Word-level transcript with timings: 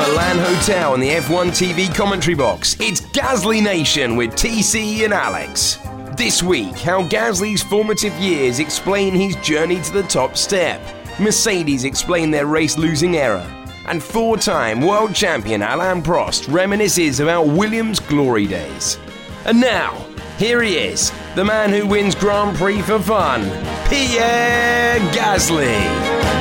Milan 0.00 0.38
hotel 0.38 0.94
in 0.94 1.00
the 1.00 1.10
F1 1.10 1.48
TV 1.48 1.94
commentary 1.94 2.34
box, 2.34 2.74
it's 2.80 3.02
Gasly 3.02 3.62
Nation 3.62 4.16
with 4.16 4.30
TC 4.30 5.04
and 5.04 5.12
Alex. 5.12 5.78
This 6.16 6.42
week, 6.42 6.74
how 6.78 7.02
Gasly's 7.02 7.62
formative 7.62 8.14
years 8.14 8.60
explain 8.60 9.12
his 9.14 9.36
journey 9.36 9.78
to 9.82 9.92
the 9.92 10.04
top 10.04 10.38
step. 10.38 10.80
Mercedes 11.18 11.84
explain 11.84 12.30
their 12.30 12.46
race 12.46 12.78
losing 12.78 13.18
era. 13.18 13.44
And 13.88 14.02
four 14.02 14.38
time 14.38 14.80
world 14.80 15.14
champion 15.14 15.60
Alain 15.60 16.02
Prost 16.02 16.48
reminisces 16.48 17.20
about 17.20 17.48
Williams' 17.48 18.00
glory 18.00 18.46
days. 18.46 18.98
And 19.44 19.60
now, 19.60 20.02
here 20.38 20.62
he 20.62 20.78
is, 20.78 21.12
the 21.34 21.44
man 21.44 21.68
who 21.68 21.86
wins 21.86 22.14
Grand 22.14 22.56
Prix 22.56 22.80
for 22.80 23.00
fun, 23.00 23.42
Pierre 23.90 24.98
Gasly. 25.12 26.39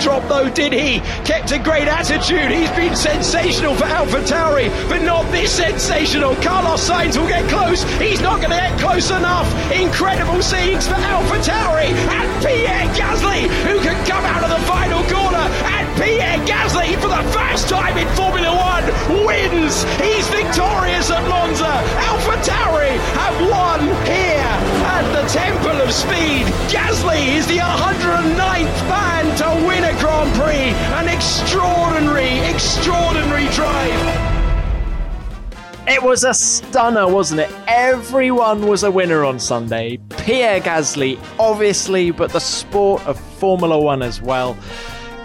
Drop 0.00 0.26
though, 0.28 0.48
did 0.48 0.72
he? 0.72 1.00
Kept 1.24 1.52
a 1.52 1.58
great 1.58 1.86
attitude. 1.86 2.50
He's 2.50 2.70
been 2.70 2.96
sensational 2.96 3.74
for 3.74 3.84
Alpha 3.84 4.20
Tauri, 4.22 4.68
but 4.88 5.02
not 5.02 5.30
this 5.30 5.52
sensational. 5.52 6.34
Carlos 6.36 6.88
Sainz 6.88 7.16
will 7.18 7.28
get 7.28 7.48
close. 7.50 7.82
He's 8.00 8.20
not 8.20 8.38
going 8.40 8.50
to 8.50 8.56
get 8.56 8.78
close 8.80 9.10
enough. 9.10 9.46
Incredible 9.72 10.42
scenes 10.42 10.88
for 10.88 10.94
Alpha 10.94 11.38
Tauri 11.44 11.92
and 11.92 12.44
Pierre 12.44 12.88
Gasly, 12.96 13.46
who 13.68 13.78
can 13.80 13.98
come 14.06 14.24
out 14.24 14.42
of 14.42 14.50
the 14.50 14.66
final 14.66 15.02
corner. 15.04 15.46
And 15.76 15.89
Pierre 16.00 16.38
Gasly, 16.46 16.94
for 16.96 17.08
the 17.08 17.22
first 17.30 17.68
time 17.68 17.98
in 17.98 18.08
Formula 18.16 18.56
One, 18.56 18.84
wins. 19.26 19.84
He's 20.00 20.26
victorious 20.28 21.10
at 21.10 21.28
Monza. 21.28 21.68
Alpha 22.08 22.36
Tauri 22.40 22.96
have 23.20 23.36
won 23.50 23.80
here 24.06 24.56
at 24.88 25.04
the 25.12 25.28
Temple 25.28 25.78
of 25.82 25.92
Speed. 25.92 26.46
Gasly 26.72 27.36
is 27.36 27.46
the 27.46 27.58
109th 27.58 28.88
man 28.88 29.36
to 29.36 29.66
win 29.66 29.84
a 29.84 29.92
Grand 30.00 30.32
Prix. 30.40 30.72
An 30.96 31.08
extraordinary, 31.08 32.38
extraordinary 32.48 33.46
drive. 33.48 34.30
It 35.86 36.02
was 36.02 36.24
a 36.24 36.32
stunner, 36.32 37.08
wasn't 37.08 37.40
it? 37.40 37.50
Everyone 37.66 38.66
was 38.66 38.84
a 38.84 38.90
winner 38.90 39.24
on 39.24 39.38
Sunday. 39.38 39.98
Pierre 40.18 40.60
Gasly, 40.60 41.18
obviously, 41.38 42.10
but 42.10 42.32
the 42.32 42.38
sport 42.38 43.04
of 43.06 43.20
Formula 43.38 43.78
One 43.78 44.00
as 44.00 44.22
well. 44.22 44.56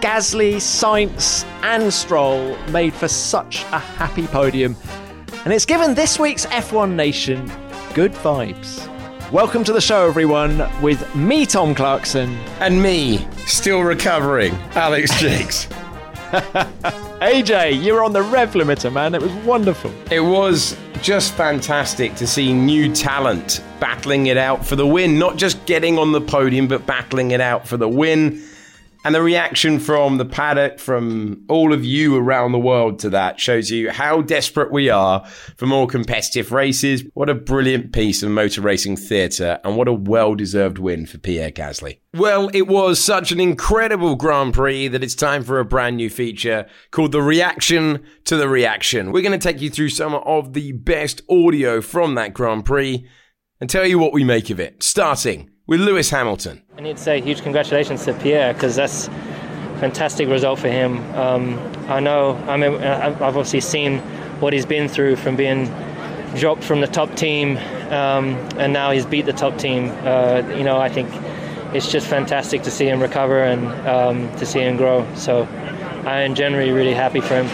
Gasly, 0.05 0.57
Sainz, 0.57 1.43
and 1.63 1.91
Stroll 1.91 2.55
made 2.67 2.93
for 2.93 3.07
such 3.07 3.63
a 3.71 3.79
happy 3.79 4.27
podium. 4.27 4.77
And 5.45 5.51
it's 5.51 5.65
given 5.65 5.95
this 5.95 6.19
week's 6.19 6.45
F1 6.45 6.93
Nation 6.93 7.51
good 7.95 8.11
vibes. 8.11 8.87
Welcome 9.31 9.63
to 9.63 9.73
the 9.73 9.81
show, 9.81 10.07
everyone, 10.07 10.69
with 10.83 11.15
me, 11.15 11.47
Tom 11.47 11.73
Clarkson. 11.73 12.35
And 12.59 12.83
me, 12.83 13.27
still 13.47 13.81
recovering, 13.81 14.53
Alex 14.75 15.09
Jakes. 15.19 15.65
AJ, 17.23 17.81
you 17.81 17.95
were 17.95 18.03
on 18.03 18.13
the 18.13 18.21
rev 18.21 18.51
limiter, 18.51 18.93
man. 18.93 19.15
It 19.15 19.23
was 19.23 19.33
wonderful. 19.43 19.91
It 20.11 20.19
was 20.19 20.77
just 21.01 21.33
fantastic 21.33 22.13
to 22.17 22.27
see 22.27 22.53
new 22.53 22.93
talent 22.93 23.63
battling 23.79 24.27
it 24.27 24.37
out 24.37 24.63
for 24.63 24.75
the 24.75 24.85
win, 24.85 25.17
not 25.17 25.37
just 25.37 25.65
getting 25.65 25.97
on 25.97 26.11
the 26.11 26.21
podium, 26.21 26.67
but 26.67 26.85
battling 26.85 27.31
it 27.31 27.41
out 27.41 27.67
for 27.67 27.77
the 27.77 27.89
win. 27.89 28.43
And 29.05 29.13
the 29.13 29.21
reaction 29.21 29.77
from 29.77 30.17
the 30.17 30.25
paddock, 30.25 30.79
from 30.79 31.45
all 31.47 31.73
of 31.73 31.85
you 31.85 32.17
around 32.17 32.53
the 32.53 32.59
world 32.59 32.97
to 32.99 33.11
that 33.11 33.39
shows 33.39 33.69
you 33.69 33.91
how 33.91 34.23
desperate 34.23 34.71
we 34.71 34.89
are 34.89 35.23
for 35.57 35.67
more 35.67 35.85
competitive 35.85 36.51
races. 36.51 37.03
What 37.13 37.29
a 37.29 37.35
brilliant 37.35 37.93
piece 37.93 38.23
of 38.23 38.31
motor 38.31 38.61
racing 38.61 38.97
theatre 38.97 39.59
and 39.63 39.77
what 39.77 39.87
a 39.87 39.93
well 39.93 40.33
deserved 40.33 40.79
win 40.79 41.05
for 41.05 41.19
Pierre 41.19 41.51
Gasly. 41.51 41.99
Well, 42.15 42.49
it 42.51 42.67
was 42.67 42.99
such 42.99 43.31
an 43.31 43.39
incredible 43.39 44.15
Grand 44.15 44.55
Prix 44.55 44.87
that 44.87 45.03
it's 45.03 45.13
time 45.13 45.43
for 45.43 45.59
a 45.59 45.65
brand 45.65 45.97
new 45.97 46.09
feature 46.09 46.65
called 46.89 47.11
The 47.11 47.21
Reaction 47.21 48.03
to 48.23 48.37
the 48.37 48.49
Reaction. 48.49 49.11
We're 49.11 49.21
going 49.21 49.39
to 49.39 49.47
take 49.47 49.61
you 49.61 49.69
through 49.69 49.89
some 49.89 50.15
of 50.15 50.53
the 50.53 50.71
best 50.71 51.21
audio 51.29 51.79
from 51.79 52.15
that 52.15 52.33
Grand 52.33 52.65
Prix 52.65 53.07
and 53.61 53.69
tell 53.69 53.85
you 53.85 53.99
what 53.99 54.13
we 54.13 54.23
make 54.23 54.49
of 54.49 54.59
it, 54.59 54.81
starting 54.81 55.51
with 55.67 55.81
Lewis 55.81 56.09
Hamilton. 56.09 56.61
I 56.77 56.81
need 56.81 56.97
to 56.97 57.03
say 57.03 57.21
huge 57.21 57.41
congratulations 57.41 58.05
to 58.05 58.13
Pierre 58.13 58.53
because 58.53 58.75
that's 58.75 59.07
a 59.07 59.77
fantastic 59.79 60.27
result 60.29 60.59
for 60.59 60.69
him. 60.69 60.99
Um, 61.15 61.59
I 61.87 61.99
know, 61.99 62.35
I 62.47 62.57
mean, 62.57 62.75
I've 62.75 63.21
obviously 63.21 63.61
seen 63.61 63.99
what 64.39 64.53
he's 64.53 64.65
been 64.65 64.87
through 64.87 65.15
from 65.15 65.35
being 65.35 65.65
dropped 66.35 66.63
from 66.63 66.81
the 66.81 66.87
top 66.87 67.15
team 67.15 67.57
um, 67.91 68.35
and 68.57 68.73
now 68.73 68.91
he's 68.91 69.05
beat 69.05 69.25
the 69.25 69.33
top 69.33 69.57
team. 69.57 69.89
Uh, 70.03 70.43
you 70.55 70.63
know, 70.63 70.77
I 70.77 70.89
think 70.89 71.09
it's 71.73 71.91
just 71.91 72.07
fantastic 72.07 72.63
to 72.63 72.71
see 72.71 72.87
him 72.87 73.01
recover 73.01 73.43
and 73.43 73.67
um, 73.87 74.35
to 74.37 74.45
see 74.45 74.59
him 74.59 74.77
grow. 74.77 75.07
So 75.15 75.43
I 76.05 76.21
am 76.21 76.35
generally 76.35 76.71
really 76.71 76.93
happy 76.93 77.21
for 77.21 77.41
him. 77.41 77.47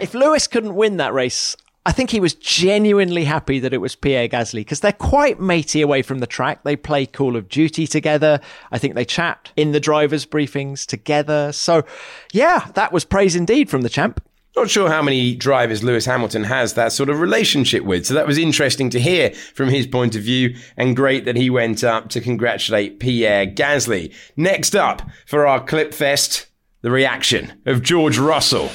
If 0.00 0.14
Lewis 0.14 0.46
couldn't 0.46 0.74
win 0.74 0.98
that 0.98 1.12
race, 1.12 1.56
I 1.88 1.92
think 1.92 2.10
he 2.10 2.20
was 2.20 2.34
genuinely 2.34 3.24
happy 3.24 3.60
that 3.60 3.72
it 3.72 3.78
was 3.78 3.96
Pierre 3.96 4.28
Gasly 4.28 4.60
because 4.60 4.80
they're 4.80 4.92
quite 4.92 5.40
matey 5.40 5.80
away 5.80 6.02
from 6.02 6.18
the 6.18 6.26
track. 6.26 6.62
They 6.62 6.76
play 6.76 7.06
Call 7.06 7.34
of 7.34 7.48
Duty 7.48 7.86
together. 7.86 8.40
I 8.70 8.76
think 8.76 8.94
they 8.94 9.06
chat 9.06 9.50
in 9.56 9.72
the 9.72 9.80
drivers' 9.80 10.26
briefings 10.26 10.84
together. 10.84 11.50
So, 11.50 11.86
yeah, 12.30 12.70
that 12.74 12.92
was 12.92 13.06
praise 13.06 13.34
indeed 13.34 13.70
from 13.70 13.80
the 13.80 13.88
champ. 13.88 14.22
Not 14.54 14.68
sure 14.68 14.90
how 14.90 15.00
many 15.00 15.34
drivers 15.34 15.82
Lewis 15.82 16.04
Hamilton 16.04 16.44
has 16.44 16.74
that 16.74 16.92
sort 16.92 17.08
of 17.08 17.20
relationship 17.20 17.84
with. 17.84 18.04
So 18.04 18.12
that 18.12 18.26
was 18.26 18.36
interesting 18.36 18.90
to 18.90 19.00
hear 19.00 19.30
from 19.54 19.70
his 19.70 19.86
point 19.86 20.14
of 20.14 20.22
view 20.22 20.56
and 20.76 20.94
great 20.94 21.24
that 21.24 21.36
he 21.36 21.48
went 21.48 21.82
up 21.82 22.10
to 22.10 22.20
congratulate 22.20 23.00
Pierre 23.00 23.46
Gasly. 23.46 24.12
Next 24.36 24.76
up 24.76 25.00
for 25.26 25.46
our 25.46 25.64
clip 25.64 25.94
fest, 25.94 26.48
the 26.82 26.90
reaction 26.90 27.62
of 27.64 27.82
George 27.82 28.18
Russell. 28.18 28.66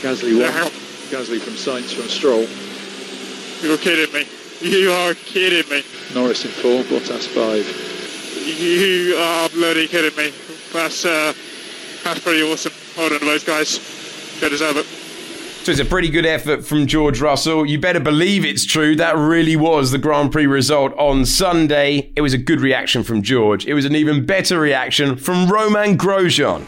Gasly 0.00 0.38
won. 0.38 0.91
Gasly 1.12 1.38
from 1.38 1.52
Sainz 1.52 1.92
from 1.92 2.08
Stroll. 2.08 2.46
You're 3.60 3.76
kidding 3.76 4.10
me. 4.14 4.26
You 4.62 4.90
are 4.90 5.12
kidding 5.12 5.70
me. 5.70 5.84
Norris 6.14 6.46
in 6.46 6.50
four, 6.50 6.82
Bottas 6.84 7.28
five. 7.28 7.68
You 8.48 9.14
are 9.18 9.50
bloody 9.50 9.88
kidding 9.88 10.16
me. 10.16 10.32
That's 10.72 11.04
uh, 11.04 11.34
that's 12.02 12.20
pretty 12.20 12.42
awesome. 12.42 12.72
Well 12.96 13.12
on 13.12 13.20
to 13.20 13.26
those 13.26 13.44
guys. 13.44 13.78
They 14.40 14.48
deserve 14.48 14.78
it. 14.78 14.86
So 14.86 15.70
it's 15.70 15.80
a 15.82 15.84
pretty 15.84 16.08
good 16.08 16.24
effort 16.24 16.64
from 16.64 16.86
George 16.86 17.20
Russell. 17.20 17.66
You 17.66 17.78
better 17.78 18.00
believe 18.00 18.46
it's 18.46 18.64
true. 18.64 18.96
That 18.96 19.14
really 19.14 19.54
was 19.54 19.90
the 19.90 19.98
Grand 19.98 20.32
Prix 20.32 20.46
result 20.46 20.94
on 20.96 21.26
Sunday. 21.26 22.10
It 22.16 22.22
was 22.22 22.32
a 22.32 22.38
good 22.38 22.62
reaction 22.62 23.02
from 23.02 23.20
George. 23.20 23.66
It 23.66 23.74
was 23.74 23.84
an 23.84 23.94
even 23.94 24.24
better 24.24 24.58
reaction 24.58 25.16
from 25.16 25.52
Romain 25.52 25.98
Grosjean. 25.98 26.62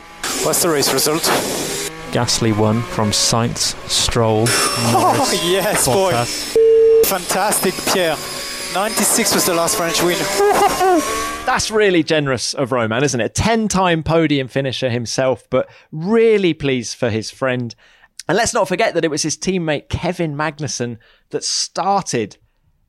What's 0.44 0.62
the 0.62 0.68
race 0.68 0.92
result? 0.92 1.73
Gasly 2.14 2.56
won 2.56 2.80
from 2.80 3.10
Sainz, 3.10 3.74
Stroll, 3.90 4.44
oh, 4.48 5.14
Norris, 5.16 5.34
oh, 5.34 5.50
yes, 5.50 5.88
Bottas. 5.88 6.54
boy. 6.54 7.08
Fantastic, 7.08 7.74
Pierre. 7.92 8.16
96 8.72 9.34
was 9.34 9.46
the 9.46 9.52
last 9.52 9.76
French 9.76 10.00
win. 10.00 10.16
That's 11.44 11.72
really 11.72 12.04
generous 12.04 12.54
of 12.54 12.70
Romain, 12.70 13.02
isn't 13.02 13.20
it? 13.20 13.34
10 13.34 13.66
time 13.66 14.04
podium 14.04 14.46
finisher 14.46 14.90
himself, 14.90 15.50
but 15.50 15.68
really 15.90 16.54
pleased 16.54 16.96
for 16.96 17.10
his 17.10 17.32
friend. 17.32 17.74
And 18.28 18.38
let's 18.38 18.54
not 18.54 18.68
forget 18.68 18.94
that 18.94 19.04
it 19.04 19.10
was 19.10 19.22
his 19.22 19.36
teammate 19.36 19.88
Kevin 19.88 20.36
Magnussen 20.36 20.98
that 21.30 21.42
started 21.42 22.36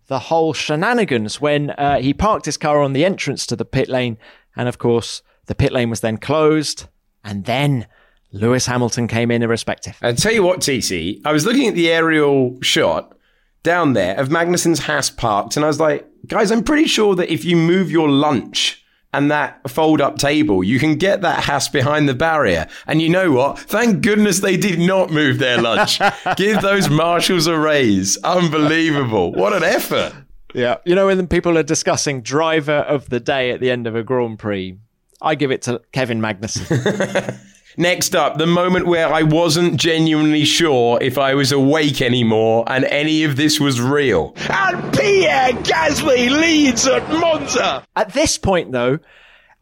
the 0.05 0.19
whole 0.19 0.53
shenanigans 0.53 1.41
when 1.41 1.71
uh, 1.71 1.97
he 1.97 2.13
parked 2.13 2.45
his 2.45 2.57
car 2.57 2.79
on 2.79 2.93
the 2.93 3.03
entrance 3.03 3.47
to 3.47 3.55
the 3.55 3.65
pit 3.65 3.89
lane. 3.89 4.19
And 4.55 4.69
of 4.69 4.77
course, 4.77 5.23
the 5.47 5.55
pit 5.55 5.71
lane 5.71 5.89
was 5.89 6.01
then 6.01 6.17
closed. 6.17 6.89
And 7.23 7.45
then 7.45 7.87
Lewis 8.35 8.65
Hamilton 8.65 9.07
came 9.07 9.31
in 9.31 9.41
irrespective. 9.41 9.97
I'll 10.01 10.13
tell 10.13 10.33
you 10.33 10.43
what, 10.43 10.59
TC, 10.59 11.21
I 11.23 11.31
was 11.31 11.45
looking 11.45 11.69
at 11.69 11.73
the 11.73 11.89
aerial 11.89 12.61
shot 12.61 13.17
down 13.63 13.93
there 13.93 14.19
of 14.19 14.29
Magnussen's 14.29 14.79
Haas 14.79 15.09
parked, 15.09 15.55
and 15.55 15.63
I 15.63 15.67
was 15.69 15.79
like, 15.79 16.05
guys, 16.27 16.51
I'm 16.51 16.63
pretty 16.63 16.85
sure 16.85 17.15
that 17.15 17.31
if 17.31 17.45
you 17.45 17.55
move 17.55 17.89
your 17.89 18.09
lunch 18.09 18.83
and 19.13 19.31
that 19.31 19.69
fold 19.69 20.01
up 20.01 20.17
table, 20.17 20.65
you 20.65 20.79
can 20.79 20.95
get 20.95 21.21
that 21.21 21.45
Haas 21.45 21.69
behind 21.69 22.09
the 22.09 22.13
barrier. 22.13 22.67
And 22.85 23.01
you 23.01 23.07
know 23.07 23.31
what? 23.31 23.57
Thank 23.57 24.01
goodness 24.03 24.41
they 24.41 24.57
did 24.57 24.79
not 24.79 25.09
move 25.11 25.39
their 25.39 25.61
lunch. 25.61 26.01
Give 26.35 26.61
those 26.61 26.89
marshals 26.89 27.47
a 27.47 27.57
raise. 27.57 28.17
Unbelievable. 28.17 29.31
What 29.31 29.53
an 29.53 29.63
effort. 29.63 30.13
Yeah. 30.53 30.77
You 30.83 30.95
know, 30.95 31.05
when 31.07 31.25
people 31.27 31.57
are 31.57 31.63
discussing 31.63 32.21
driver 32.21 32.73
of 32.73 33.09
the 33.09 33.21
day 33.21 33.51
at 33.51 33.61
the 33.61 33.71
end 33.71 33.87
of 33.87 33.95
a 33.95 34.03
Grand 34.03 34.39
Prix, 34.39 34.77
I 35.21 35.35
give 35.35 35.51
it 35.51 35.61
to 35.63 35.81
Kevin 35.93 36.19
Magnussen. 36.19 37.39
Next 37.77 38.15
up, 38.15 38.37
the 38.37 38.47
moment 38.47 38.87
where 38.87 39.11
I 39.13 39.23
wasn't 39.23 39.77
genuinely 39.77 40.45
sure 40.45 40.97
if 41.01 41.17
I 41.17 41.33
was 41.33 41.51
awake 41.51 42.01
anymore 42.01 42.63
and 42.67 42.85
any 42.85 43.23
of 43.23 43.35
this 43.35 43.59
was 43.59 43.81
real. 43.81 44.33
And 44.49 44.93
Pierre 44.93 45.51
Gasly 45.51 46.29
leads 46.29 46.87
at 46.87 47.07
Monza. 47.09 47.85
At 47.95 48.13
this 48.13 48.37
point, 48.37 48.71
though, 48.71 48.99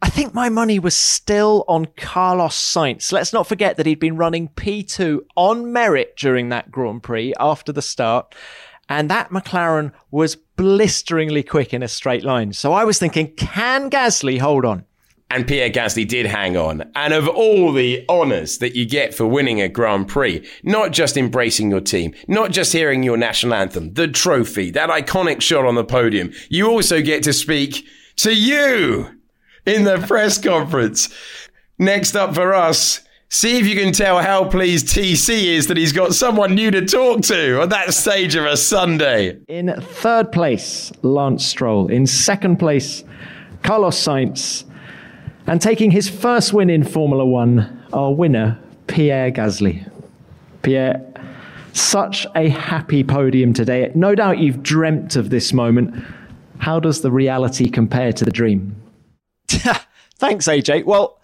I 0.00 0.10
think 0.10 0.34
my 0.34 0.48
money 0.48 0.78
was 0.78 0.94
still 0.94 1.64
on 1.66 1.86
Carlos 1.96 2.54
Sainz. 2.54 3.10
Let's 3.10 3.32
not 3.32 3.46
forget 3.46 3.76
that 3.78 3.86
he'd 3.86 4.00
been 4.00 4.16
running 4.16 4.48
P2 4.48 5.20
on 5.34 5.72
merit 5.72 6.16
during 6.16 6.50
that 6.50 6.70
Grand 6.70 7.02
Prix 7.02 7.32
after 7.40 7.72
the 7.72 7.82
start. 7.82 8.34
And 8.88 9.10
that 9.10 9.30
McLaren 9.30 9.92
was 10.10 10.36
blisteringly 10.36 11.42
quick 11.42 11.72
in 11.72 11.82
a 11.82 11.88
straight 11.88 12.22
line. 12.22 12.52
So 12.52 12.72
I 12.72 12.84
was 12.84 12.98
thinking, 12.98 13.34
can 13.34 13.90
Gasly 13.90 14.38
hold 14.38 14.64
on? 14.64 14.84
And 15.34 15.48
Pierre 15.48 15.68
Gasly 15.68 16.06
did 16.06 16.26
hang 16.26 16.56
on. 16.56 16.88
And 16.94 17.12
of 17.12 17.26
all 17.26 17.72
the 17.72 18.04
honours 18.08 18.58
that 18.58 18.76
you 18.76 18.86
get 18.86 19.12
for 19.12 19.26
winning 19.26 19.60
a 19.60 19.68
Grand 19.68 20.06
Prix, 20.06 20.46
not 20.62 20.92
just 20.92 21.16
embracing 21.16 21.72
your 21.72 21.80
team, 21.80 22.14
not 22.28 22.52
just 22.52 22.72
hearing 22.72 23.02
your 23.02 23.16
national 23.16 23.54
anthem, 23.54 23.94
the 23.94 24.06
trophy, 24.06 24.70
that 24.70 24.90
iconic 24.90 25.40
shot 25.40 25.66
on 25.66 25.74
the 25.74 25.82
podium, 25.82 26.32
you 26.50 26.68
also 26.70 27.02
get 27.02 27.24
to 27.24 27.32
speak 27.32 27.84
to 28.14 28.32
you 28.32 29.08
in 29.66 29.82
the 29.82 29.98
press 30.06 30.38
conference. 30.38 31.12
Next 31.80 32.14
up 32.14 32.32
for 32.36 32.54
us, 32.54 33.00
see 33.28 33.58
if 33.58 33.66
you 33.66 33.74
can 33.74 33.92
tell 33.92 34.20
how 34.20 34.44
pleased 34.44 34.86
TC 34.86 35.46
is 35.46 35.66
that 35.66 35.76
he's 35.76 35.92
got 35.92 36.14
someone 36.14 36.54
new 36.54 36.70
to 36.70 36.86
talk 36.86 37.22
to 37.22 37.60
on 37.60 37.70
that 37.70 37.92
stage 37.92 38.36
of 38.36 38.44
a 38.44 38.56
Sunday. 38.56 39.40
In 39.48 39.74
third 39.80 40.30
place, 40.30 40.92
Lance 41.02 41.44
Stroll. 41.44 41.88
In 41.88 42.06
second 42.06 42.58
place, 42.58 43.02
Carlos 43.64 44.00
Sainz. 44.00 44.64
And 45.46 45.60
taking 45.60 45.90
his 45.90 46.08
first 46.08 46.52
win 46.52 46.70
in 46.70 46.84
Formula 46.84 47.24
One, 47.24 47.86
our 47.92 48.14
winner, 48.14 48.58
Pierre 48.86 49.30
Gasly. 49.30 49.90
Pierre, 50.62 51.04
such 51.74 52.26
a 52.34 52.48
happy 52.48 53.04
podium 53.04 53.52
today. 53.52 53.90
No 53.94 54.14
doubt 54.14 54.38
you've 54.38 54.62
dreamt 54.62 55.16
of 55.16 55.30
this 55.30 55.52
moment. 55.52 55.94
How 56.58 56.80
does 56.80 57.02
the 57.02 57.10
reality 57.10 57.68
compare 57.68 58.12
to 58.12 58.24
the 58.24 58.30
dream? 58.30 58.74
Thanks, 59.48 60.46
AJ. 60.46 60.84
Well, 60.84 61.20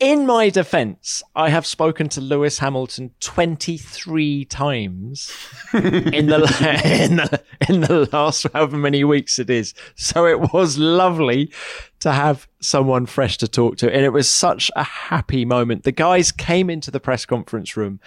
in 0.00 0.26
my 0.26 0.48
defense, 0.48 1.24
I 1.34 1.48
have 1.48 1.66
spoken 1.66 2.08
to 2.10 2.20
Lewis 2.20 2.60
Hamilton 2.60 3.10
23 3.18 4.44
times 4.44 5.36
in 5.72 6.26
the, 6.26 6.38
in 7.02 7.16
the 7.16 7.42
in 7.68 7.80
the 7.80 8.08
last 8.12 8.46
however 8.52 8.76
many 8.76 9.02
weeks 9.02 9.40
it 9.40 9.50
is. 9.50 9.74
So 9.96 10.24
it 10.24 10.52
was 10.52 10.78
lovely 10.78 11.52
to 12.00 12.12
have 12.12 12.46
someone 12.60 13.06
fresh 13.06 13.38
to 13.38 13.48
talk 13.48 13.76
to 13.78 13.92
and 13.92 14.04
it 14.04 14.12
was 14.12 14.28
such 14.28 14.70
a 14.76 14.84
happy 14.84 15.44
moment. 15.44 15.82
The 15.82 15.92
guys 15.92 16.30
came 16.30 16.70
into 16.70 16.92
the 16.92 17.00
press 17.00 17.26
conference 17.26 17.76
room 17.76 17.98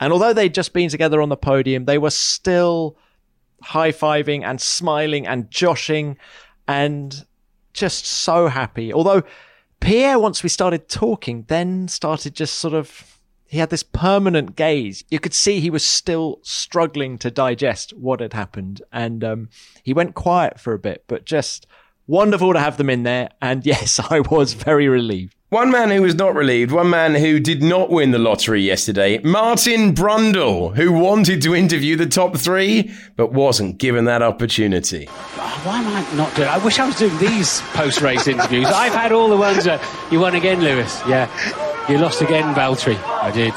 and 0.00 0.12
although 0.12 0.32
they'd 0.32 0.54
just 0.54 0.72
been 0.72 0.88
together 0.88 1.22
on 1.22 1.28
the 1.28 1.36
podium, 1.36 1.84
they 1.84 1.98
were 1.98 2.10
still 2.10 2.96
high-fiving 3.62 4.42
and 4.42 4.60
smiling 4.60 5.28
and 5.28 5.48
joshing 5.48 6.18
and 6.66 7.24
just 7.72 8.04
so 8.04 8.48
happy. 8.48 8.92
Although 8.92 9.22
Pierre, 9.80 10.18
once 10.18 10.42
we 10.42 10.48
started 10.48 10.88
talking, 10.88 11.44
then 11.48 11.88
started 11.88 12.34
just 12.34 12.54
sort 12.54 12.74
of, 12.74 13.20
he 13.46 13.58
had 13.58 13.70
this 13.70 13.82
permanent 13.82 14.56
gaze. 14.56 15.04
You 15.10 15.20
could 15.20 15.34
see 15.34 15.60
he 15.60 15.70
was 15.70 15.86
still 15.86 16.40
struggling 16.42 17.18
to 17.18 17.30
digest 17.30 17.92
what 17.96 18.20
had 18.20 18.32
happened. 18.32 18.82
And 18.92 19.22
um, 19.22 19.48
he 19.82 19.92
went 19.92 20.14
quiet 20.14 20.58
for 20.58 20.72
a 20.72 20.78
bit, 20.78 21.04
but 21.06 21.24
just 21.24 21.66
wonderful 22.06 22.52
to 22.52 22.60
have 22.60 22.76
them 22.76 22.90
in 22.90 23.02
there. 23.02 23.30
And 23.40 23.64
yes, 23.66 24.00
I 24.10 24.20
was 24.20 24.54
very 24.54 24.88
relieved. 24.88 25.34
One 25.50 25.70
man 25.70 25.90
who 25.90 26.02
was 26.02 26.16
not 26.16 26.34
relieved, 26.34 26.72
one 26.72 26.90
man 26.90 27.14
who 27.14 27.38
did 27.38 27.62
not 27.62 27.88
win 27.88 28.10
the 28.10 28.18
lottery 28.18 28.62
yesterday, 28.62 29.18
Martin 29.18 29.94
Brundle, 29.94 30.74
who 30.74 30.92
wanted 30.92 31.40
to 31.42 31.54
interview 31.54 31.94
the 31.94 32.06
top 32.06 32.36
three, 32.36 32.92
but 33.14 33.32
wasn't 33.32 33.78
given 33.78 34.06
that 34.06 34.22
opportunity. 34.22 35.06
Why 35.06 35.78
am 35.78 35.86
I 35.86 36.16
not 36.16 36.34
doing? 36.34 36.48
I 36.48 36.58
wish 36.58 36.80
I 36.80 36.86
was 36.86 36.96
doing 36.96 37.16
these 37.18 37.60
post-race 37.74 38.26
interviews. 38.26 38.66
I've 38.66 38.92
had 38.92 39.12
all 39.12 39.28
the 39.28 39.36
ones 39.36 39.64
that 39.64 39.80
you 40.10 40.18
won 40.18 40.34
again, 40.34 40.60
Lewis. 40.60 41.00
Yeah, 41.06 41.30
you 41.88 41.98
lost 41.98 42.22
again, 42.22 42.52
Valtteri. 42.52 42.96
I 43.22 43.30
did. 43.30 43.54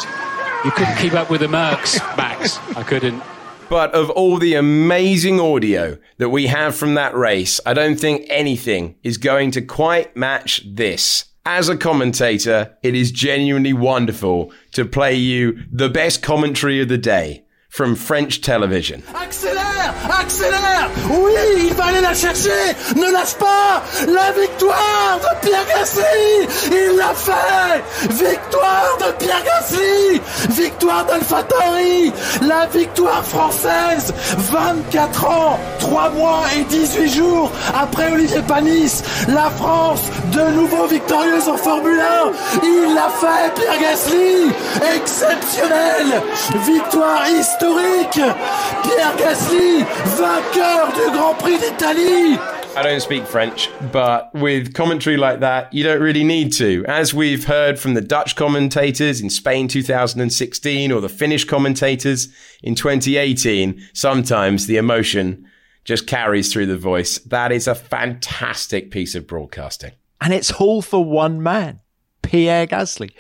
You 0.64 0.72
couldn't 0.72 0.98
keep 0.98 1.14
up 1.14 1.32
with 1.32 1.42
the 1.42 1.48
Mercs, 1.48 1.98
Max. 2.16 2.60
I 2.78 2.84
couldn't. 2.84 3.24
But 3.70 3.94
of 3.94 4.10
all 4.10 4.38
the 4.38 4.56
amazing 4.56 5.40
audio 5.40 6.00
that 6.18 6.30
we 6.30 6.48
have 6.48 6.76
from 6.76 6.96
that 6.96 7.16
race, 7.16 7.62
I 7.68 7.76
don't 7.76 8.00
think 8.00 8.26
anything 8.28 8.96
is 9.04 9.20
going 9.20 9.52
to 9.52 9.62
quite 9.62 10.18
match 10.18 10.64
this. 10.66 11.26
As 11.46 11.70
a 11.70 11.78
commentator, 11.78 12.76
it 12.82 12.96
is 12.96 13.12
genuinely 13.12 13.74
wonderful 13.74 14.52
to 14.72 14.86
play 14.86 15.14
you 15.14 15.64
the 15.72 15.88
best 15.88 16.24
commentary 16.24 16.82
of 16.82 16.90
the 16.90 16.98
day 16.98 17.46
from 17.70 17.96
French 17.96 18.42
television. 18.42 19.02
Accélère 19.14 19.94
Accélère. 20.10 20.90
Oui, 21.10 21.32
il 21.68 21.74
va 21.76 21.86
aller 21.86 22.02
la 22.02 22.14
chercher. 22.14 22.50
Ne 22.96 23.12
lâche 23.12 23.36
pas. 23.36 23.84
La 24.08 24.32
victoire 24.32 25.20
de 25.22 25.48
Pierre 25.48 25.66
Gasly. 25.68 26.48
Il 26.72 26.98
l'a 26.98 27.14
fait. 27.14 27.84
Victoire 28.10 28.98
de 29.00 29.24
Pierre 29.24 29.44
Gasly. 29.46 30.22
Victoire 30.50 31.06
d'AlphaTauri 31.06 32.12
La 32.48 32.66
victoire 32.68 33.24
française 33.24 34.14
24 34.38 35.26
ans 35.26 35.60
3 35.80 36.10
mois 36.12 36.42
et 36.58 36.64
18 36.64 37.08
jours 37.08 37.52
après 37.80 38.12
Olivier 38.12 38.42
Panis. 38.48 39.04
La 39.28 39.50
France 39.52 40.02
de 40.34 40.42
nouveau 40.56 40.88
victorieuse 40.88 41.48
en 41.48 41.58
Formule 41.58 42.00
1 42.00 42.32
Il 42.64 42.96
l'a 42.96 43.10
fait 43.10 43.54
Pierre 43.56 43.80
Gasly. 43.80 44.52
Exceptionnel. 44.96 46.22
Victoire 46.66 47.28
historique 47.30 47.59
Pierre 47.60 49.16
Gasly, 49.18 49.84
vainqueur 50.18 50.92
du 50.94 51.12
Grand 51.12 51.38
Prix 51.38 51.58
d'Italie 51.58 52.38
I 52.76 52.84
don't 52.84 53.02
speak 53.02 53.26
French, 53.26 53.68
but 53.92 54.34
with 54.34 54.74
commentary 54.74 55.18
like 55.18 55.40
that, 55.40 55.74
you 55.74 55.84
don't 55.84 56.02
really 56.02 56.24
need 56.24 56.54
to. 56.54 56.86
As 56.88 57.14
we've 57.14 57.44
heard 57.46 57.80
from 57.80 57.96
the 57.96 58.02
Dutch 58.02 58.36
commentators 58.36 59.20
in 59.20 59.30
Spain 59.30 59.68
2016 59.68 60.92
or 60.92 61.02
the 61.02 61.10
Finnish 61.10 61.46
commentators 61.46 62.30
in 62.62 62.76
2018, 62.76 63.82
sometimes 63.94 64.68
the 64.68 64.78
emotion 64.78 65.46
just 65.84 66.06
carries 66.06 66.54
through 66.54 66.68
the 66.68 66.78
voice. 66.78 67.18
That 67.20 67.52
is 67.52 67.68
a 67.68 67.76
fantastic 67.76 68.92
piece 68.92 69.16
of 69.16 69.26
broadcasting. 69.26 69.94
And 70.22 70.32
it's 70.32 70.52
all 70.52 70.82
for 70.82 71.04
one 71.04 71.42
man, 71.42 71.80
Pierre 72.22 72.68
Gasly. 72.68 73.12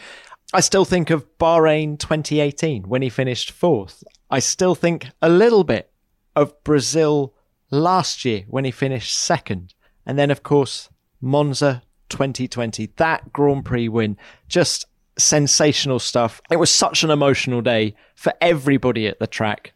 I 0.53 0.61
still 0.61 0.85
think 0.85 1.09
of 1.09 1.25
Bahrain 1.37 1.97
2018 1.99 2.83
when 2.83 3.01
he 3.01 3.09
finished 3.09 3.51
fourth. 3.51 4.03
I 4.29 4.39
still 4.39 4.75
think 4.75 5.07
a 5.21 5.29
little 5.29 5.63
bit 5.63 5.91
of 6.35 6.63
Brazil 6.63 7.33
last 7.71 8.25
year 8.25 8.45
when 8.47 8.65
he 8.65 8.71
finished 8.71 9.15
second. 9.15 9.73
And 10.05 10.17
then, 10.17 10.31
of 10.31 10.43
course, 10.43 10.89
Monza 11.21 11.83
2020, 12.09 12.93
that 12.97 13.33
Grand 13.33 13.65
Prix 13.65 13.89
win, 13.89 14.17
just 14.47 14.85
sensational 15.17 15.99
stuff. 15.99 16.41
It 16.49 16.57
was 16.57 16.71
such 16.71 17.03
an 17.03 17.11
emotional 17.11 17.61
day 17.61 17.95
for 18.15 18.33
everybody 18.41 19.07
at 19.07 19.19
the 19.19 19.27
track, 19.27 19.73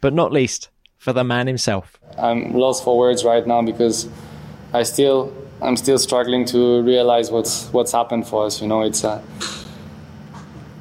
but 0.00 0.12
not 0.12 0.32
least 0.32 0.68
for 0.98 1.12
the 1.12 1.24
man 1.24 1.46
himself. 1.46 1.98
I'm 2.18 2.52
lost 2.52 2.84
for 2.84 2.96
words 2.96 3.24
right 3.24 3.46
now 3.46 3.62
because 3.62 4.08
I 4.72 4.82
still 4.82 5.32
I'm 5.62 5.76
still 5.76 5.98
struggling 5.98 6.44
to 6.46 6.82
realize 6.82 7.30
what's 7.30 7.68
what's 7.72 7.92
happened 7.92 8.26
for 8.26 8.46
us. 8.46 8.60
You 8.60 8.68
know, 8.68 8.82
it's 8.82 9.04
uh, 9.04 9.22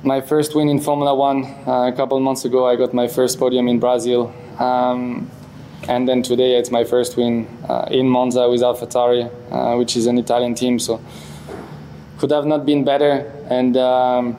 my 0.03 0.19
first 0.19 0.53
win 0.53 0.67
in 0.67 0.79
Formula 0.79 1.15
One 1.15 1.45
uh, 1.65 1.87
a 1.87 1.93
couple 1.93 2.19
months 2.19 2.43
ago. 2.43 2.67
I 2.67 2.75
got 2.75 2.93
my 2.93 3.07
first 3.07 3.39
podium 3.39 3.67
in 3.67 3.79
Brazil, 3.79 4.33
um, 4.59 5.31
and 5.87 6.07
then 6.07 6.21
today 6.21 6.57
it's 6.57 6.71
my 6.71 6.83
first 6.83 7.15
win 7.15 7.47
uh, 7.69 7.87
in 7.89 8.09
Monza 8.09 8.49
with 8.49 8.61
AlphaTauri, 8.61 9.31
uh, 9.51 9.77
which 9.77 9.95
is 9.95 10.05
an 10.05 10.17
Italian 10.17 10.55
team. 10.55 10.77
So 10.77 11.01
could 12.17 12.31
have 12.31 12.45
not 12.45 12.65
been 12.65 12.83
better. 12.83 13.31
And 13.49 13.77
um, 13.77 14.37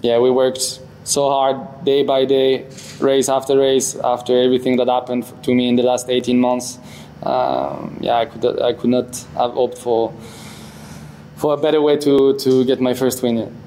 yeah, 0.00 0.18
we 0.18 0.30
worked 0.30 0.80
so 1.04 1.28
hard 1.28 1.84
day 1.84 2.02
by 2.02 2.24
day, 2.24 2.66
race 2.98 3.28
after 3.28 3.58
race, 3.58 3.96
after 3.96 4.40
everything 4.42 4.78
that 4.78 4.88
happened 4.88 5.30
to 5.44 5.54
me 5.54 5.68
in 5.68 5.76
the 5.76 5.82
last 5.82 6.08
18 6.08 6.40
months. 6.40 6.78
Um, 7.22 7.98
yeah, 8.00 8.16
I 8.16 8.26
could 8.26 8.62
I 8.62 8.72
could 8.72 8.90
not 8.90 9.16
have 9.36 9.52
hoped 9.52 9.78
for 9.78 10.14
for 11.36 11.52
a 11.52 11.56
better 11.58 11.82
way 11.82 11.98
to 11.98 12.38
to 12.38 12.64
get 12.64 12.80
my 12.80 12.94
first 12.94 13.22
win. 13.22 13.63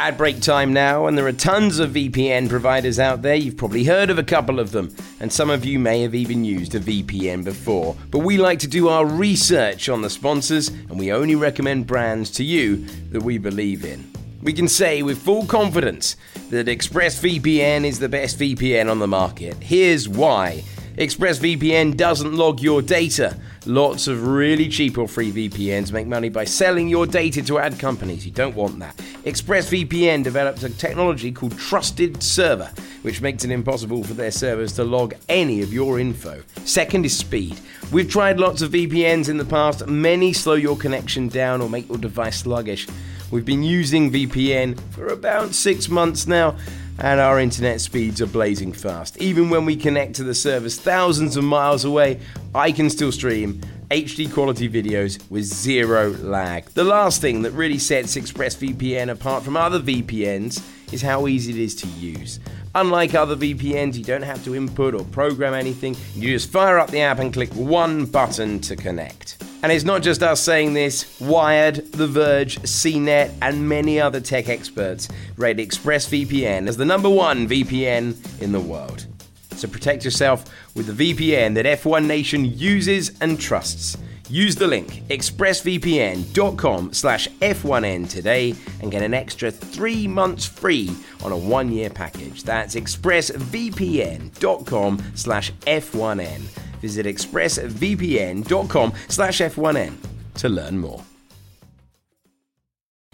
Ad 0.00 0.16
break 0.16 0.40
time 0.40 0.72
now, 0.72 1.08
and 1.08 1.18
there 1.18 1.26
are 1.26 1.32
tons 1.32 1.80
of 1.80 1.90
VPN 1.90 2.48
providers 2.48 3.00
out 3.00 3.22
there. 3.22 3.34
You've 3.34 3.56
probably 3.56 3.82
heard 3.82 4.10
of 4.10 4.18
a 4.18 4.22
couple 4.22 4.60
of 4.60 4.70
them, 4.70 4.94
and 5.18 5.32
some 5.32 5.50
of 5.50 5.64
you 5.64 5.80
may 5.80 6.02
have 6.02 6.14
even 6.14 6.44
used 6.44 6.76
a 6.76 6.80
VPN 6.80 7.42
before. 7.42 7.96
But 8.12 8.20
we 8.20 8.38
like 8.38 8.60
to 8.60 8.68
do 8.68 8.86
our 8.86 9.04
research 9.04 9.88
on 9.88 10.02
the 10.02 10.08
sponsors, 10.08 10.68
and 10.68 11.00
we 11.00 11.10
only 11.10 11.34
recommend 11.34 11.88
brands 11.88 12.30
to 12.32 12.44
you 12.44 12.76
that 13.10 13.24
we 13.24 13.38
believe 13.38 13.84
in. 13.84 14.08
We 14.40 14.52
can 14.52 14.68
say 14.68 15.02
with 15.02 15.18
full 15.18 15.46
confidence 15.46 16.14
that 16.50 16.66
ExpressVPN 16.66 17.84
is 17.84 17.98
the 17.98 18.08
best 18.08 18.38
VPN 18.38 18.88
on 18.88 19.00
the 19.00 19.08
market. 19.08 19.56
Here's 19.60 20.08
why. 20.08 20.62
ExpressVPN 20.94 21.96
doesn't 21.96 22.34
log 22.34 22.60
your 22.60 22.82
data. 22.82 23.36
Lots 23.68 24.08
of 24.08 24.26
really 24.26 24.66
cheap 24.66 24.96
or 24.96 25.06
free 25.06 25.30
VPNs 25.30 25.92
make 25.92 26.06
money 26.06 26.30
by 26.30 26.44
selling 26.44 26.88
your 26.88 27.06
data 27.06 27.42
to 27.42 27.58
ad 27.58 27.78
companies. 27.78 28.24
You 28.24 28.32
don't 28.32 28.56
want 28.56 28.78
that. 28.78 28.96
ExpressVPN 29.26 30.24
developed 30.24 30.62
a 30.62 30.70
technology 30.70 31.30
called 31.30 31.58
Trusted 31.58 32.22
Server, 32.22 32.70
which 33.02 33.20
makes 33.20 33.44
it 33.44 33.50
impossible 33.50 34.02
for 34.02 34.14
their 34.14 34.30
servers 34.30 34.72
to 34.76 34.84
log 34.84 35.16
any 35.28 35.60
of 35.60 35.70
your 35.70 36.00
info. 36.00 36.42
Second 36.64 37.04
is 37.04 37.14
speed. 37.14 37.60
We've 37.92 38.08
tried 38.08 38.40
lots 38.40 38.62
of 38.62 38.70
VPNs 38.70 39.28
in 39.28 39.36
the 39.36 39.44
past, 39.44 39.86
many 39.86 40.32
slow 40.32 40.54
your 40.54 40.78
connection 40.78 41.28
down 41.28 41.60
or 41.60 41.68
make 41.68 41.90
your 41.90 41.98
device 41.98 42.38
sluggish. 42.38 42.88
We've 43.30 43.44
been 43.44 43.62
using 43.62 44.10
VPN 44.10 44.80
for 44.92 45.08
about 45.08 45.52
six 45.52 45.90
months 45.90 46.26
now, 46.26 46.56
and 46.98 47.20
our 47.20 47.38
internet 47.38 47.80
speeds 47.80 48.20
are 48.20 48.26
blazing 48.26 48.72
fast. 48.72 49.16
Even 49.18 49.50
when 49.50 49.64
we 49.64 49.76
connect 49.76 50.14
to 50.16 50.24
the 50.24 50.34
servers 50.34 50.78
thousands 50.78 51.36
of 51.36 51.44
miles 51.44 51.84
away, 51.84 52.20
I 52.54 52.72
can 52.72 52.90
still 52.90 53.12
stream 53.12 53.60
HD 53.90 54.32
quality 54.32 54.68
videos 54.68 55.18
with 55.30 55.44
zero 55.44 56.10
lag. 56.10 56.66
The 56.70 56.84
last 56.84 57.20
thing 57.20 57.42
that 57.42 57.52
really 57.52 57.78
sets 57.78 58.16
ExpressVPN 58.16 59.10
apart 59.10 59.44
from 59.44 59.56
other 59.56 59.80
VPNs 59.80 60.62
is 60.92 61.00
how 61.00 61.26
easy 61.26 61.52
it 61.52 61.58
is 61.58 61.74
to 61.76 61.86
use. 61.88 62.40
Unlike 62.74 63.14
other 63.14 63.36
VPNs, 63.36 63.94
you 63.94 64.04
don't 64.04 64.22
have 64.22 64.44
to 64.44 64.54
input 64.54 64.94
or 64.94 65.04
program 65.04 65.54
anything. 65.54 65.96
You 66.14 66.32
just 66.34 66.50
fire 66.50 66.78
up 66.78 66.90
the 66.90 67.00
app 67.00 67.18
and 67.18 67.32
click 67.32 67.52
one 67.54 68.04
button 68.04 68.60
to 68.60 68.76
connect. 68.76 69.42
And 69.62 69.72
it's 69.72 69.84
not 69.84 70.02
just 70.02 70.22
us 70.22 70.40
saying 70.40 70.74
this. 70.74 71.20
Wired, 71.20 71.90
The 71.92 72.06
Verge, 72.06 72.60
CNET, 72.60 73.34
and 73.42 73.68
many 73.68 74.00
other 74.00 74.20
tech 74.20 74.48
experts 74.48 75.08
rate 75.36 75.56
ExpressVPN 75.56 76.68
as 76.68 76.76
the 76.76 76.84
number 76.84 77.10
one 77.10 77.48
VPN 77.48 78.40
in 78.40 78.52
the 78.52 78.60
world. 78.60 79.06
So 79.52 79.66
protect 79.66 80.04
yourself 80.04 80.44
with 80.76 80.86
the 80.86 81.14
VPN 81.14 81.54
that 81.54 81.66
F1 81.66 82.06
Nation 82.06 82.44
uses 82.44 83.18
and 83.20 83.40
trusts. 83.40 83.96
Use 84.28 84.54
the 84.54 84.66
link 84.66 85.02
expressvpn.com 85.08 86.92
slash 86.92 87.28
F1N 87.28 88.10
today 88.10 88.54
and 88.80 88.90
get 88.90 89.02
an 89.02 89.14
extra 89.14 89.50
three 89.50 90.06
months 90.06 90.44
free 90.44 90.94
on 91.22 91.32
a 91.32 91.36
one-year 91.36 91.88
package. 91.90 92.42
That's 92.42 92.74
expressvpn.com 92.74 95.02
slash 95.14 95.52
F1N. 95.52 96.40
Visit 96.80 97.06
expressvpn.com 97.06 98.92
slash 99.08 99.40
F1N 99.40 99.96
to 100.34 100.48
learn 100.48 100.78
more. 100.78 101.02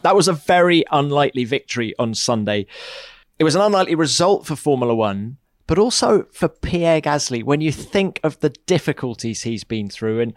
That 0.03 0.15
was 0.15 0.29
a 0.29 0.35
very 0.35 0.85
unlikely 0.91 1.45
victory 1.45 1.95
on 1.99 2.15
Sunday. 2.15 2.67
It 3.39 3.45
was 3.45 3.55
an 3.55 3.63
unlikely 3.63 3.95
result 3.95 4.47
for 4.47 4.55
Formula 4.55 4.95
One, 4.95 5.39
but 5.67 5.79
also 5.79 6.27
for 6.33 6.49
Pierre 6.49 7.01
Gasly 7.01 7.43
when 7.43 7.63
you 7.63 7.73
think 7.73 8.21
of 8.23 8.39
the 8.41 8.51
difficulties 8.51 9.43
he's 9.43 9.65
been 9.65 9.89
through. 9.89 10.21
And 10.21 10.35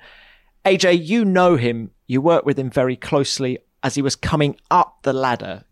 AJ, 0.68 1.08
you 1.08 1.24
know 1.24 1.56
him, 1.56 1.92
you 2.08 2.20
work 2.20 2.46
with 2.46 2.60
him 2.60 2.70
very 2.70 2.98
closely 2.98 3.60
as 3.84 3.96
he 3.96 4.02
was 4.02 4.18
coming 4.18 4.58
up 4.70 4.98
the 5.04 5.14
ladder. 5.14 5.64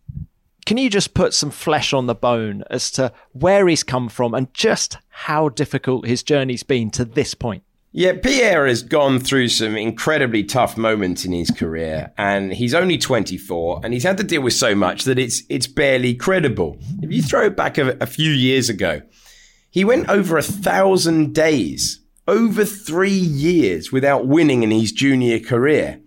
Can 0.66 0.78
you 0.78 0.90
just 0.90 1.14
put 1.14 1.34
some 1.34 1.52
flesh 1.52 1.92
on 1.92 2.06
the 2.06 2.16
bone 2.16 2.64
as 2.70 2.90
to 2.92 3.12
where 3.34 3.68
he's 3.68 3.84
come 3.84 4.08
from 4.08 4.34
and 4.34 4.54
just 4.54 4.98
how 5.10 5.50
difficult 5.50 6.08
his 6.08 6.24
journey's 6.24 6.64
been 6.64 6.92
to 6.92 7.04
this 7.04 7.34
point? 7.34 7.64
Yeah, 7.92 8.14
Pierre 8.14 8.68
has 8.68 8.84
gone 8.84 9.20
through 9.20 9.50
some 9.50 9.76
incredibly 9.76 10.46
tough 10.46 10.78
moments 10.78 11.26
in 11.26 11.34
his 11.34 11.52
career, 11.52 12.14
and 12.18 12.54
he's 12.54 12.74
only 12.74 12.98
24, 12.98 13.82
and 13.84 13.94
he's 13.94 14.04
had 14.04 14.16
to 14.16 14.24
deal 14.24 14.44
with 14.44 14.54
so 14.54 14.76
much 14.76 15.04
that 15.04 15.20
it's 15.20 15.44
it's 15.50 15.68
barely 15.68 16.14
credible. 16.14 16.78
If 17.02 17.12
you 17.12 17.22
throw 17.22 17.48
it 17.48 17.58
back 17.58 17.78
a, 17.78 17.98
a 18.00 18.06
few 18.06 18.32
years 18.32 18.70
ago, 18.70 19.02
he 19.70 19.84
went 19.84 20.08
over 20.08 20.38
a 20.38 20.42
thousand 20.42 21.36
days, 21.36 22.00
over 22.28 22.66
three 22.66 23.10
years 23.10 23.92
without 23.92 24.28
winning 24.28 24.64
in 24.64 24.72
his 24.72 24.92
junior 24.92 25.40
career. 25.40 26.00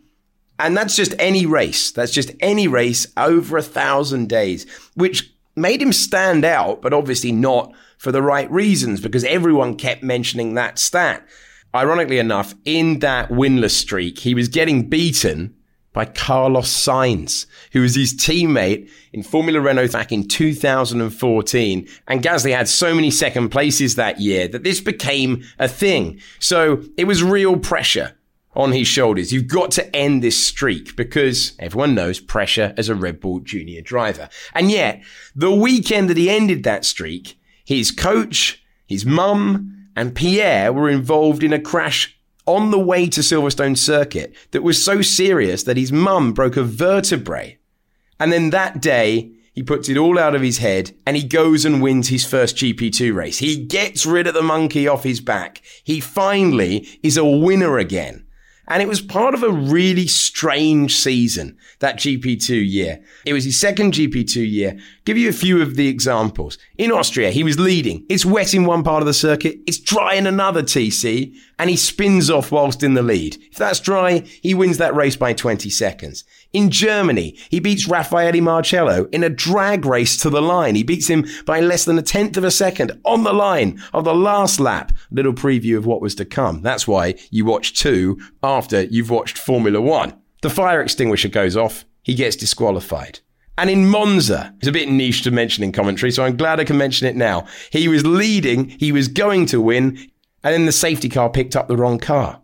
And 0.59 0.77
that's 0.77 0.97
just 0.97 1.15
any 1.19 1.47
race. 1.47 1.93
That's 1.93 2.13
just 2.13 2.33
any 2.41 2.67
race 2.67 3.07
over 3.17 3.57
a 3.57 3.63
thousand 3.63 4.29
days, 4.29 4.67
which 4.95 5.33
made 5.55 5.81
him 5.81 5.93
stand 5.93 6.45
out, 6.45 6.83
but 6.83 6.93
obviously 6.93 7.33
not 7.33 7.73
for 7.97 8.13
the 8.13 8.23
right 8.23 8.51
reasons 8.51 9.01
because 9.01 9.25
everyone 9.25 9.77
kept 9.77 10.03
mentioning 10.03 10.55
that 10.55 10.79
stat. 10.79 11.27
Ironically 11.75 12.19
enough, 12.19 12.55
in 12.65 13.01
that 13.01 13.29
winless 13.29 13.73
streak, 13.73 14.21
he 14.21 14.35
was 14.35 14.49
getting 14.49 14.89
beaten 14.89 15.55
by 15.93 16.05
Carlos 16.05 16.69
Sainz, 16.69 17.47
who 17.73 17.81
was 17.81 17.95
his 17.95 18.15
teammate 18.15 18.89
in 19.13 19.23
Formula 19.23 19.61
Renault 19.61 19.89
back 19.89 20.13
in 20.13 20.29
2014. 20.29 21.89
And 22.07 22.23
Gasly 22.23 22.55
had 22.55 22.69
so 22.69 22.95
many 22.95 23.11
second 23.11 23.49
places 23.49 23.95
that 23.95 24.21
year 24.21 24.49
that 24.49 24.65
this 24.65 24.81
became 24.81 25.45
a 25.59 25.69
thing. 25.69 26.21
So 26.39 26.83
it 26.97 27.05
was 27.05 27.23
real 27.23 27.59
pressure 27.59 28.15
on 28.55 28.73
his 28.73 28.89
shoulders. 28.89 29.33
You've 29.33 29.47
got 29.47 29.71
to 29.73 29.97
end 29.97 30.23
this 30.23 30.37
streak 30.37 30.97
because 30.97 31.53
everyone 31.59 31.95
knows 31.95 32.21
pressure 32.21 32.75
as 32.77 32.89
a 32.89 32.95
Red 32.95 33.21
Bull 33.21 33.41
junior 33.41 33.81
driver. 33.81 34.29
And 34.55 34.71
yet, 34.71 35.03
the 35.35 35.53
weekend 35.53 36.11
that 36.11 36.17
he 36.17 36.29
ended 36.29 36.65
that 36.65 36.85
streak, 36.85 37.39
his 37.65 37.91
coach, 37.91 38.63
his 38.87 39.07
mum, 39.07 39.89
and 39.95 40.15
Pierre 40.15 40.73
were 40.73 40.91
involved 40.91 41.43
in 41.43 41.53
a 41.53 41.61
crash 41.61 42.18
on 42.49 42.71
the 42.71 42.79
way 42.79 43.09
to 43.09 43.21
Silverstone 43.21 43.77
Circuit 43.77 44.35
that 44.53 44.63
was 44.63 44.83
so 44.83 45.03
serious 45.03 45.63
that 45.65 45.77
his 45.77 45.93
mum 45.93 46.33
broke 46.33 46.57
a 46.57 46.63
vertebrae. 46.63 47.59
And 48.19 48.33
then 48.33 48.51
that 48.51 48.81
day, 48.81 49.33
he 49.53 49.63
puts 49.63 49.89
it 49.89 49.97
all 49.97 50.19
out 50.19 50.35
of 50.35 50.41
his 50.43 50.59
head 50.59 50.93
and 51.07 51.17
he 51.17 51.23
goes 51.25 51.65
and 51.65 51.83
wins 51.83 52.09
his 52.09 52.25
first 52.25 52.57
GP2 52.57 53.15
race. 53.15 53.39
He 53.39 53.57
gets 53.57 54.07
rid 54.07 54.27
of 54.27 54.35
the 54.35 54.43
monkey 54.43 54.89
off 54.89 55.05
his 55.05 55.21
back. 55.21 55.63
He 55.85 56.01
finally 56.01 56.89
is 57.03 57.17
a 57.17 57.25
winner 57.25 57.77
again. 57.77 58.25
And 58.69 58.83
it 58.83 58.89
was 58.89 59.01
part 59.01 59.35
of 59.35 59.43
a 59.43 59.51
really 59.51 60.07
strange 60.07 60.95
season, 60.95 61.57
that 61.79 61.97
GP2 61.97 62.71
year. 62.71 63.03
It 63.25 63.33
was 63.33 63.45
his 63.45 63.59
second 63.59 63.95
GP2 63.95 64.49
year. 64.49 64.79
Give 65.07 65.17
you 65.17 65.31
a 65.31 65.33
few 65.33 65.63
of 65.63 65.77
the 65.77 65.89
examples. 65.89 66.59
In 66.77 66.93
Austria, 66.93 67.31
he 67.31 67.43
was 67.43 67.59
leading. 67.59 68.05
It's 68.11 68.27
wet 68.27 68.53
in 68.53 68.67
one 68.67 68.83
part 68.85 69.03
of 69.03 69.07
the 69.07 69.15
circuit. 69.15 69.59
It's 69.67 69.79
dry 69.79 70.15
in 70.15 70.27
another 70.27 70.63
TC 70.63 71.35
and 71.59 71.71
he 71.71 71.77
spins 71.77 72.31
off 72.31 72.53
whilst 72.53 72.83
in 72.83 72.93
the 72.93 73.03
lead. 73.03 73.39
If 73.51 73.57
that's 73.57 73.81
dry, 73.81 74.19
he 74.43 74.55
wins 74.55 74.77
that 74.79 74.95
race 74.95 75.17
by 75.17 75.33
20 75.33 75.71
seconds. 75.71 76.25
In 76.59 76.71
Germany, 76.71 77.37
he 77.51 77.61
beats 77.61 77.87
Raffaele 77.87 78.41
Marcello 78.41 79.09
in 79.13 79.23
a 79.23 79.29
drag 79.29 79.85
race 79.85 80.17
to 80.17 80.29
the 80.29 80.43
line. 80.43 80.75
He 80.75 80.83
beats 80.83 81.07
him 81.07 81.25
by 81.47 81.61
less 81.61 81.85
than 81.85 81.97
a 81.99 82.03
tenth 82.03 82.37
of 82.37 82.43
a 82.43 82.51
second 82.51 83.01
on 83.05 83.23
the 83.23 83.33
line 83.33 83.81
of 83.95 84.03
the 84.03 84.13
last 84.13 84.59
lap. 84.59 84.91
Little 85.13 85.33
preview 85.33 85.77
of 85.77 85.87
what 85.87 86.01
was 86.01 86.17
to 86.17 86.25
come. 86.25 86.63
That's 86.63 86.89
why 86.89 87.15
you 87.31 87.45
watch 87.45 87.75
two 87.75 88.19
after 88.43 88.83
you've 88.83 89.09
watched 89.09 89.39
Formula 89.39 89.81
One. 89.81 90.21
The 90.43 90.51
fire 90.51 90.81
extinguisher 90.81 91.29
goes 91.29 91.57
off. 91.57 91.85
He 92.03 92.15
gets 92.15 92.35
disqualified. 92.35 93.21
And 93.57 93.71
in 93.71 93.89
Monza, 93.89 94.53
it's 94.59 94.67
a 94.67 94.73
bit 94.73 94.89
niche 94.89 95.23
to 95.23 95.31
mention 95.31 95.63
in 95.63 95.71
commentary, 95.71 96.11
so 96.11 96.25
I'm 96.25 96.37
glad 96.37 96.59
I 96.59 96.65
can 96.65 96.77
mention 96.77 97.07
it 97.07 97.15
now. 97.15 97.47
He 97.71 97.87
was 97.87 98.05
leading, 98.05 98.71
he 98.71 98.91
was 98.91 99.07
going 99.07 99.47
to 99.47 99.61
win, 99.61 99.97
and 100.43 100.55
then 100.55 100.67
the 100.67 100.73
safety 100.73 101.09
car 101.09 101.31
picked 101.31 101.55
up 101.55 101.69
the 101.69 101.77
wrong 101.77 102.01
car. 102.01 102.43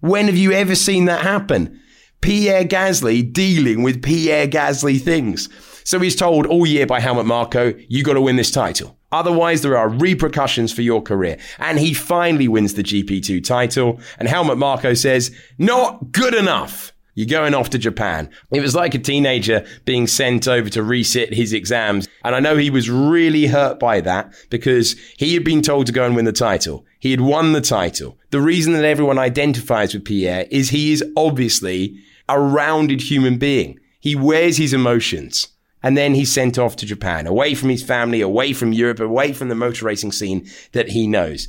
When 0.00 0.26
have 0.26 0.36
you 0.36 0.50
ever 0.50 0.74
seen 0.74 1.04
that 1.04 1.22
happen? 1.22 1.80
Pierre 2.24 2.64
Gasly 2.64 3.30
dealing 3.30 3.82
with 3.82 4.02
Pierre 4.02 4.48
Gasly 4.48 4.98
things. 4.98 5.50
So 5.84 5.98
he's 5.98 6.16
told 6.16 6.46
all 6.46 6.64
year 6.64 6.86
by 6.86 6.98
Helmut 6.98 7.26
Marko, 7.26 7.74
you 7.86 8.02
got 8.02 8.14
to 8.14 8.22
win 8.22 8.36
this 8.36 8.50
title. 8.50 8.96
Otherwise, 9.12 9.60
there 9.60 9.76
are 9.76 9.90
repercussions 9.90 10.72
for 10.72 10.80
your 10.80 11.02
career. 11.02 11.36
And 11.58 11.78
he 11.78 11.92
finally 11.92 12.48
wins 12.48 12.72
the 12.72 12.82
GP2 12.82 13.44
title. 13.44 14.00
And 14.18 14.26
Helmut 14.26 14.56
Marko 14.56 14.94
says, 14.94 15.36
not 15.58 16.12
good 16.12 16.34
enough. 16.34 16.94
You're 17.14 17.26
going 17.26 17.52
off 17.52 17.68
to 17.70 17.78
Japan. 17.78 18.30
It 18.50 18.62
was 18.62 18.74
like 18.74 18.94
a 18.94 18.98
teenager 18.98 19.66
being 19.84 20.06
sent 20.06 20.48
over 20.48 20.70
to 20.70 20.80
resit 20.80 21.34
his 21.34 21.52
exams. 21.52 22.08
And 22.24 22.34
I 22.34 22.40
know 22.40 22.56
he 22.56 22.70
was 22.70 22.88
really 22.88 23.48
hurt 23.48 23.78
by 23.78 24.00
that 24.00 24.32
because 24.48 24.96
he 25.18 25.34
had 25.34 25.44
been 25.44 25.60
told 25.60 25.84
to 25.88 25.92
go 25.92 26.06
and 26.06 26.16
win 26.16 26.24
the 26.24 26.32
title. 26.32 26.86
He 27.00 27.10
had 27.10 27.20
won 27.20 27.52
the 27.52 27.60
title. 27.60 28.16
The 28.30 28.40
reason 28.40 28.72
that 28.72 28.86
everyone 28.86 29.18
identifies 29.18 29.92
with 29.92 30.06
Pierre 30.06 30.46
is 30.50 30.70
he 30.70 30.90
is 30.90 31.04
obviously 31.18 32.00
a 32.28 32.40
rounded 32.40 33.02
human 33.02 33.38
being. 33.38 33.78
He 34.00 34.14
wears 34.14 34.56
his 34.56 34.72
emotions. 34.72 35.48
And 35.82 35.98
then 35.98 36.14
he's 36.14 36.32
sent 36.32 36.58
off 36.58 36.76
to 36.76 36.86
Japan, 36.86 37.26
away 37.26 37.54
from 37.54 37.68
his 37.68 37.82
family, 37.82 38.22
away 38.22 38.54
from 38.54 38.72
Europe, 38.72 39.00
away 39.00 39.34
from 39.34 39.50
the 39.50 39.54
motor 39.54 39.84
racing 39.84 40.12
scene 40.12 40.48
that 40.72 40.88
he 40.88 41.06
knows. 41.06 41.48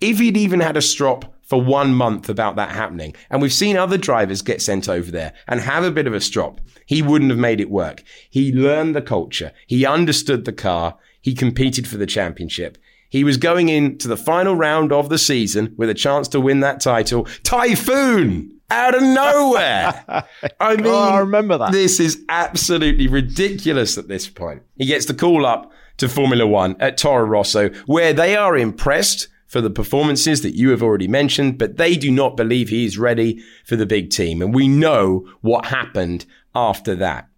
If 0.00 0.20
he'd 0.20 0.36
even 0.36 0.60
had 0.60 0.76
a 0.76 0.82
strop 0.82 1.34
for 1.42 1.60
one 1.60 1.92
month 1.92 2.28
about 2.28 2.54
that 2.56 2.70
happening, 2.70 3.16
and 3.30 3.42
we've 3.42 3.52
seen 3.52 3.76
other 3.76 3.98
drivers 3.98 4.42
get 4.42 4.62
sent 4.62 4.88
over 4.88 5.10
there 5.10 5.32
and 5.48 5.60
have 5.60 5.82
a 5.82 5.90
bit 5.90 6.06
of 6.06 6.14
a 6.14 6.20
strop, 6.20 6.60
he 6.86 7.02
wouldn't 7.02 7.30
have 7.30 7.38
made 7.38 7.60
it 7.60 7.70
work. 7.70 8.04
He 8.30 8.52
learned 8.52 8.94
the 8.94 9.02
culture. 9.02 9.50
He 9.66 9.84
understood 9.84 10.44
the 10.44 10.52
car. 10.52 10.96
He 11.20 11.34
competed 11.34 11.88
for 11.88 11.96
the 11.96 12.06
championship. 12.06 12.78
He 13.08 13.24
was 13.24 13.36
going 13.36 13.68
into 13.68 14.08
the 14.08 14.16
final 14.16 14.54
round 14.54 14.92
of 14.92 15.08
the 15.08 15.18
season 15.18 15.74
with 15.76 15.88
a 15.88 15.94
chance 15.94 16.28
to 16.28 16.40
win 16.40 16.60
that 16.60 16.80
title. 16.80 17.24
Typhoon! 17.42 18.53
Out 18.70 18.94
of 18.94 19.02
nowhere. 19.02 20.04
Oh, 20.60 20.66
I 20.66 20.76
mean, 20.76 20.86
oh, 20.86 20.94
I 20.94 21.18
remember 21.18 21.58
that. 21.58 21.72
This 21.72 21.98
is 21.98 22.22
absolutely 22.28 23.08
ridiculous 23.08 23.98
at 23.98 24.08
this 24.08 24.28
point. 24.28 24.62
He 24.76 24.86
gets 24.86 25.06
the 25.06 25.14
call 25.14 25.44
up 25.44 25.72
to 25.98 26.08
Formula 26.08 26.46
One 26.46 26.76
at 26.80 26.96
Toro 26.96 27.24
Rosso, 27.24 27.70
where 27.86 28.12
they 28.12 28.36
are 28.36 28.56
impressed 28.56 29.28
for 29.46 29.60
the 29.60 29.70
performances 29.70 30.42
that 30.42 30.54
you 30.54 30.70
have 30.70 30.82
already 30.82 31.08
mentioned, 31.08 31.58
but 31.58 31.76
they 31.76 31.96
do 31.96 32.10
not 32.10 32.36
believe 32.36 32.68
he 32.68 32.84
is 32.84 32.98
ready 32.98 33.42
for 33.64 33.76
the 33.76 33.86
big 33.86 34.10
team. 34.10 34.42
And 34.42 34.54
we 34.54 34.68
know 34.68 35.28
what 35.40 35.66
happened 35.66 36.24
after 36.54 36.94
that. 36.96 37.28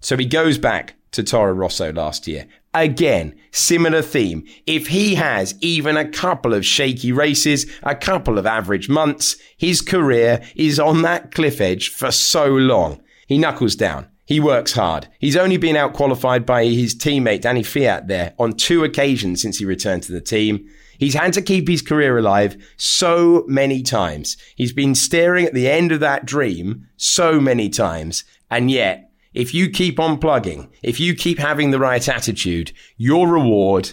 So 0.00 0.16
he 0.16 0.26
goes 0.26 0.58
back 0.58 0.94
to 1.12 1.22
Toro 1.22 1.52
Rosso 1.52 1.92
last 1.92 2.26
year. 2.26 2.46
Again, 2.74 3.34
similar 3.50 4.02
theme. 4.02 4.44
If 4.66 4.88
he 4.88 5.14
has 5.14 5.54
even 5.60 5.96
a 5.96 6.08
couple 6.08 6.52
of 6.52 6.66
shaky 6.66 7.12
races, 7.12 7.66
a 7.82 7.94
couple 7.94 8.38
of 8.38 8.46
average 8.46 8.88
months, 8.88 9.36
his 9.56 9.80
career 9.80 10.42
is 10.54 10.78
on 10.78 11.02
that 11.02 11.34
cliff 11.34 11.60
edge 11.60 11.88
for 11.88 12.10
so 12.10 12.46
long. 12.46 13.00
He 13.26 13.38
knuckles 13.38 13.74
down. 13.74 14.08
He 14.26 14.40
works 14.40 14.72
hard. 14.72 15.08
He's 15.18 15.38
only 15.38 15.56
been 15.56 15.76
out 15.76 15.94
qualified 15.94 16.44
by 16.44 16.66
his 16.66 16.94
teammate 16.94 17.40
Daniil 17.40 17.64
Kvyat 17.64 18.08
there 18.08 18.34
on 18.38 18.52
two 18.52 18.84
occasions 18.84 19.40
since 19.40 19.56
he 19.56 19.64
returned 19.64 20.02
to 20.02 20.12
the 20.12 20.20
team. 20.20 20.68
He's 20.98 21.14
had 21.14 21.32
to 21.32 21.42
keep 21.42 21.66
his 21.66 21.80
career 21.80 22.18
alive 22.18 22.56
so 22.76 23.44
many 23.46 23.82
times. 23.82 24.36
He's 24.54 24.72
been 24.74 24.94
staring 24.94 25.46
at 25.46 25.54
the 25.54 25.68
end 25.68 25.92
of 25.92 26.00
that 26.00 26.26
dream 26.26 26.88
so 26.98 27.40
many 27.40 27.70
times. 27.70 28.24
And 28.50 28.70
yet, 28.70 29.07
if 29.38 29.54
you 29.54 29.70
keep 29.70 30.00
on 30.00 30.18
plugging, 30.18 30.68
if 30.82 30.98
you 30.98 31.14
keep 31.14 31.38
having 31.38 31.70
the 31.70 31.78
right 31.78 32.08
attitude, 32.08 32.72
your 32.96 33.28
reward 33.28 33.92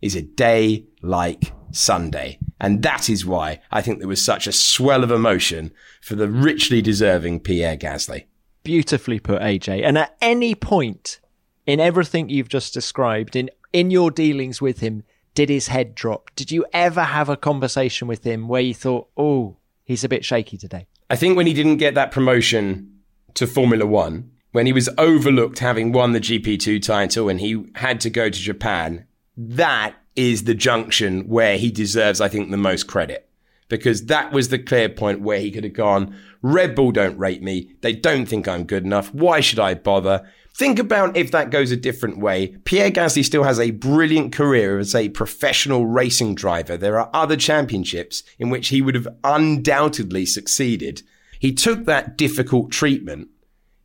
is 0.00 0.16
a 0.16 0.22
day 0.22 0.86
like 1.02 1.52
Sunday. 1.70 2.38
And 2.58 2.82
that 2.82 3.10
is 3.10 3.26
why 3.26 3.60
I 3.70 3.82
think 3.82 3.98
there 3.98 4.08
was 4.08 4.24
such 4.24 4.46
a 4.46 4.52
swell 4.52 5.04
of 5.04 5.10
emotion 5.10 5.70
for 6.00 6.14
the 6.14 6.30
richly 6.30 6.80
deserving 6.80 7.40
Pierre 7.40 7.76
Gasly. 7.76 8.24
Beautifully 8.62 9.20
put, 9.20 9.42
AJ. 9.42 9.84
And 9.84 9.98
at 9.98 10.16
any 10.22 10.54
point 10.54 11.20
in 11.66 11.78
everything 11.78 12.30
you've 12.30 12.48
just 12.48 12.72
described, 12.72 13.36
in, 13.36 13.50
in 13.74 13.90
your 13.90 14.10
dealings 14.10 14.62
with 14.62 14.80
him, 14.80 15.02
did 15.34 15.50
his 15.50 15.68
head 15.68 15.94
drop? 15.94 16.30
Did 16.36 16.50
you 16.50 16.64
ever 16.72 17.02
have 17.02 17.28
a 17.28 17.36
conversation 17.36 18.08
with 18.08 18.24
him 18.24 18.48
where 18.48 18.62
you 18.62 18.72
thought, 18.72 19.08
oh, 19.14 19.58
he's 19.84 20.04
a 20.04 20.08
bit 20.08 20.24
shaky 20.24 20.56
today? 20.56 20.86
I 21.10 21.16
think 21.16 21.36
when 21.36 21.46
he 21.46 21.52
didn't 21.52 21.76
get 21.76 21.94
that 21.96 22.12
promotion 22.12 22.94
to 23.34 23.46
Formula 23.46 23.84
One, 23.84 24.30
when 24.56 24.64
he 24.64 24.72
was 24.72 24.88
overlooked 24.96 25.58
having 25.58 25.92
won 25.92 26.12
the 26.12 26.18
GP2 26.18 26.80
title 26.80 27.28
and 27.28 27.42
he 27.42 27.62
had 27.74 28.00
to 28.00 28.08
go 28.08 28.30
to 28.30 28.38
Japan, 28.38 29.04
that 29.36 29.94
is 30.14 30.44
the 30.44 30.54
junction 30.54 31.28
where 31.28 31.58
he 31.58 31.70
deserves, 31.70 32.22
I 32.22 32.28
think, 32.28 32.50
the 32.50 32.56
most 32.56 32.84
credit. 32.86 33.28
Because 33.68 34.06
that 34.06 34.32
was 34.32 34.48
the 34.48 34.58
clear 34.58 34.88
point 34.88 35.20
where 35.20 35.40
he 35.40 35.50
could 35.50 35.64
have 35.64 35.74
gone, 35.74 36.16
Red 36.40 36.74
Bull 36.74 36.90
don't 36.90 37.18
rate 37.18 37.42
me. 37.42 37.72
They 37.82 37.92
don't 37.92 38.24
think 38.24 38.48
I'm 38.48 38.64
good 38.64 38.82
enough. 38.82 39.12
Why 39.12 39.40
should 39.40 39.58
I 39.58 39.74
bother? 39.74 40.26
Think 40.54 40.78
about 40.78 41.18
if 41.18 41.30
that 41.32 41.50
goes 41.50 41.70
a 41.70 41.76
different 41.76 42.16
way. 42.16 42.56
Pierre 42.64 42.90
Gasly 42.90 43.22
still 43.22 43.42
has 43.42 43.60
a 43.60 43.72
brilliant 43.72 44.32
career 44.32 44.78
as 44.78 44.94
a 44.94 45.10
professional 45.10 45.84
racing 45.84 46.34
driver. 46.34 46.78
There 46.78 46.98
are 46.98 47.10
other 47.12 47.36
championships 47.36 48.22
in 48.38 48.48
which 48.48 48.68
he 48.68 48.80
would 48.80 48.94
have 48.94 49.08
undoubtedly 49.22 50.24
succeeded. 50.24 51.02
He 51.38 51.52
took 51.52 51.84
that 51.84 52.16
difficult 52.16 52.70
treatment, 52.70 53.28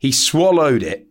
he 0.02 0.12
swallowed 0.12 0.82
it, 0.82 1.06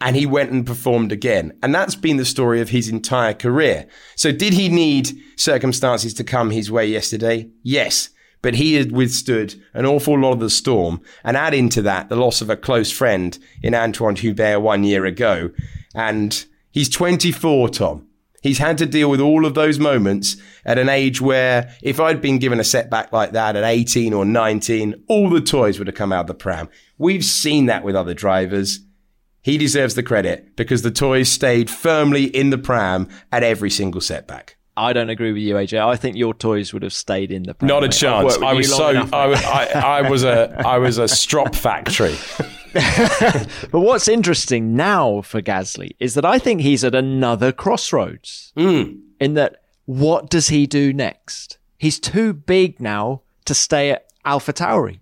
and 0.00 0.14
he 0.14 0.24
went 0.24 0.52
and 0.52 0.64
performed 0.64 1.10
again. 1.10 1.58
And 1.62 1.74
that's 1.74 1.96
been 1.96 2.16
the 2.16 2.24
story 2.24 2.60
of 2.60 2.70
his 2.70 2.88
entire 2.88 3.34
career. 3.34 3.86
So 4.14 4.30
did 4.30 4.52
he 4.52 4.68
need 4.68 5.10
circumstances 5.36 6.14
to 6.14 6.24
come 6.24 6.50
his 6.50 6.70
way 6.70 6.86
yesterday? 6.86 7.50
Yes 7.64 8.10
but 8.42 8.54
he 8.54 8.74
had 8.74 8.92
withstood 8.92 9.54
an 9.74 9.86
awful 9.86 10.18
lot 10.18 10.32
of 10.32 10.40
the 10.40 10.50
storm 10.50 11.00
and 11.24 11.36
add 11.36 11.54
into 11.54 11.82
that 11.82 12.08
the 12.08 12.16
loss 12.16 12.40
of 12.40 12.50
a 12.50 12.56
close 12.56 12.90
friend 12.90 13.38
in 13.62 13.74
Antoine 13.74 14.16
Hubert 14.16 14.60
one 14.60 14.84
year 14.84 15.04
ago. 15.04 15.50
And 15.94 16.44
he's 16.70 16.88
24, 16.88 17.68
Tom. 17.70 18.06
He's 18.40 18.58
had 18.58 18.78
to 18.78 18.86
deal 18.86 19.10
with 19.10 19.20
all 19.20 19.44
of 19.44 19.54
those 19.54 19.78
moments 19.78 20.36
at 20.64 20.78
an 20.78 20.88
age 20.88 21.20
where 21.20 21.74
if 21.82 22.00
I'd 22.00 22.22
been 22.22 22.38
given 22.38 22.58
a 22.58 22.64
setback 22.64 23.12
like 23.12 23.32
that 23.32 23.56
at 23.56 23.64
18 23.64 24.12
or 24.12 24.24
19, 24.24 25.04
all 25.08 25.28
the 25.28 25.40
toys 25.40 25.78
would 25.78 25.88
have 25.88 25.96
come 25.96 26.12
out 26.12 26.22
of 26.22 26.26
the 26.26 26.34
pram. 26.34 26.68
We've 26.98 27.24
seen 27.24 27.66
that 27.66 27.84
with 27.84 27.94
other 27.94 28.14
drivers. 28.14 28.80
He 29.42 29.58
deserves 29.58 29.94
the 29.94 30.02
credit 30.02 30.56
because 30.56 30.82
the 30.82 30.90
toys 30.90 31.30
stayed 31.30 31.70
firmly 31.70 32.24
in 32.24 32.50
the 32.50 32.58
pram 32.58 33.08
at 33.32 33.42
every 33.42 33.70
single 33.70 34.00
setback. 34.00 34.56
I 34.76 34.92
don't 34.92 35.10
agree 35.10 35.32
with 35.32 35.42
you, 35.42 35.54
AJ. 35.54 35.78
I 35.78 35.96
think 35.96 36.16
your 36.16 36.32
toys 36.32 36.72
would 36.72 36.82
have 36.82 36.92
stayed 36.92 37.32
in 37.32 37.42
the. 37.42 37.54
Pram, 37.54 37.68
Not 37.68 37.84
a 37.84 37.88
chance. 37.88 38.38
I 38.38 38.54
was 38.54 38.74
so. 38.74 38.86
I, 39.12 39.32
I, 39.34 39.64
I, 39.74 40.10
was 40.10 40.24
a. 40.24 40.62
I 40.66 40.78
was 40.78 40.96
a 40.96 41.08
strop 41.08 41.54
factory. 41.54 42.16
but 43.70 43.80
what's 43.80 44.08
interesting 44.08 44.76
now 44.76 45.22
for 45.22 45.42
Gasly 45.42 45.90
is 45.98 46.14
that 46.14 46.24
I 46.24 46.38
think 46.38 46.60
he's 46.60 46.84
at 46.84 46.94
another 46.94 47.52
crossroads. 47.52 48.52
Mm. 48.56 49.00
In 49.20 49.34
that, 49.34 49.62
what 49.86 50.30
does 50.30 50.48
he 50.48 50.66
do 50.66 50.92
next? 50.92 51.58
He's 51.78 51.98
too 51.98 52.32
big 52.32 52.80
now 52.80 53.22
to 53.44 53.54
stay 53.54 53.90
at 53.90 54.06
AlphaTauri. 54.24 55.00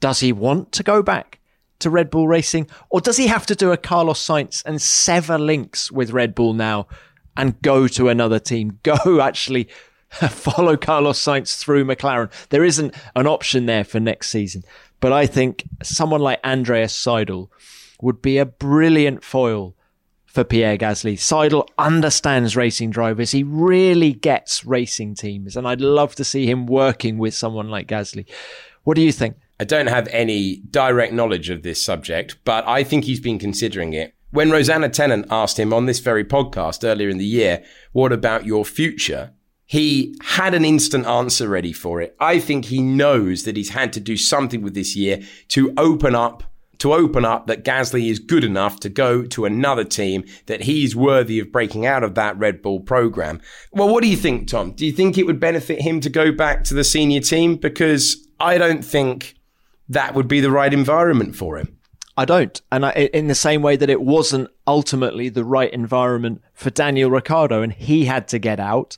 Does 0.00 0.20
he 0.20 0.32
want 0.32 0.72
to 0.72 0.82
go 0.82 1.02
back 1.02 1.40
to 1.78 1.90
Red 1.90 2.10
Bull 2.10 2.26
Racing, 2.26 2.68
or 2.90 3.00
does 3.00 3.16
he 3.16 3.26
have 3.26 3.46
to 3.46 3.54
do 3.54 3.70
a 3.70 3.76
Carlos 3.76 4.24
Sainz 4.24 4.62
and 4.64 4.80
sever 4.80 5.38
links 5.38 5.92
with 5.92 6.10
Red 6.10 6.34
Bull 6.34 6.54
now 6.54 6.86
and 7.36 7.60
go 7.62 7.86
to 7.88 8.08
another 8.08 8.38
team. 8.38 8.78
Go 8.82 9.20
actually 9.20 9.68
follow 10.30 10.76
Carlos 10.76 11.22
Sainz 11.22 11.58
through 11.58 11.84
McLaren. 11.84 12.30
There 12.48 12.64
isn't 12.64 12.94
an 13.14 13.26
option 13.26 13.66
there 13.66 13.84
for 13.84 14.00
next 14.00 14.30
season. 14.30 14.62
But 15.00 15.12
I 15.12 15.26
think 15.26 15.64
someone 15.82 16.20
like 16.20 16.40
Andreas 16.44 16.94
Seidl 16.94 17.48
would 18.00 18.22
be 18.22 18.38
a 18.38 18.46
brilliant 18.46 19.22
foil 19.24 19.74
for 20.24 20.44
Pierre 20.44 20.78
Gasly. 20.78 21.14
Seidl 21.14 21.66
understands 21.78 22.56
racing 22.56 22.90
drivers. 22.90 23.30
He 23.30 23.42
really 23.42 24.12
gets 24.12 24.64
racing 24.64 25.14
teams. 25.14 25.56
And 25.56 25.66
I'd 25.66 25.80
love 25.80 26.14
to 26.16 26.24
see 26.24 26.46
him 26.46 26.66
working 26.66 27.18
with 27.18 27.34
someone 27.34 27.68
like 27.68 27.88
Gasly. 27.88 28.26
What 28.84 28.96
do 28.96 29.02
you 29.02 29.12
think? 29.12 29.36
I 29.58 29.64
don't 29.64 29.86
have 29.86 30.08
any 30.08 30.56
direct 30.70 31.14
knowledge 31.14 31.48
of 31.48 31.62
this 31.62 31.82
subject, 31.82 32.36
but 32.44 32.66
I 32.68 32.84
think 32.84 33.04
he's 33.04 33.20
been 33.20 33.38
considering 33.38 33.94
it. 33.94 34.14
When 34.30 34.50
Rosanna 34.50 34.90
Tennant 34.90 35.26
asked 35.30 35.58
him 35.58 35.72
on 35.72 35.86
this 35.86 36.00
very 36.00 36.24
podcast 36.24 36.84
earlier 36.84 37.08
in 37.08 37.16
the 37.16 37.24
year, 37.24 37.64
what 37.92 38.12
about 38.12 38.44
your 38.44 38.66
future? 38.66 39.32
He 39.66 40.16
had 40.22 40.54
an 40.54 40.64
instant 40.64 41.06
answer 41.06 41.48
ready 41.48 41.72
for 41.72 42.00
it. 42.00 42.16
I 42.20 42.38
think 42.38 42.66
he 42.66 42.80
knows 42.80 43.42
that 43.42 43.56
he's 43.56 43.70
had 43.70 43.92
to 43.94 44.00
do 44.00 44.16
something 44.16 44.62
with 44.62 44.74
this 44.74 44.94
year 44.94 45.22
to 45.48 45.74
open 45.76 46.14
up 46.14 46.44
to 46.78 46.92
open 46.92 47.24
up 47.24 47.46
that 47.46 47.64
Gasly 47.64 48.10
is 48.10 48.18
good 48.18 48.44
enough 48.44 48.80
to 48.80 48.88
go 48.88 49.24
to 49.24 49.44
another 49.44 49.84
team, 49.84 50.24
that 50.46 50.62
he's 50.62 50.94
worthy 50.94 51.38
of 51.38 51.52
breaking 51.52 51.86
out 51.86 52.02
of 52.02 52.14
that 52.16 52.38
Red 52.38 52.62
Bull 52.62 52.80
program. 52.80 53.40
Well, 53.72 53.88
what 53.88 54.02
do 54.02 54.08
you 54.10 54.16
think, 54.16 54.48
Tom? 54.48 54.72
Do 54.72 54.84
you 54.84 54.92
think 54.92 55.16
it 55.16 55.24
would 55.24 55.40
benefit 55.40 55.80
him 55.80 56.00
to 56.00 56.10
go 56.10 56.32
back 56.32 56.64
to 56.64 56.74
the 56.74 56.84
senior 56.84 57.20
team? 57.20 57.56
Because 57.56 58.28
I 58.38 58.58
don't 58.58 58.84
think 58.84 59.36
that 59.88 60.14
would 60.14 60.28
be 60.28 60.40
the 60.40 60.50
right 60.50 60.72
environment 60.72 61.36
for 61.36 61.56
him. 61.56 61.78
I 62.16 62.24
don't. 62.24 62.60
And 62.72 62.86
I, 62.86 62.90
in 62.92 63.26
the 63.26 63.34
same 63.34 63.62
way 63.62 63.76
that 63.76 63.90
it 63.90 64.00
wasn't 64.00 64.48
ultimately 64.66 65.28
the 65.28 65.44
right 65.44 65.72
environment 65.72 66.42
for 66.54 66.70
Daniel 66.70 67.10
Ricciardo 67.10 67.62
and 67.62 67.72
he 67.72 68.06
had 68.06 68.28
to 68.28 68.38
get 68.38 68.58
out, 68.58 68.96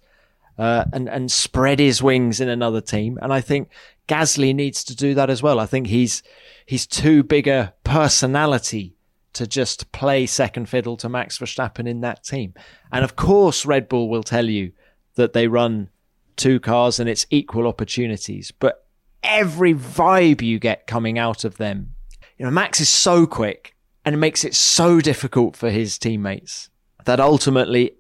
uh, 0.59 0.85
and, 0.93 1.09
and 1.09 1.31
spread 1.31 1.79
his 1.79 2.03
wings 2.03 2.41
in 2.41 2.49
another 2.49 2.81
team. 2.81 3.19
And 3.23 3.33
I 3.33 3.41
think 3.41 3.69
Gasly 4.09 4.55
needs 4.55 4.85
to 4.85 4.97
do 4.97 5.15
that 5.15 5.31
as 5.31 5.43
well. 5.43 5.61
I 5.61 5.67
think 5.67 5.87
he's, 5.87 6.23
he's 6.67 6.87
too 6.87 7.23
big 7.23 7.47
a 7.47 7.75
personality 7.85 8.97
to 9.35 9.47
just 9.47 9.93
play 9.93 10.27
second 10.27 10.69
fiddle 10.69 10.97
to 10.97 11.09
Max 11.09 11.39
Verstappen 11.39 11.87
in 11.87 12.01
that 12.01 12.25
team. 12.25 12.55
And 12.91 13.05
of 13.05 13.15
course, 13.17 13.65
Red 13.65 13.89
Bull 13.89 14.09
will 14.09 14.23
tell 14.23 14.47
you 14.47 14.73
that 15.15 15.33
they 15.33 15.47
run 15.47 15.91
two 16.37 16.61
cars 16.61 16.99
and 16.99 17.09
it's 17.09 17.27
equal 17.31 17.67
opportunities, 17.67 18.51
but 18.51 18.87
every 19.23 19.75
vibe 19.75 20.43
you 20.43 20.59
get 20.59 20.87
coming 20.87 21.19
out 21.19 21.45
of 21.45 21.57
them 21.57 21.95
you 22.39 22.45
know, 22.45 22.53
Max 22.53 22.81
is 22.81 22.89
so 22.89 23.27
quick 23.27 23.75
and 24.05 24.15
it 24.15 24.19
makes 24.19 24.45
it 24.45 24.55
so 24.55 25.01
difficult 25.01 25.57
for 25.57 25.71
his 25.71 25.99
teammates 25.99 26.71
that 27.05 27.21
ultimately 27.21 27.93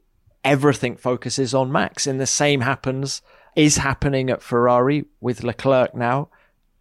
everything 0.49 0.97
focuses 0.97 1.55
on 1.55 1.71
Max. 1.71 2.07
And 2.07 2.21
the 2.21 2.27
same 2.27 2.61
happens, 2.61 3.23
is 3.55 3.79
happening 3.79 4.31
at 4.31 4.43
Ferrari 4.43 5.05
with 5.21 5.45
Leclerc 5.45 5.95
now, 5.95 6.29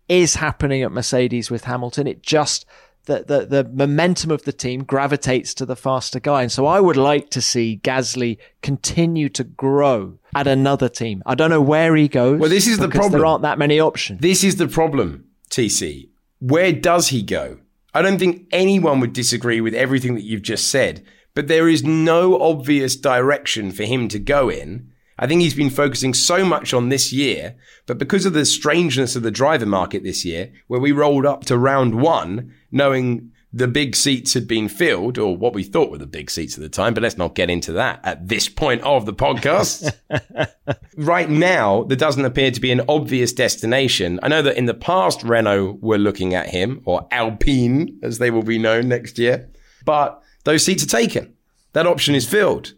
is 0.07 0.35
happening 0.35 0.83
at 0.83 0.91
Mercedes 0.91 1.51
with 1.51 1.65
Hamilton. 1.65 2.07
It 2.07 2.23
just, 2.23 2.65
the, 3.05 3.23
the, 3.27 3.45
the 3.45 3.69
momentum 3.69 4.31
of 4.31 4.43
the 4.43 4.53
team 4.53 4.83
gravitates 4.83 5.53
to 5.55 5.65
the 5.65 5.75
faster 5.75 6.19
guy. 6.19 6.43
And 6.43 6.51
so 6.51 6.65
I 6.65 6.79
would 6.79 6.97
like 6.97 7.29
to 7.31 7.41
see 7.41 7.79
Gasly 7.83 8.37
continue 8.61 9.29
to 9.29 9.43
grow 9.43 10.17
at 10.35 10.47
another 10.47 10.89
team. 10.89 11.21
I 11.25 11.35
don't 11.35 11.49
know 11.49 11.61
where 11.61 11.95
he 11.95 12.07
goes. 12.07 12.39
Well, 12.39 12.49
this 12.49 12.67
is 12.67 12.77
the 12.77 12.89
problem. 12.89 13.11
There 13.13 13.25
aren't 13.25 13.43
that 13.43 13.59
many 13.59 13.79
options. 13.79 14.21
This 14.21 14.43
is 14.43 14.55
the 14.55 14.67
problem, 14.67 15.25
TC 15.49 16.09
where 16.39 16.71
does 16.71 17.09
he 17.09 17.21
go? 17.21 17.59
I 17.93 18.01
don't 18.01 18.19
think 18.19 18.47
anyone 18.51 18.99
would 18.99 19.13
disagree 19.13 19.61
with 19.61 19.73
everything 19.73 20.15
that 20.15 20.23
you've 20.23 20.41
just 20.41 20.69
said, 20.69 21.03
but 21.37 21.47
there 21.47 21.69
is 21.69 21.83
no 21.83 22.41
obvious 22.41 22.95
direction 22.95 23.71
for 23.71 23.83
him 23.83 24.07
to 24.07 24.17
go 24.17 24.49
in. 24.49 24.91
I 25.19 25.27
think 25.27 25.41
he's 25.41 25.53
been 25.53 25.69
focusing 25.69 26.15
so 26.15 26.43
much 26.43 26.73
on 26.73 26.89
this 26.89 27.13
year, 27.13 27.55
but 27.85 27.99
because 27.99 28.25
of 28.25 28.33
the 28.33 28.43
strangeness 28.43 29.15
of 29.15 29.21
the 29.21 29.29
driver 29.29 29.67
market 29.67 30.01
this 30.01 30.25
year, 30.25 30.51
where 30.65 30.79
we 30.79 30.91
rolled 30.91 31.27
up 31.27 31.45
to 31.45 31.55
round 31.55 32.01
one, 32.01 32.55
knowing 32.71 33.31
the 33.53 33.67
big 33.67 33.95
seats 33.95 34.33
had 34.33 34.47
been 34.47 34.67
filled, 34.67 35.19
or 35.19 35.37
what 35.37 35.53
we 35.53 35.61
thought 35.61 35.91
were 35.91 35.99
the 35.99 36.07
big 36.07 36.31
seats 36.31 36.57
at 36.57 36.63
the 36.63 36.69
time, 36.69 36.95
but 36.95 37.03
let's 37.03 37.19
not 37.19 37.35
get 37.35 37.51
into 37.51 37.71
that 37.73 37.99
at 38.03 38.27
this 38.27 38.49
point 38.49 38.81
of 38.81 39.05
the 39.05 39.13
podcast. 39.13 39.93
right 40.97 41.29
now, 41.29 41.83
there 41.83 41.95
doesn't 41.95 42.25
appear 42.25 42.49
to 42.49 42.59
be 42.59 42.71
an 42.71 42.81
obvious 42.89 43.31
destination. 43.31 44.19
I 44.23 44.27
know 44.27 44.41
that 44.41 44.57
in 44.57 44.65
the 44.65 44.73
past, 44.73 45.21
Renault 45.21 45.77
were 45.81 45.99
looking 45.99 46.33
at 46.33 46.49
him, 46.49 46.81
or 46.85 47.07
Alpine, 47.11 47.99
as 48.01 48.17
they 48.17 48.31
will 48.31 48.41
be 48.41 48.57
known 48.57 48.87
next 48.87 49.19
year, 49.19 49.51
but 49.85 50.23
those 50.47 50.63
seats 50.63 50.81
are 50.81 50.87
taken. 50.87 51.33
That 51.73 51.85
option 51.85 52.15
is 52.15 52.25
filled. 52.25 52.73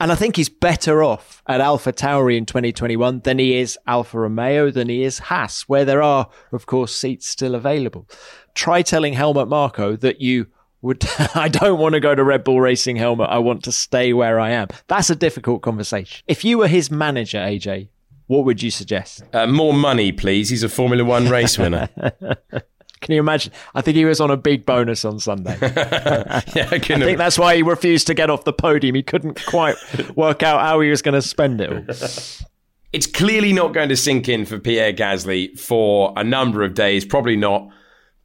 And 0.00 0.10
I 0.10 0.14
think 0.14 0.34
he's 0.34 0.48
better 0.48 1.04
off 1.04 1.42
at 1.46 1.60
Alpha 1.60 1.92
Tauri 1.92 2.38
in 2.38 2.46
2021 2.46 3.20
than 3.20 3.38
he 3.38 3.58
is 3.58 3.78
Alfa 3.86 4.18
Romeo, 4.18 4.70
than 4.70 4.88
he 4.88 5.04
is 5.04 5.18
Haas, 5.18 5.68
where 5.68 5.84
there 5.84 6.02
are, 6.02 6.30
of 6.52 6.64
course, 6.64 6.96
seats 6.96 7.28
still 7.28 7.54
available. 7.54 8.08
Try 8.54 8.80
telling 8.80 9.12
Helmut 9.12 9.46
Marko 9.46 9.94
that 9.96 10.22
you 10.22 10.46
would, 10.80 11.04
I 11.34 11.48
don't 11.48 11.78
want 11.78 11.92
to 11.92 12.00
go 12.00 12.14
to 12.14 12.24
Red 12.24 12.44
Bull 12.44 12.62
Racing 12.62 12.96
Helmut. 12.96 13.28
I 13.28 13.40
want 13.40 13.62
to 13.64 13.72
stay 13.72 14.14
where 14.14 14.40
I 14.40 14.52
am. 14.52 14.68
That's 14.88 15.10
a 15.10 15.14
difficult 15.14 15.60
conversation. 15.60 16.24
If 16.26 16.46
you 16.46 16.56
were 16.56 16.66
his 16.66 16.90
manager, 16.90 17.38
AJ, 17.38 17.88
what 18.26 18.46
would 18.46 18.62
you 18.62 18.70
suggest? 18.70 19.22
Uh, 19.34 19.46
more 19.46 19.74
money, 19.74 20.12
please. 20.12 20.48
He's 20.48 20.62
a 20.62 20.68
Formula 20.70 21.04
One 21.04 21.28
race 21.28 21.58
winner. 21.58 21.90
Can 23.02 23.14
you 23.14 23.20
imagine? 23.20 23.52
I 23.74 23.82
think 23.82 23.96
he 23.96 24.04
was 24.04 24.20
on 24.20 24.30
a 24.30 24.36
big 24.36 24.64
bonus 24.64 25.04
on 25.04 25.18
Sunday. 25.18 25.58
yeah, 25.60 26.68
I, 26.70 26.76
I 26.76 26.78
think 26.78 27.18
that's 27.18 27.38
why 27.38 27.56
he 27.56 27.62
refused 27.62 28.06
to 28.06 28.14
get 28.14 28.30
off 28.30 28.44
the 28.44 28.52
podium. 28.52 28.94
He 28.94 29.02
couldn't 29.02 29.44
quite 29.44 29.76
work 30.16 30.42
out 30.42 30.60
how 30.60 30.80
he 30.80 30.88
was 30.88 31.02
going 31.02 31.14
to 31.14 31.22
spend 31.22 31.60
it 31.60 31.72
all. 31.72 31.84
It's 32.92 33.06
clearly 33.06 33.54
not 33.54 33.72
going 33.72 33.88
to 33.88 33.96
sink 33.96 34.28
in 34.28 34.44
for 34.44 34.58
Pierre 34.58 34.92
Gasly 34.92 35.58
for 35.58 36.12
a 36.14 36.22
number 36.22 36.62
of 36.62 36.74
days, 36.74 37.06
probably 37.06 37.36
not 37.36 37.70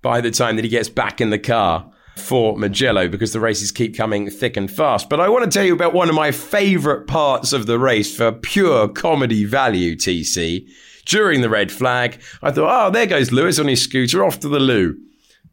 by 0.01 0.19
the 0.19 0.29
time 0.29 0.57
that 0.57 0.65
he 0.65 0.69
gets 0.69 0.89
back 0.89 1.21
in 1.21 1.29
the 1.29 1.39
car 1.39 1.89
for 2.17 2.57
Mugello 2.57 3.07
because 3.07 3.31
the 3.31 3.39
races 3.39 3.71
keep 3.71 3.95
coming 3.95 4.29
thick 4.29 4.57
and 4.57 4.69
fast. 4.69 5.09
But 5.09 5.21
I 5.21 5.29
want 5.29 5.45
to 5.45 5.49
tell 5.49 5.65
you 5.65 5.73
about 5.73 5.93
one 5.93 6.09
of 6.09 6.15
my 6.15 6.31
favourite 6.31 7.07
parts 7.07 7.53
of 7.53 7.65
the 7.65 7.79
race 7.79 8.13
for 8.13 8.33
pure 8.33 8.89
comedy 8.89 9.45
value, 9.45 9.95
TC 9.95 10.69
during 11.08 11.41
the 11.41 11.50
red 11.50 11.72
flag. 11.72 12.22
I 12.41 12.52
thought, 12.52 12.88
oh, 12.88 12.91
there 12.91 13.08
goes 13.08 13.32
Lewis 13.32 13.60
on 13.60 13.67
his 13.67 13.82
scooter 13.82 14.24
off 14.24 14.39
to 14.41 14.50
the 14.50 14.60
loo. 14.60 14.98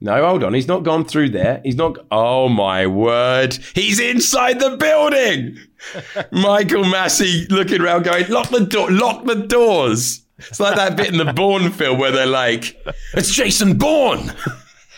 No, 0.01 0.27
hold 0.27 0.45
on. 0.45 0.53
He's 0.53 0.69
not 0.69 0.83
gone 0.83 1.05
through 1.05 1.31
there. 1.31 1.63
He's 1.65 1.77
not. 1.77 1.97
Oh 2.11 2.49
my 2.49 2.87
word. 2.87 3.55
He's 3.75 3.99
inside 3.99 4.61
the 4.61 4.77
building. 4.77 5.57
Michael 6.33 6.85
Masi 6.85 7.51
looking 7.51 7.81
around 7.81 8.05
going, 8.05 8.29
lock 8.29 8.51
the 8.51 8.67
door, 8.67 8.91
lock 8.91 9.25
the 9.25 9.47
doors. 9.47 10.23
It's 10.39 10.61
like 10.61 10.77
that 10.77 10.97
bit 10.97 11.09
in 11.09 11.19
the 11.19 11.33
Bourne 11.33 11.71
film 11.71 11.99
where 11.99 12.11
they're 12.11 12.27
like, 12.27 12.77
it's 13.15 13.35
Jason 13.35 13.79
Bourne. 13.79 14.33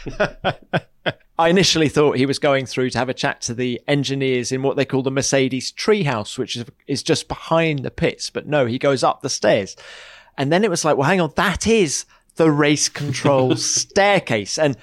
I 1.38 1.50
initially 1.50 1.90
thought 1.90 2.16
he 2.16 2.24
was 2.24 2.38
going 2.38 2.64
through 2.64 2.90
to 2.90 2.98
have 2.98 3.10
a 3.10 3.14
chat 3.14 3.42
to 3.42 3.54
the 3.54 3.80
engineers 3.86 4.50
in 4.50 4.62
what 4.62 4.76
they 4.76 4.86
call 4.86 5.02
the 5.02 5.10
Mercedes 5.10 5.70
treehouse, 5.70 6.38
which 6.38 6.56
is, 6.56 6.64
is 6.86 7.02
just 7.02 7.28
behind 7.28 7.80
the 7.80 7.90
pits. 7.90 8.30
But 8.30 8.46
no, 8.46 8.64
he 8.64 8.78
goes 8.78 9.04
up 9.04 9.20
the 9.20 9.28
stairs. 9.28 9.76
And 10.38 10.52
then 10.52 10.64
it 10.64 10.70
was 10.70 10.84
like, 10.84 10.96
well, 10.96 11.08
hang 11.08 11.20
on, 11.20 11.32
that 11.36 11.66
is 11.66 12.04
the 12.36 12.50
race 12.50 12.88
control 12.88 13.56
staircase. 13.56 14.58
And, 14.58 14.76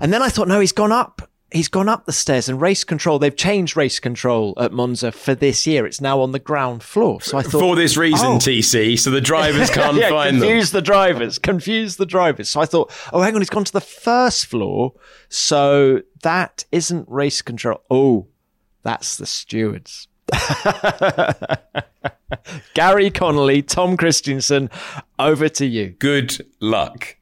and 0.00 0.12
then 0.12 0.22
I 0.22 0.28
thought, 0.28 0.48
no, 0.48 0.60
he's 0.60 0.72
gone 0.72 0.92
up. 0.92 1.22
He's 1.50 1.68
gone 1.68 1.88
up 1.88 2.04
the 2.04 2.12
stairs 2.12 2.50
and 2.50 2.60
race 2.60 2.84
control. 2.84 3.18
They've 3.18 3.34
changed 3.34 3.74
race 3.74 4.00
control 4.00 4.52
at 4.58 4.70
Monza 4.70 5.10
for 5.10 5.34
this 5.34 5.66
year. 5.66 5.86
It's 5.86 5.98
now 5.98 6.20
on 6.20 6.32
the 6.32 6.38
ground 6.38 6.82
floor. 6.82 7.22
So 7.22 7.38
I 7.38 7.42
thought 7.42 7.60
for 7.60 7.74
this 7.74 7.96
reason, 7.96 8.26
oh. 8.26 8.36
TC, 8.36 8.98
so 8.98 9.10
the 9.10 9.20
drivers 9.22 9.70
can't 9.70 9.96
yeah, 9.96 10.10
find 10.10 10.36
confuse 10.36 10.40
them. 10.40 10.40
Confuse 10.40 10.70
the 10.72 10.82
drivers. 10.82 11.38
Confuse 11.38 11.96
the 11.96 12.04
drivers. 12.04 12.50
So 12.50 12.60
I 12.60 12.66
thought, 12.66 12.92
oh, 13.14 13.22
hang 13.22 13.34
on, 13.34 13.40
he's 13.40 13.48
gone 13.48 13.64
to 13.64 13.72
the 13.72 13.80
first 13.80 14.44
floor. 14.44 14.92
So 15.30 16.02
that 16.22 16.66
isn't 16.70 17.08
race 17.08 17.40
control. 17.40 17.80
Oh, 17.90 18.26
that's 18.82 19.16
the 19.16 19.24
stewards. 19.24 20.06
Garry 22.74 23.10
Connelly, 23.10 23.62
Tom 23.62 23.96
Kristensen, 23.96 24.70
over 25.18 25.48
to 25.48 25.66
you. 25.66 25.90
Good 25.98 26.46
luck. 26.60 27.16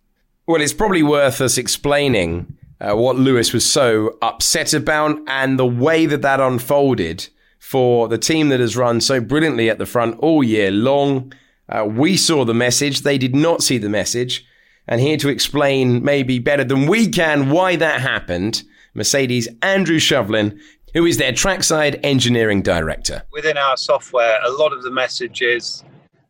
Well, 0.47 0.63
it's 0.63 0.73
probably 0.73 1.03
worth 1.03 1.41
us 1.41 1.59
explaining 1.59 2.57
uh, 2.81 2.95
what 2.95 3.17
Lewis 3.17 3.53
was 3.53 3.71
so 3.71 4.17
upset 4.23 4.75
about 4.75 5.19
and 5.27 5.59
the 5.59 5.67
way 5.67 6.07
that 6.07 6.23
that 6.23 6.41
unfolded 6.41 7.29
for 7.59 8.09
the 8.09 8.19
team 8.19 8.49
that 8.51 8.61
has 8.61 8.77
run 8.77 9.01
so 9.01 9.21
brilliantly 9.21 9.69
at 9.69 9.79
the 9.79 9.87
front 9.87 10.19
all 10.21 10.45
year 10.45 10.71
long. 10.71 11.33
Uh, 11.69 11.85
we 11.85 12.17
saw 12.17 12.45
the 12.45 12.55
message, 12.55 13.01
they 13.01 13.19
did 13.19 13.35
not 13.35 13.63
see 13.63 13.79
the 13.79 13.89
message. 13.89 14.47
And 14.87 15.01
here 15.01 15.17
to 15.17 15.29
explain, 15.29 16.05
maybe 16.05 16.39
better 16.39 16.63
than 16.63 16.87
we 16.87 17.09
can, 17.09 17.51
why 17.51 17.75
that 17.75 18.01
happened, 18.01 18.63
Mercedes 18.95 19.49
Andrew 19.63 19.99
Shovlin, 19.99 20.61
who 20.97 21.05
is 21.05 21.19
their 21.19 21.33
trackside 21.33 22.01
engineering 22.03 22.63
director. 22.63 23.23
Within 23.31 23.59
our 23.59 23.77
software, 23.77 24.39
a 24.43 24.51
lot 24.51 24.73
of 24.73 24.83
the 24.83 24.91
messages 24.91 25.85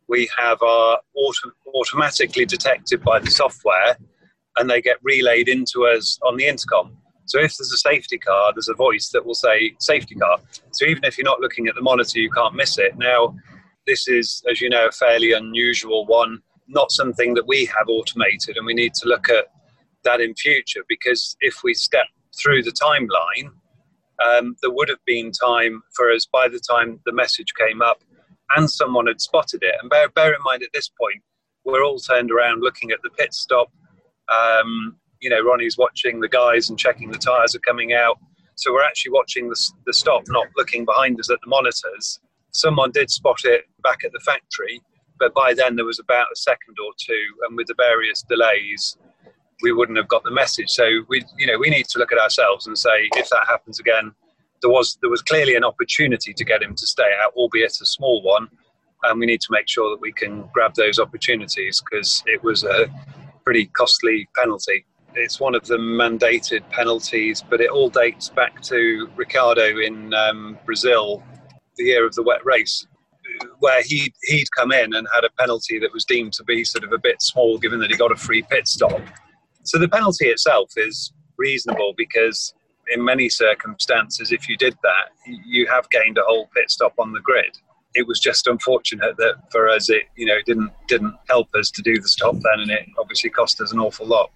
we 0.09 0.29
have 0.37 0.61
are 0.61 0.99
auto- 1.15 1.51
automatically 1.73 2.45
detected 2.45 3.01
by 3.01 3.17
the 3.17 3.31
software 3.31 3.95
and 4.57 4.69
they 4.69 4.81
get 4.81 4.97
relayed 5.03 5.47
into 5.47 5.85
us 5.85 6.19
on 6.23 6.35
the 6.35 6.45
intercom. 6.45 6.97
So 7.27 7.39
if 7.39 7.55
there's 7.55 7.71
a 7.71 7.77
safety 7.77 8.17
car, 8.17 8.51
there's 8.53 8.67
a 8.67 8.73
voice 8.73 9.07
that 9.13 9.25
will 9.25 9.35
say 9.35 9.73
safety 9.79 10.15
car. 10.15 10.37
So 10.73 10.85
even 10.85 11.05
if 11.05 11.17
you're 11.17 11.23
not 11.23 11.39
looking 11.39 11.67
at 11.67 11.75
the 11.75 11.81
monitor, 11.81 12.19
you 12.19 12.29
can't 12.29 12.53
miss 12.53 12.77
it. 12.77 12.97
Now, 12.97 13.37
this 13.85 14.09
is, 14.09 14.43
as 14.51 14.59
you 14.59 14.69
know, 14.69 14.87
a 14.87 14.91
fairly 14.91 15.31
unusual 15.31 16.05
one, 16.07 16.41
not 16.67 16.91
something 16.91 17.35
that 17.35 17.47
we 17.47 17.63
have 17.67 17.87
automated, 17.87 18.57
and 18.57 18.65
we 18.65 18.73
need 18.73 18.93
to 18.95 19.07
look 19.07 19.29
at 19.29 19.45
that 20.03 20.19
in 20.19 20.35
future 20.35 20.83
because 20.89 21.37
if 21.39 21.63
we 21.63 21.73
step 21.73 22.07
through 22.37 22.63
the 22.63 22.71
timeline, 22.71 23.51
um, 24.25 24.55
there 24.61 24.71
would 24.71 24.89
have 24.89 25.03
been 25.05 25.31
time 25.31 25.83
for 25.95 26.11
us 26.11 26.25
by 26.25 26.47
the 26.47 26.59
time 26.59 26.99
the 27.05 27.13
message 27.13 27.53
came 27.57 27.81
up 27.81 28.03
and 28.55 28.69
someone 28.69 29.07
had 29.07 29.21
spotted 29.21 29.63
it. 29.63 29.75
And 29.81 29.89
bear, 29.89 30.09
bear 30.09 30.33
in 30.33 30.41
mind 30.43 30.63
at 30.63 30.69
this 30.73 30.89
point, 30.89 31.21
we're 31.65 31.83
all 31.83 31.99
turned 31.99 32.31
around 32.31 32.61
looking 32.61 32.91
at 32.91 32.99
the 33.03 33.09
pit 33.09 33.33
stop. 33.33 33.71
Um, 34.29 34.97
you 35.19 35.29
know, 35.29 35.41
Ronnie's 35.41 35.77
watching 35.77 36.19
the 36.19 36.29
guys 36.29 36.69
and 36.69 36.79
checking 36.79 37.11
the 37.11 37.17
tyres 37.17 37.55
are 37.55 37.59
coming 37.59 37.93
out. 37.93 38.17
So 38.55 38.73
we're 38.73 38.83
actually 38.83 39.11
watching 39.11 39.49
the, 39.49 39.71
the 39.85 39.93
stop, 39.93 40.23
not 40.29 40.47
looking 40.55 40.85
behind 40.85 41.19
us 41.19 41.29
at 41.29 41.39
the 41.43 41.49
monitors. 41.49 42.19
Someone 42.51 42.91
did 42.91 43.11
spot 43.11 43.41
it 43.43 43.65
back 43.83 44.03
at 44.03 44.11
the 44.13 44.19
factory, 44.19 44.81
but 45.19 45.33
by 45.33 45.53
then 45.53 45.75
there 45.75 45.85
was 45.85 45.99
about 45.99 46.27
a 46.33 46.35
second 46.35 46.77
or 46.83 46.91
two, 46.99 47.23
and 47.47 47.55
with 47.55 47.67
the 47.67 47.75
various 47.77 48.23
delays, 48.27 48.97
we 49.61 49.71
wouldn't 49.71 49.97
have 49.97 50.07
got 50.07 50.23
the 50.23 50.31
message. 50.31 50.69
So 50.69 50.85
we, 51.07 51.23
you 51.37 51.47
know, 51.47 51.57
we 51.57 51.69
need 51.69 51.87
to 51.89 51.99
look 51.99 52.11
at 52.11 52.19
ourselves 52.19 52.67
and 52.67 52.77
say, 52.77 53.09
if 53.15 53.29
that 53.29 53.45
happens 53.47 53.79
again, 53.79 54.11
there 54.61 54.71
was 54.71 54.97
there 55.01 55.09
was 55.09 55.21
clearly 55.21 55.55
an 55.55 55.63
opportunity 55.63 56.33
to 56.33 56.45
get 56.45 56.61
him 56.61 56.75
to 56.75 56.87
stay 56.87 57.09
out, 57.23 57.33
albeit 57.35 57.77
a 57.81 57.85
small 57.85 58.21
one, 58.23 58.47
and 59.03 59.19
we 59.19 59.25
need 59.25 59.41
to 59.41 59.47
make 59.51 59.67
sure 59.67 59.89
that 59.91 60.01
we 60.01 60.11
can 60.11 60.49
grab 60.53 60.73
those 60.75 60.99
opportunities 60.99 61.81
because 61.81 62.23
it 62.25 62.43
was 62.43 62.63
a 62.63 62.87
pretty 63.43 63.65
costly 63.67 64.27
penalty. 64.35 64.85
It's 65.13 65.39
one 65.39 65.55
of 65.55 65.65
the 65.65 65.77
mandated 65.77 66.67
penalties, 66.69 67.43
but 67.47 67.61
it 67.61 67.69
all 67.69 67.89
dates 67.89 68.29
back 68.29 68.61
to 68.63 69.09
Ricardo 69.15 69.79
in 69.79 70.13
um, 70.13 70.57
Brazil, 70.65 71.23
the 71.75 71.85
year 71.85 72.05
of 72.05 72.13
the 72.13 72.23
wet 72.23 72.45
race, 72.45 72.85
where 73.59 73.81
he 73.83 74.11
he'd 74.23 74.51
come 74.55 74.71
in 74.71 74.93
and 74.93 75.07
had 75.13 75.23
a 75.23 75.29
penalty 75.39 75.79
that 75.79 75.93
was 75.93 76.05
deemed 76.05 76.33
to 76.33 76.43
be 76.43 76.63
sort 76.63 76.83
of 76.83 76.93
a 76.93 76.97
bit 76.97 77.21
small, 77.21 77.57
given 77.57 77.79
that 77.79 77.91
he 77.91 77.97
got 77.97 78.11
a 78.11 78.15
free 78.15 78.43
pit 78.43 78.67
stop 78.67 79.01
so 79.67 79.77
the 79.77 79.89
penalty 79.89 80.27
itself 80.27 80.71
is 80.77 81.11
reasonable 81.37 81.93
because 81.97 82.53
in 82.89 83.03
many 83.03 83.29
circumstances, 83.29 84.31
if 84.31 84.47
you 84.47 84.57
did 84.57 84.75
that, 84.83 85.09
you 85.45 85.67
have 85.67 85.89
gained 85.89 86.17
a 86.17 86.23
whole 86.23 86.49
pit 86.55 86.71
stop 86.71 86.93
on 86.97 87.11
the 87.13 87.19
grid. 87.19 87.57
It 87.95 88.07
was 88.07 88.19
just 88.19 88.47
unfortunate 88.47 89.17
that 89.17 89.35
for 89.51 89.69
us, 89.69 89.89
it 89.89 90.03
you 90.15 90.25
know 90.25 90.37
didn't 90.45 90.71
didn't 90.87 91.15
help 91.29 91.47
us 91.55 91.71
to 91.71 91.81
do 91.81 91.99
the 91.99 92.07
stop 92.07 92.35
then, 92.35 92.59
and 92.59 92.71
it 92.71 92.87
obviously 92.99 93.29
cost 93.29 93.59
us 93.61 93.71
an 93.71 93.79
awful 93.79 94.05
lot. 94.05 94.31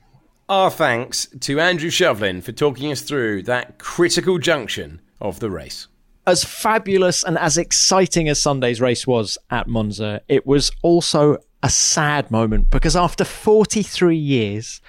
Our 0.50 0.70
thanks 0.70 1.28
to 1.42 1.60
Andrew 1.60 1.90
Shovlin 1.90 2.44
for 2.44 2.52
talking 2.52 2.92
us 2.92 3.02
through 3.02 3.44
that 3.44 3.80
critical 3.80 4.38
junction 4.38 5.00
of 5.22 5.40
the 5.40 5.50
race. 5.50 5.88
As 6.28 6.44
fabulous 6.44 7.24
and 7.24 7.38
as 7.38 7.58
exciting 7.58 8.28
as 8.28 8.42
Sunday's 8.42 8.82
race 8.82 9.08
was 9.08 9.38
at 9.50 9.68
Monza, 9.68 10.22
it 10.28 10.46
was 10.46 10.72
also 10.82 11.38
a 11.64 11.70
sad 11.70 12.32
moment 12.32 12.70
because 12.70 12.96
after 12.96 13.24
43 13.24 14.18
years, 14.18 14.82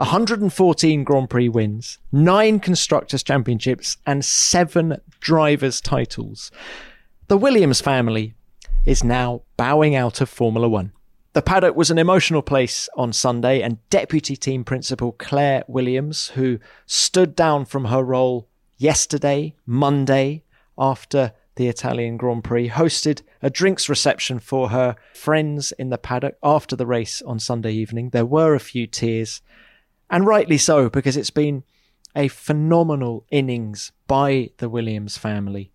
114 0.00 1.04
Grand 1.04 1.28
Prix 1.28 1.50
wins, 1.50 1.98
nine 2.10 2.58
Constructors' 2.58 3.22
Championships, 3.22 3.98
and 4.06 4.24
seven 4.24 4.96
Drivers' 5.20 5.78
titles. 5.78 6.50
The 7.28 7.36
Williams 7.36 7.82
family 7.82 8.32
is 8.86 9.04
now 9.04 9.42
bowing 9.58 9.94
out 9.94 10.22
of 10.22 10.30
Formula 10.30 10.70
One. 10.70 10.92
The 11.34 11.42
paddock 11.42 11.76
was 11.76 11.90
an 11.90 11.98
emotional 11.98 12.40
place 12.40 12.88
on 12.96 13.12
Sunday, 13.12 13.60
and 13.60 13.76
Deputy 13.90 14.36
Team 14.36 14.64
Principal 14.64 15.12
Claire 15.12 15.64
Williams, 15.68 16.28
who 16.28 16.60
stood 16.86 17.36
down 17.36 17.66
from 17.66 17.84
her 17.84 18.02
role 18.02 18.48
yesterday, 18.78 19.54
Monday, 19.66 20.44
after 20.78 21.34
the 21.56 21.68
Italian 21.68 22.16
Grand 22.16 22.42
Prix, 22.42 22.70
hosted 22.70 23.20
a 23.42 23.50
drinks 23.50 23.86
reception 23.90 24.38
for 24.38 24.70
her 24.70 24.96
friends 25.12 25.72
in 25.72 25.90
the 25.90 25.98
paddock 25.98 26.38
after 26.42 26.74
the 26.74 26.86
race 26.86 27.20
on 27.20 27.38
Sunday 27.38 27.72
evening. 27.72 28.08
There 28.10 28.24
were 28.24 28.54
a 28.54 28.60
few 28.60 28.86
tears, 28.86 29.42
and 30.10 30.26
rightly 30.26 30.58
so, 30.58 30.90
because 30.90 31.16
it's 31.16 31.30
been 31.30 31.62
A 32.16 32.28
phenomenal 32.28 33.24
innings 33.30 33.92
by 34.06 34.50
the 34.58 34.68
Williams 34.68 35.16
family. 35.16 35.70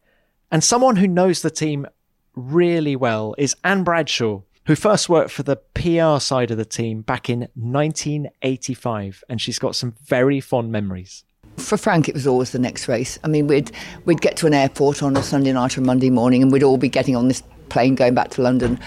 And 0.51 0.63
someone 0.63 0.97
who 0.97 1.07
knows 1.07 1.41
the 1.41 1.49
team 1.49 1.87
really 2.35 2.95
well 2.95 3.33
is 3.37 3.55
Anne 3.63 3.83
Bradshaw, 3.83 4.41
who 4.65 4.75
first 4.75 5.09
worked 5.09 5.31
for 5.31 5.43
the 5.43 5.55
PR 5.55 6.19
side 6.19 6.51
of 6.51 6.57
the 6.57 6.65
team 6.65 7.01
back 7.01 7.29
in 7.29 7.47
1985. 7.55 9.23
And 9.29 9.41
she's 9.41 9.59
got 9.59 9.75
some 9.75 9.95
very 10.05 10.41
fond 10.41 10.71
memories. 10.71 11.23
For 11.57 11.77
Frank, 11.77 12.09
it 12.09 12.13
was 12.13 12.27
always 12.27 12.51
the 12.51 12.59
next 12.59 12.87
race. 12.87 13.17
I 13.23 13.27
mean, 13.27 13.47
we'd 13.47 13.71
we'd 14.03 14.19
get 14.19 14.35
to 14.37 14.47
an 14.47 14.53
airport 14.53 15.01
on 15.01 15.15
a 15.15 15.23
Sunday 15.23 15.53
night 15.53 15.77
or 15.77 15.81
Monday 15.81 16.09
morning, 16.09 16.43
and 16.43 16.51
we'd 16.51 16.63
all 16.63 16.77
be 16.77 16.89
getting 16.89 17.15
on 17.15 17.29
this 17.29 17.41
plane 17.69 17.95
going 17.95 18.13
back 18.13 18.29
to 18.31 18.41
London. 18.41 18.77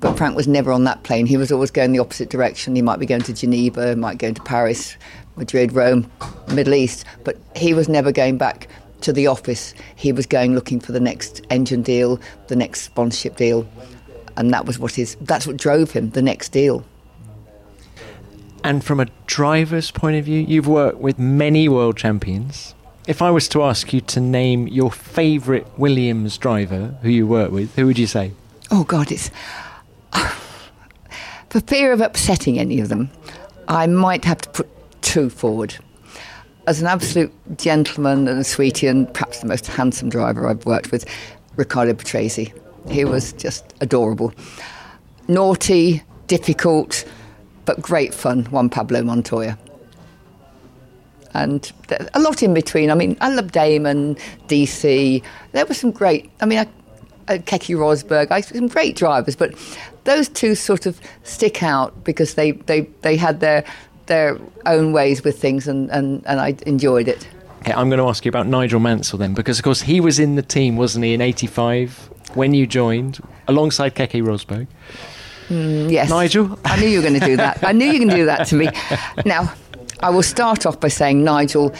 But 0.00 0.16
Frank 0.16 0.36
was 0.36 0.46
never 0.46 0.70
on 0.70 0.84
that 0.84 1.02
plane. 1.02 1.26
He 1.26 1.36
was 1.36 1.50
always 1.50 1.70
going 1.70 1.92
the 1.92 1.98
opposite 1.98 2.30
direction. 2.30 2.76
He 2.76 2.82
might 2.82 3.00
be 3.00 3.06
going 3.06 3.22
to 3.22 3.32
Geneva, 3.32 3.96
might 3.96 4.18
go 4.18 4.32
to 4.32 4.42
Paris, 4.42 4.96
Madrid, 5.36 5.72
Rome, 5.72 6.10
Middle 6.52 6.74
East. 6.74 7.04
But 7.24 7.36
he 7.56 7.74
was 7.74 7.88
never 7.88 8.12
going 8.12 8.38
back 8.38 8.68
to 9.00 9.12
the 9.12 9.26
office. 9.26 9.74
He 9.96 10.12
was 10.12 10.26
going 10.26 10.54
looking 10.54 10.80
for 10.80 10.92
the 10.92 11.00
next 11.00 11.44
engine 11.50 11.82
deal, 11.82 12.20
the 12.46 12.56
next 12.56 12.82
sponsorship 12.82 13.36
deal, 13.36 13.68
and 14.36 14.52
that 14.52 14.66
was 14.66 14.78
what 14.78 14.94
his. 14.94 15.16
That's 15.20 15.46
what 15.46 15.56
drove 15.56 15.90
him. 15.92 16.10
The 16.10 16.22
next 16.22 16.50
deal. 16.50 16.84
And 18.64 18.84
from 18.84 19.00
a 19.00 19.06
driver's 19.26 19.90
point 19.90 20.16
of 20.16 20.24
view, 20.24 20.40
you've 20.40 20.66
worked 20.66 20.98
with 20.98 21.18
many 21.18 21.68
world 21.68 21.96
champions. 21.96 22.74
If 23.06 23.22
I 23.22 23.30
was 23.30 23.48
to 23.48 23.62
ask 23.62 23.92
you 23.92 24.00
to 24.02 24.20
name 24.20 24.68
your 24.68 24.90
favourite 24.90 25.66
Williams 25.78 26.36
driver 26.36 26.98
who 27.02 27.08
you 27.08 27.26
work 27.26 27.50
with, 27.50 27.74
who 27.76 27.86
would 27.86 27.98
you 27.98 28.06
say? 28.06 28.32
Oh 28.70 28.84
God, 28.84 29.10
it's 29.10 29.30
for 31.50 31.60
fear 31.60 31.92
of 31.92 32.00
upsetting 32.00 32.58
any 32.58 32.80
of 32.80 32.88
them. 32.88 33.10
I 33.68 33.86
might 33.86 34.24
have 34.24 34.40
to 34.42 34.48
put 34.50 34.68
two 35.02 35.30
forward. 35.30 35.76
As 36.66 36.80
an 36.80 36.86
absolute 36.86 37.32
gentleman 37.56 38.28
and 38.28 38.38
a 38.38 38.44
sweetie, 38.44 38.86
and 38.86 39.12
perhaps 39.12 39.40
the 39.40 39.46
most 39.46 39.66
handsome 39.66 40.08
driver 40.08 40.46
I've 40.46 40.66
worked 40.66 40.92
with, 40.92 41.06
Riccardo 41.56 41.94
Patrese. 41.94 42.52
He 42.88 43.04
was 43.04 43.32
just 43.34 43.74
adorable. 43.80 44.32
Naughty, 45.28 46.02
difficult, 46.26 47.04
but 47.64 47.82
great 47.82 48.14
fun, 48.14 48.44
Juan 48.46 48.70
Pablo 48.70 49.02
Montoya. 49.02 49.58
And 51.34 51.70
a 52.14 52.20
lot 52.20 52.42
in 52.42 52.54
between. 52.54 52.90
I 52.90 52.94
mean, 52.94 53.16
I 53.20 53.28
love 53.28 53.52
Damon, 53.52 54.16
DC. 54.48 55.22
There 55.52 55.66
were 55.66 55.74
some 55.74 55.90
great, 55.90 56.30
I 56.40 56.46
mean, 56.46 56.60
I, 56.60 56.62
uh, 57.32 57.38
Keke 57.38 57.76
Rosberg, 57.76 58.30
I, 58.30 58.40
some 58.40 58.68
great 58.68 58.96
drivers, 58.96 59.36
but 59.36 59.54
those 60.08 60.28
two 60.28 60.54
sort 60.54 60.86
of 60.86 61.00
stick 61.22 61.62
out 61.62 62.04
because 62.04 62.34
they, 62.34 62.52
they, 62.52 62.80
they 63.02 63.16
had 63.16 63.40
their, 63.40 63.64
their 64.06 64.38
own 64.66 64.92
ways 64.92 65.22
with 65.22 65.38
things 65.40 65.68
and, 65.68 65.90
and, 65.90 66.24
and 66.26 66.40
I 66.40 66.56
enjoyed 66.66 67.08
it. 67.08 67.28
I'm 67.66 67.90
going 67.90 67.98
to 67.98 68.08
ask 68.08 68.24
you 68.24 68.30
about 68.30 68.46
Nigel 68.46 68.80
Mansell 68.80 69.18
then, 69.18 69.34
because 69.34 69.58
of 69.58 69.64
course 69.64 69.82
he 69.82 70.00
was 70.00 70.18
in 70.18 70.36
the 70.36 70.42
team, 70.42 70.76
wasn't 70.76 71.04
he, 71.04 71.12
in 71.12 71.20
'85 71.20 72.10
when 72.34 72.54
you 72.54 72.66
joined, 72.66 73.20
alongside 73.46 73.94
Keke 73.94 74.22
Rosberg. 74.22 74.66
Mm, 75.48 75.90
yes. 75.90 76.08
Nigel? 76.08 76.58
I 76.64 76.80
knew 76.80 76.86
you 76.86 76.98
were 76.98 77.08
going 77.08 77.20
to 77.20 77.26
do 77.26 77.36
that. 77.36 77.62
I 77.64 77.72
knew 77.72 77.86
you 77.86 77.92
were 77.94 77.98
going 77.98 78.10
to 78.10 78.16
do 78.16 78.26
that 78.26 78.46
to 78.48 78.54
me. 78.54 78.68
Now, 79.26 79.52
I 80.00 80.10
will 80.10 80.22
start 80.22 80.66
off 80.66 80.78
by 80.80 80.88
saying 80.88 81.24
Nigel 81.24 81.74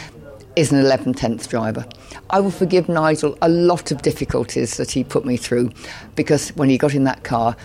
is 0.55 0.71
an 0.71 0.79
11 0.79 1.13
tenths 1.13 1.47
driver. 1.47 1.85
I 2.29 2.39
will 2.39 2.51
forgive 2.51 2.89
Nigel 2.89 3.37
a 3.41 3.49
lot 3.49 3.91
of 3.91 4.01
difficulties 4.01 4.77
that 4.77 4.91
he 4.91 5.03
put 5.03 5.25
me 5.25 5.37
through 5.37 5.71
because 6.15 6.49
when 6.49 6.69
he 6.69 6.77
got 6.77 6.93
in 6.93 7.05
that 7.05 7.23
car, 7.23 7.55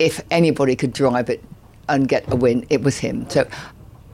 if 0.00 0.20
anybody 0.30 0.74
could 0.74 0.92
drive 0.92 1.30
it 1.30 1.44
and 1.88 2.08
get 2.08 2.24
a 2.32 2.34
win, 2.34 2.66
it 2.70 2.82
was 2.82 2.98
him. 2.98 3.28
So, 3.30 3.48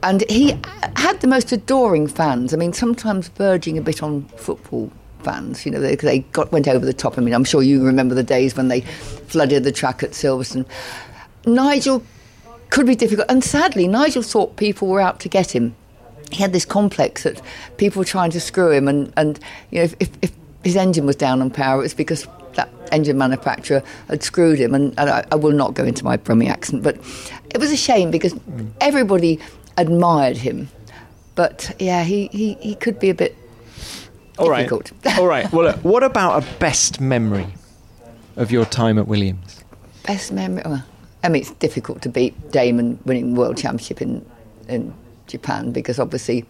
and 0.03 0.23
he 0.29 0.55
had 0.95 1.19
the 1.21 1.27
most 1.27 1.51
adoring 1.51 2.07
fans. 2.07 2.53
I 2.53 2.57
mean, 2.57 2.73
sometimes 2.73 3.29
verging 3.29 3.77
a 3.77 3.81
bit 3.81 4.03
on 4.03 4.25
football 4.35 4.91
fans. 5.23 5.65
You 5.65 5.71
know, 5.71 5.79
they, 5.79 5.95
they 5.95 6.19
got 6.19 6.51
went 6.51 6.67
over 6.67 6.85
the 6.85 6.93
top. 6.93 7.17
I 7.17 7.21
mean, 7.21 7.33
I'm 7.33 7.45
sure 7.45 7.63
you 7.63 7.83
remember 7.83 8.13
the 8.13 8.23
days 8.23 8.55
when 8.55 8.67
they 8.67 8.81
flooded 8.81 9.63
the 9.63 9.71
track 9.71 10.03
at 10.03 10.11
Silverstone. 10.11 10.67
Nigel 11.45 12.03
could 12.69 12.85
be 12.85 12.95
difficult, 12.95 13.31
and 13.31 13.43
sadly, 13.43 13.87
Nigel 13.87 14.21
thought 14.21 14.57
people 14.57 14.89
were 14.89 14.99
out 14.99 15.21
to 15.21 15.29
get 15.29 15.55
him. 15.55 15.73
He 16.31 16.41
had 16.41 16.51
this 16.51 16.65
complex 16.65 17.23
that 17.23 17.41
people 17.77 18.01
were 18.01 18.05
trying 18.05 18.31
to 18.31 18.41
screw 18.41 18.71
him, 18.71 18.89
and, 18.89 19.13
and 19.15 19.39
you 19.71 19.77
know, 19.77 19.85
if, 19.85 19.95
if, 20.01 20.09
if 20.21 20.31
his 20.65 20.75
engine 20.75 21.05
was 21.05 21.15
down 21.15 21.41
on 21.41 21.49
power, 21.49 21.79
it 21.79 21.83
was 21.83 21.93
because 21.93 22.27
that 22.53 22.69
engine 22.91 23.17
manufacturer 23.17 23.83
had 24.07 24.23
screwed 24.23 24.59
him. 24.59 24.73
And, 24.73 24.93
and 24.97 25.09
I, 25.09 25.25
I, 25.31 25.35
will 25.35 25.51
not 25.51 25.73
go 25.73 25.83
into 25.83 26.03
my 26.03 26.17
Brummie 26.17 26.49
accent, 26.49 26.83
but 26.83 26.95
it 27.49 27.59
was 27.59 27.71
a 27.71 27.77
shame 27.77 28.11
because 28.11 28.33
mm. 28.33 28.69
everybody 28.81 29.39
admired 29.77 30.37
him. 30.37 30.69
But 31.35 31.75
yeah, 31.79 32.03
he, 32.03 32.27
he, 32.27 32.53
he 32.55 32.75
could 32.75 32.99
be 32.99 33.09
a 33.09 33.13
bit 33.13 33.35
all 34.37 34.53
difficult. 34.53 34.91
Right. 35.05 35.17
All 35.19 35.27
right. 35.27 35.51
Well, 35.51 35.65
look, 35.65 35.77
what 35.77 36.03
about 36.03 36.43
a 36.43 36.59
best 36.59 36.99
memory 36.99 37.47
of 38.35 38.51
your 38.51 38.65
time 38.65 38.97
at 38.97 39.07
Williams? 39.07 39.63
Best 40.03 40.31
memory? 40.31 40.63
Well, 40.65 40.83
I 41.23 41.29
mean, 41.29 41.41
it's 41.41 41.51
difficult 41.51 42.01
to 42.03 42.09
beat 42.09 42.51
Damon 42.51 42.99
winning 43.05 43.35
world 43.35 43.57
championship 43.57 44.01
in, 44.01 44.25
in 44.67 44.93
Japan 45.27 45.71
because 45.71 45.99
obviously 45.99 46.45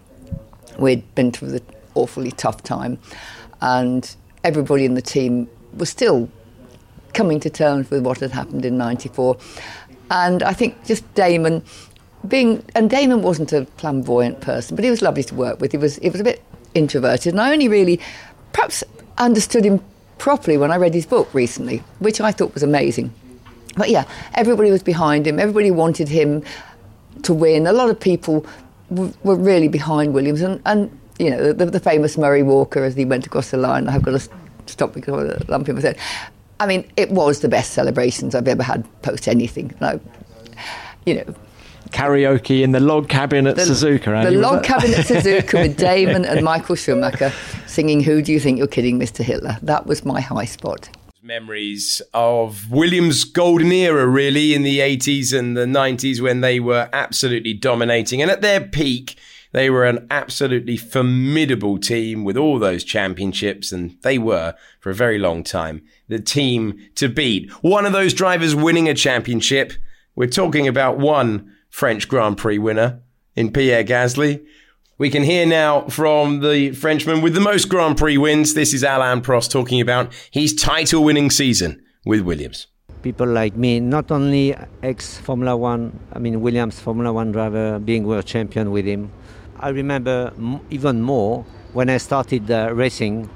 we'd 0.78 1.16
been 1.16 1.32
through 1.32 1.50
the 1.50 1.64
awfully 1.96 2.32
tough 2.32 2.64
time 2.64 3.00
and 3.62 4.16
everybody 4.44 4.86
in 4.86 4.94
the 4.94 5.02
team 5.02 5.50
was 5.78 5.90
still 5.90 6.30
coming 7.14 7.40
to 7.40 7.50
terms 7.50 7.90
with 7.90 8.06
what 8.06 8.20
had 8.20 8.32
happened 8.32 8.66
in 8.66 8.78
94. 8.78 9.38
And 10.12 10.44
I 10.44 10.54
think 10.54 10.86
just 10.86 11.12
Damon 11.16 11.64
being, 12.28 12.64
and 12.76 12.90
Damon 12.90 13.22
wasn't 13.22 13.54
a 13.54 13.66
flamboyant 13.78 14.42
person, 14.42 14.76
but 14.76 14.84
he 14.84 14.92
was 14.92 15.02
lovely 15.02 15.24
to 15.24 15.36
work 15.36 15.60
with. 15.60 15.72
He 15.72 15.78
was, 15.78 15.98
he 15.98 16.10
was 16.10 16.22
a 16.22 16.24
bit 16.24 16.44
introverted, 16.74 17.34
and 17.34 17.42
I 17.42 17.52
only 17.52 17.68
really 17.68 18.00
perhaps 18.54 18.84
understood 19.18 19.66
him 19.66 19.82
properly 20.18 20.58
when 20.58 20.72
I 20.72 20.78
read 20.78 20.94
his 20.94 21.06
book 21.06 21.32
recently, 21.34 21.84
which 22.00 22.20
I 22.22 22.32
thought 22.32 22.54
was 22.54 22.64
amazing. 22.64 23.14
But 23.76 23.90
yeah, 23.90 24.06
everybody 24.34 24.72
was 24.72 24.84
behind 24.84 25.28
him, 25.28 25.40
everybody 25.40 25.72
wanted 25.72 26.10
him 26.10 26.44
to 27.24 27.34
win. 27.34 27.68
A 27.68 27.74
lot 27.74 27.90
of 27.90 28.00
people 28.00 28.46
w- 28.90 29.14
were 29.24 29.36
really 29.36 29.68
behind 29.68 30.14
Williams, 30.14 30.42
and, 30.42 30.62
and 30.66 31.00
you 31.20 31.30
know, 31.30 31.54
the, 31.54 31.66
the, 31.66 31.80
famous 31.80 32.18
Murray 32.18 32.44
Walker 32.44 32.84
as 32.84 32.96
he 32.96 33.06
went 33.06 33.26
across 33.26 33.52
the 33.52 33.58
line. 33.58 33.88
I've 33.88 34.04
got 34.04 34.20
to 34.20 34.30
stop 34.70 34.94
because 34.94 35.32
I 35.32 35.52
lump 35.52 35.68
him. 35.68 35.80
said, 35.82 35.98
I 36.60 36.66
mean, 36.66 36.90
it 36.98 37.12
was 37.12 37.42
the 37.42 37.50
best 37.50 37.72
celebrations 37.74 38.36
I've 38.36 38.48
ever 38.48 38.64
had 38.64 38.86
post 39.02 39.28
anything. 39.28 39.74
No, 39.80 40.00
you 41.06 41.16
know, 41.16 41.36
karaoke 41.90 42.64
in 42.64 42.72
the 42.72 42.80
log 42.80 43.10
cabin 43.10 43.48
at 43.48 43.56
the, 43.56 43.64
Suzuka. 43.64 44.08
Andy, 44.08 44.36
the 44.36 44.42
log 44.42 44.64
cabin 44.64 44.94
at 44.94 45.06
Suzuka 45.06 45.54
with 45.62 45.78
Damon 45.78 46.26
and 46.26 46.44
Michael 46.44 46.76
Schumacher 46.76 47.32
singing 47.66 48.02
"Who 48.02 48.22
Do 48.22 48.32
You 48.32 48.40
Think 48.40 48.58
You're 48.58 48.68
Kidding, 48.68 49.00
Mr. 49.00 49.24
Hitler." 49.24 49.58
That 49.62 49.86
was 49.86 50.04
my 50.06 50.22
high 50.22 50.46
spot. 50.46 50.90
Memories 51.22 52.02
of 52.14 52.72
Williams' 52.72 53.26
golden 53.26 53.72
era, 53.72 54.08
really, 54.08 54.54
in 54.54 54.64
the 54.64 54.80
80s 54.80 55.38
and 55.38 55.58
the 55.58 55.66
90s 55.66 56.22
when 56.22 56.40
they 56.40 56.58
were 56.58 56.90
absolutely 56.94 57.54
dominating. 57.54 58.22
And 58.22 58.32
at 58.32 58.42
their 58.42 58.62
peak, 58.62 59.18
they 59.52 59.70
were 59.70 59.86
an 59.86 60.08
absolutely 60.10 60.78
formidable 60.78 61.78
team 61.78 62.24
with 62.24 62.38
all 62.38 62.60
those 62.60 62.84
championships, 62.84 63.72
and 63.72 63.98
they 64.02 64.18
were, 64.18 64.56
for 64.80 64.90
a 64.90 64.96
very 64.96 65.18
long 65.18 65.44
time, 65.44 65.82
the 66.08 66.20
team 66.20 66.78
to 66.96 67.08
beat. 67.10 67.50
One 67.64 67.86
of 67.86 67.94
those 67.94 68.14
drivers 68.14 68.56
winning 68.56 68.90
a 68.90 68.94
championship. 68.94 69.74
We're 70.16 70.28
talking 70.28 70.68
about 70.68 70.98
one 70.98 71.56
French 71.70 72.08
Grand 72.08 72.38
Prix 72.38 72.58
winner 72.58 73.02
in 73.36 73.52
Pierre 73.52 73.84
Gasly. 73.84 74.46
We 74.98 75.12
can 75.12 75.22
hear 75.22 75.46
now 75.46 75.88
from 75.90 76.40
the 76.40 76.72
Frenchman 76.72 77.22
with 77.22 77.36
the 77.36 77.40
most 77.40 77.70
Grand 77.70 77.98
Prix 77.98 78.18
wins. 78.18 78.56
This 78.56 78.74
is 78.74 78.82
Alain 78.82 79.22
Prost 79.22 79.52
talking 79.52 79.80
about 79.80 80.12
his 80.32 80.56
title 80.56 81.04
winning 81.04 81.30
season 81.30 81.84
with 82.04 82.22
Williams. 82.22 82.66
People 83.04 83.28
like 83.28 83.56
me, 83.56 83.80
not 83.80 84.10
only 84.12 84.56
ex 84.82 85.20
Formula 85.20 85.56
One, 85.56 85.98
I 86.14 86.20
mean, 86.20 86.42
Williams 86.42 86.80
Formula 86.80 87.14
One 87.14 87.32
driver, 87.32 87.78
being 87.78 88.08
world 88.08 88.26
champion 88.26 88.72
with 88.72 88.86
him. 88.86 89.12
I 89.60 89.70
remember 89.70 90.34
even 90.70 91.02
more 91.02 91.46
when 91.74 91.90
I 91.90 91.98
started 91.98 92.50
uh, 92.52 92.72
racing, 92.74 93.30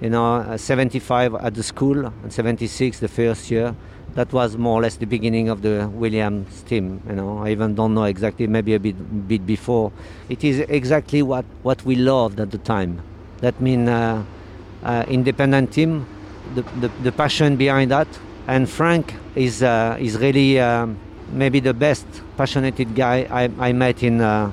you 0.00 0.10
know, 0.10 0.36
uh, 0.36 0.56
75 0.56 1.34
at 1.36 1.54
the 1.54 1.62
school 1.62 2.06
and 2.06 2.32
76 2.32 3.00
the 3.00 3.08
first 3.08 3.50
year 3.50 3.74
that 4.14 4.32
was 4.32 4.56
more 4.56 4.78
or 4.78 4.82
less 4.82 4.96
the 4.96 5.06
beginning 5.06 5.48
of 5.48 5.62
the 5.62 5.88
Williams 5.88 6.62
team. 6.62 7.02
You 7.08 7.14
know, 7.14 7.38
I 7.38 7.50
even 7.50 7.74
don't 7.74 7.94
know 7.94 8.04
exactly, 8.04 8.46
maybe 8.46 8.74
a 8.74 8.80
bit 8.80 9.28
bit 9.28 9.46
before. 9.46 9.92
It 10.28 10.44
is 10.44 10.60
exactly 10.60 11.22
what, 11.22 11.44
what 11.62 11.82
we 11.84 11.96
loved 11.96 12.40
at 12.40 12.50
the 12.50 12.58
time. 12.58 13.02
That 13.40 13.60
means 13.60 13.88
uh, 13.88 14.22
uh, 14.82 15.04
independent 15.08 15.72
team, 15.72 16.06
the, 16.54 16.62
the, 16.80 16.88
the, 17.02 17.12
passion 17.12 17.56
behind 17.56 17.90
that. 17.90 18.08
And 18.46 18.68
Frank 18.68 19.14
is 19.34 19.62
uh, 19.62 19.96
is 19.98 20.18
really 20.18 20.60
um, 20.60 20.98
maybe 21.32 21.60
the 21.60 21.74
best 21.74 22.06
passionate 22.36 22.94
guy 22.94 23.26
I, 23.30 23.68
I 23.68 23.72
met 23.72 24.02
in, 24.02 24.20
uh, 24.20 24.52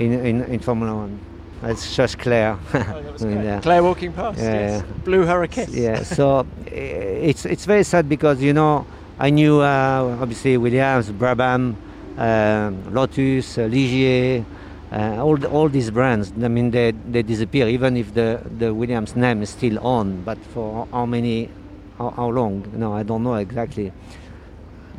in, 0.00 0.12
in 0.26 0.42
in 0.44 0.58
Formula 0.60 0.94
One. 0.94 1.18
It's 1.62 1.94
just 1.94 2.18
Claire. 2.18 2.56
Oh, 2.74 3.14
Claire. 3.18 3.60
Claire 3.60 3.82
walking 3.82 4.12
past. 4.12 4.38
Yeah, 4.38 4.78
yes. 4.78 4.82
Blew 5.04 5.26
her 5.26 5.42
a 5.42 5.48
kiss. 5.48 5.68
Yeah. 5.68 6.02
So 6.02 6.46
it's 6.66 7.44
it's 7.44 7.66
very 7.66 7.84
sad 7.84 8.08
because 8.08 8.40
you 8.42 8.52
know 8.54 8.86
I 9.18 9.30
knew 9.30 9.60
uh, 9.60 10.16
obviously 10.22 10.56
Williams, 10.56 11.10
Brabham, 11.10 11.76
uh, 12.16 12.70
Lotus, 12.90 13.58
uh, 13.58 13.68
Ligier, 13.68 14.44
Uh, 14.90 15.22
all 15.22 15.38
all 15.46 15.68
these 15.70 15.88
brands, 15.88 16.32
I 16.42 16.48
mean, 16.48 16.72
they, 16.72 16.90
they 17.12 17.22
disappear 17.22 17.68
even 17.68 17.96
if 17.96 18.10
the, 18.12 18.40
the 18.58 18.74
Williams 18.74 19.14
name 19.14 19.40
is 19.40 19.50
still 19.50 19.78
on. 19.86 20.22
But 20.26 20.38
for 20.52 20.88
how 20.90 21.06
many, 21.06 21.48
how, 21.96 22.10
how 22.10 22.28
long? 22.28 22.66
No, 22.74 22.92
I 22.92 23.04
don't 23.04 23.22
know 23.22 23.36
exactly. 23.38 23.92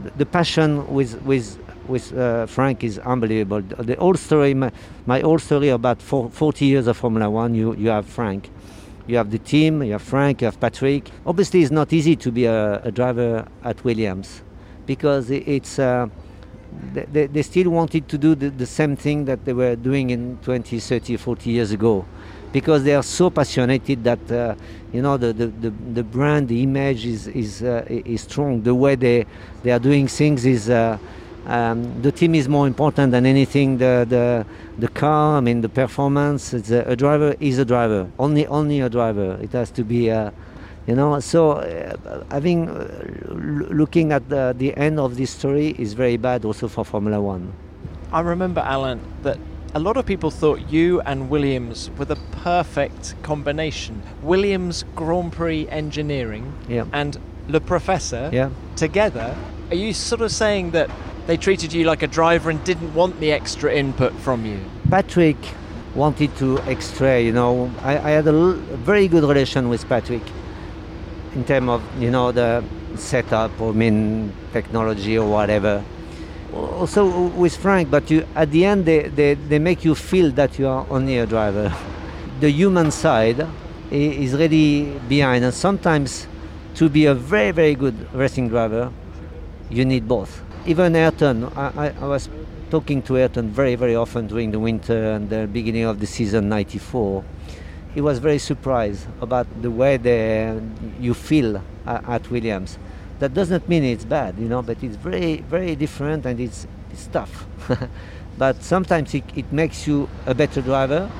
The, 0.04 0.12
the 0.16 0.26
passion 0.26 0.88
with 0.88 1.20
with 1.28 1.60
with 1.88 2.15
uh, 2.17 2.46
Frank 2.46 2.84
is 2.84 3.00
unbelievable. 3.00 3.62
The, 3.62 3.96
whole 3.96 4.15
story, 4.15 4.54
my, 4.54 4.72
my 5.06 5.22
story 5.38 5.70
about 5.70 6.02
four, 6.02 6.30
40 6.30 6.65
years 6.65 6.88
of 6.88 6.98
Formula 6.98 7.30
One. 7.30 7.56
You 7.56 7.76
you 7.76 7.89
have 7.89 8.06
Frank, 8.06 8.50
you 9.08 9.17
have 9.17 9.32
the 9.32 9.39
team, 9.39 9.84
you 9.84 9.94
have 9.94 10.02
Frank, 10.02 10.41
you 10.41 10.46
have 10.46 10.60
Patrick. 10.60 11.10
Obviously, 11.26 11.62
it's 11.62 11.72
not 11.72 11.94
easy 11.94 12.15
to 12.15 12.32
be 12.32 12.46
a, 12.46 12.82
a 12.84 12.91
driver 12.91 13.48
at 13.63 13.84
Williams 13.84 14.41
because 14.86 15.30
it's. 15.30 15.80
Uh, 15.80 16.08
they, 16.94 17.28
they 17.28 17.41
still 17.41 17.70
wanted 17.70 18.08
to 18.08 18.17
do 18.17 18.34
the, 18.34 18.50
the 18.50 18.65
same 18.65 18.96
thing 18.96 19.26
that 19.26 19.44
they 19.44 19.52
were 19.52 19.76
doing 19.76 20.10
in 20.10 20.38
20, 20.41 20.80
30, 20.80 21.17
40 21.17 21.50
years 21.50 21.72
ago 21.72 22.06
because 22.52 22.84
they 22.84 22.94
are 22.94 23.04
so 23.04 23.30
passionate 23.30 23.86
that 24.04 24.32
uh, 24.32 24.56
you 24.91 25.02
know 25.02 25.17
the, 25.17 25.34
the, 25.34 25.48
the, 25.48 25.70
the, 25.94 26.04
brand, 26.04 26.48
the 26.48 26.63
image 26.63 27.06
is 27.06 27.28
is, 27.28 27.63
uh, 27.63 27.86
is 27.88 28.22
strong. 28.22 28.62
The 28.62 28.76
way 28.76 28.96
they 28.96 29.26
they 29.63 29.72
are 29.72 29.80
doing 29.80 30.08
things 30.08 30.46
is 30.46 30.70
uh, 30.70 30.98
um, 31.47 32.01
the 32.01 32.12
team 32.12 32.36
is 32.36 32.47
more 32.47 32.67
important 32.67 33.12
than 33.12 33.25
anything. 33.25 33.77
The 33.77 34.06
the 34.08 34.45
the 34.77 34.88
car, 34.88 35.38
I 35.38 35.41
mean 35.41 35.62
the 35.62 35.69
performance. 35.69 36.54
A, 36.54 36.84
a, 36.88 36.95
driver 36.95 37.36
is 37.39 37.58
a 37.58 37.65
driver. 37.65 38.10
Only 38.19 38.45
only 38.47 38.80
a 38.82 38.89
driver. 38.89 39.38
It 39.41 39.51
has 39.54 39.71
to 39.71 39.84
be. 39.84 40.12
Uh, 40.12 40.32
you 40.88 40.95
know 40.95 41.19
so 41.19 41.51
uh, 41.51 42.23
i 42.32 42.39
think 42.39 42.67
uh, 42.67 42.88
looking 43.69 44.12
at 44.12 44.27
the, 44.30 44.54
the 44.58 44.75
end 44.77 44.99
of 44.99 45.15
this 45.15 45.30
story 45.30 45.75
is 45.77 45.93
very 45.93 46.17
bad 46.17 46.43
also 46.43 46.67
for 46.67 46.84
formula 46.84 47.21
one 47.21 47.54
i 48.12 48.19
remember 48.19 48.63
alain 48.65 48.99
that 49.21 49.38
a 49.75 49.80
lot 49.80 49.95
of 49.95 50.06
people 50.08 50.32
thought 50.32 50.71
you 50.71 50.99
and 51.01 51.30
williams 51.30 51.91
were 51.97 52.06
the 52.06 52.17
perfect 52.43 53.13
combination 53.21 54.01
williams 54.23 54.84
grand 54.95 55.32
prix 55.32 55.69
engineering 55.69 56.51
yeah. 56.67 56.86
and 56.93 57.19
le 57.47 57.60
professor 57.60 58.30
yeah. 58.34 58.49
together 58.75 59.38
are 59.71 59.75
you 59.75 59.93
sort 59.93 60.21
of 60.21 60.31
saying 60.31 60.71
that 60.71 60.89
they 61.27 61.38
treated 61.38 61.73
you 61.73 61.86
like 61.86 62.03
a 62.03 62.07
driver 62.07 62.49
and 62.49 62.63
didn't 62.63 62.93
want 62.93 63.19
the 63.19 63.31
extra 63.31 63.73
input 63.73 64.13
from 64.19 64.45
you 64.45 64.60
patrick 64.89 65.38
wanted 65.95 66.36
to 66.38 66.60
extra 66.62 67.19
you 67.19 67.31
know 67.31 67.71
i, 67.81 67.97
I 67.97 68.12
had 68.12 68.27
a 68.27 68.53
very 68.53 69.07
good 69.07 69.23
relation 69.23 69.69
with 69.69 69.88
patrick 69.88 70.23
in 71.36 71.45
terms 71.45 71.69
of 71.69 71.81
you 72.01 72.12
know 72.12 72.31
the 72.31 72.63
setup 72.95 73.51
or 73.60 73.69
I 73.71 73.75
mean 73.75 74.34
technology 74.51 75.17
or 75.17 75.29
whatever. 75.29 75.84
Also 76.53 77.27
with 77.29 77.55
Frank, 77.55 77.89
but 77.89 78.12
you 78.12 78.25
at 78.36 78.51
the 78.51 78.65
end 78.65 78.86
they, 78.86 79.03
they, 79.07 79.36
they 79.36 79.60
make 79.60 79.86
you 79.86 79.95
feel 79.95 80.31
that 80.31 80.60
you 80.60 80.67
are 80.67 80.86
only 80.89 81.17
a 81.17 81.25
driver. 81.25 81.73
The 82.41 82.49
human 82.49 82.89
side 82.89 83.47
is 83.91 84.34
really 84.34 84.99
behind, 85.07 85.45
and 85.45 85.53
sometimes 85.53 86.25
to 86.73 86.89
be 86.89 87.05
a 87.05 87.13
very 87.13 87.51
very 87.51 87.75
good 87.75 87.95
racing 88.15 88.49
driver, 88.49 88.91
you 89.71 89.86
need 89.86 90.07
both. 90.07 90.43
Even 90.65 90.95
Ayrton, 90.95 91.45
I, 91.55 91.88
I, 91.88 91.93
I 92.01 92.05
was 92.05 92.29
talking 92.69 93.01
to 93.03 93.17
Ayrton 93.17 93.49
very 93.49 93.75
very 93.75 93.95
often 93.95 94.27
during 94.27 94.51
the 94.51 94.60
winter 94.60 95.12
and 95.13 95.29
the 95.29 95.47
beginning 95.47 95.84
of 95.84 95.99
the 95.99 96.07
season 96.07 96.49
'94 96.49 97.23
he 97.93 98.01
was 98.01 98.19
very 98.19 98.39
surprised 98.39 99.05
about 99.19 99.47
the 99.62 99.69
way 99.69 99.97
they, 99.97 100.60
you 100.99 101.13
feel 101.13 101.62
at 101.86 102.29
Williams. 102.31 102.77
That 103.19 103.34
doesn't 103.34 103.67
mean 103.67 103.84
it's 103.84 104.05
bad, 104.05 104.38
you 104.38 104.47
know, 104.47 104.62
but 104.62 104.81
it's 104.84 104.95
very, 104.95 105.38
very 105.41 105.75
different 105.75 106.25
and 106.25 106.39
it's, 106.39 106.65
it's 106.91 107.07
tough. 107.07 107.45
but 108.38 108.63
sometimes 108.63 109.13
it, 109.13 109.25
it 109.36 109.51
makes 109.51 109.86
you 109.86 110.10
a 110.25 110.34
better 110.34 110.62
driver, 110.62 111.12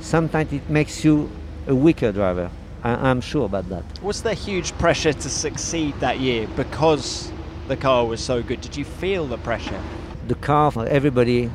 sometimes 0.00 0.52
it 0.52 0.68
makes 0.68 1.04
you 1.04 1.30
a 1.66 1.74
weaker 1.74 2.12
driver. 2.12 2.50
I, 2.84 3.10
am 3.10 3.20
sure 3.20 3.46
about 3.46 3.68
that. 3.70 3.84
Was 4.02 4.22
there 4.22 4.34
huge 4.34 4.72
pressure 4.78 5.12
to 5.12 5.28
succeed 5.28 5.98
that 5.98 6.20
year 6.20 6.46
because 6.56 7.32
the 7.68 7.76
car 7.76 8.06
was 8.06 8.20
so 8.20 8.42
good? 8.42 8.60
Did 8.60 8.76
you 8.76 8.84
feel 8.84 9.26
the 9.26 9.38
pressure? 9.38 9.80
The 10.26 10.34
car, 10.34 10.70
for 10.70 10.86
everybody 10.86 11.50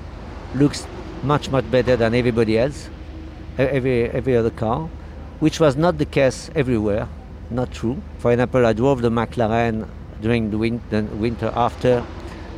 looks 0.55 0.85
much, 1.23 1.49
much 1.49 1.69
better 1.71 1.95
than 1.95 2.13
everybody 2.13 2.57
else 2.57 2.89
every 3.57 4.09
every 4.09 4.35
other 4.35 4.49
car, 4.49 4.89
which 5.39 5.59
was 5.59 5.75
not 5.75 5.97
the 5.97 6.05
case 6.05 6.49
everywhere. 6.55 7.07
Not 7.49 7.71
true. 7.71 8.01
For 8.19 8.31
example, 8.31 8.65
I 8.65 8.73
drove 8.73 9.01
the 9.01 9.09
McLaren 9.09 9.87
during 10.21 10.49
the, 10.49 10.57
win- 10.57 10.81
the 10.89 11.03
winter 11.03 11.51
after. 11.55 12.03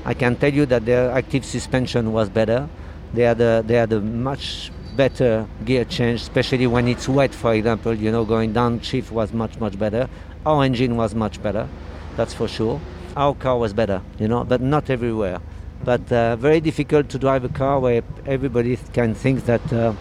I 0.05 0.13
can 0.13 0.35
tell 0.35 0.53
you 0.53 0.65
that 0.67 0.85
their 0.85 1.11
active 1.11 1.43
suspension 1.43 2.13
was 2.13 2.29
better. 2.29 2.69
They 3.13 3.23
had 3.23 3.41
a, 3.41 3.63
they 3.65 3.73
had 3.75 3.91
a 3.91 3.99
much 3.99 4.71
better 4.95 5.47
gear 5.65 5.83
change, 5.83 6.21
especially 6.21 6.67
when 6.67 6.87
it's 6.87 7.09
wet. 7.09 7.33
For 7.33 7.53
example, 7.53 7.93
you 7.93 8.11
know, 8.11 8.23
going 8.23 8.53
down 8.53 8.79
shift 8.81 9.11
was 9.11 9.33
much 9.33 9.59
much 9.59 9.77
better. 9.77 10.07
Our 10.45 10.63
engine 10.63 10.95
was 10.95 11.15
much 11.15 11.41
better, 11.41 11.67
that's 12.15 12.33
for 12.33 12.47
sure. 12.47 12.79
Our 13.15 13.33
car 13.35 13.57
was 13.57 13.73
better, 13.73 14.01
you 14.19 14.27
know, 14.27 14.43
but 14.43 14.61
not 14.61 14.89
everywhere. 14.89 15.39
But 15.83 16.11
uh, 16.11 16.35
very 16.35 16.59
difficult 16.59 17.09
to 17.09 17.19
drive 17.19 17.43
a 17.43 17.49
car 17.49 17.79
where 17.79 18.03
everybody 18.25 18.77
can 18.93 19.13
think 19.15 19.45
that. 19.45 19.73
Uh, 19.73 19.93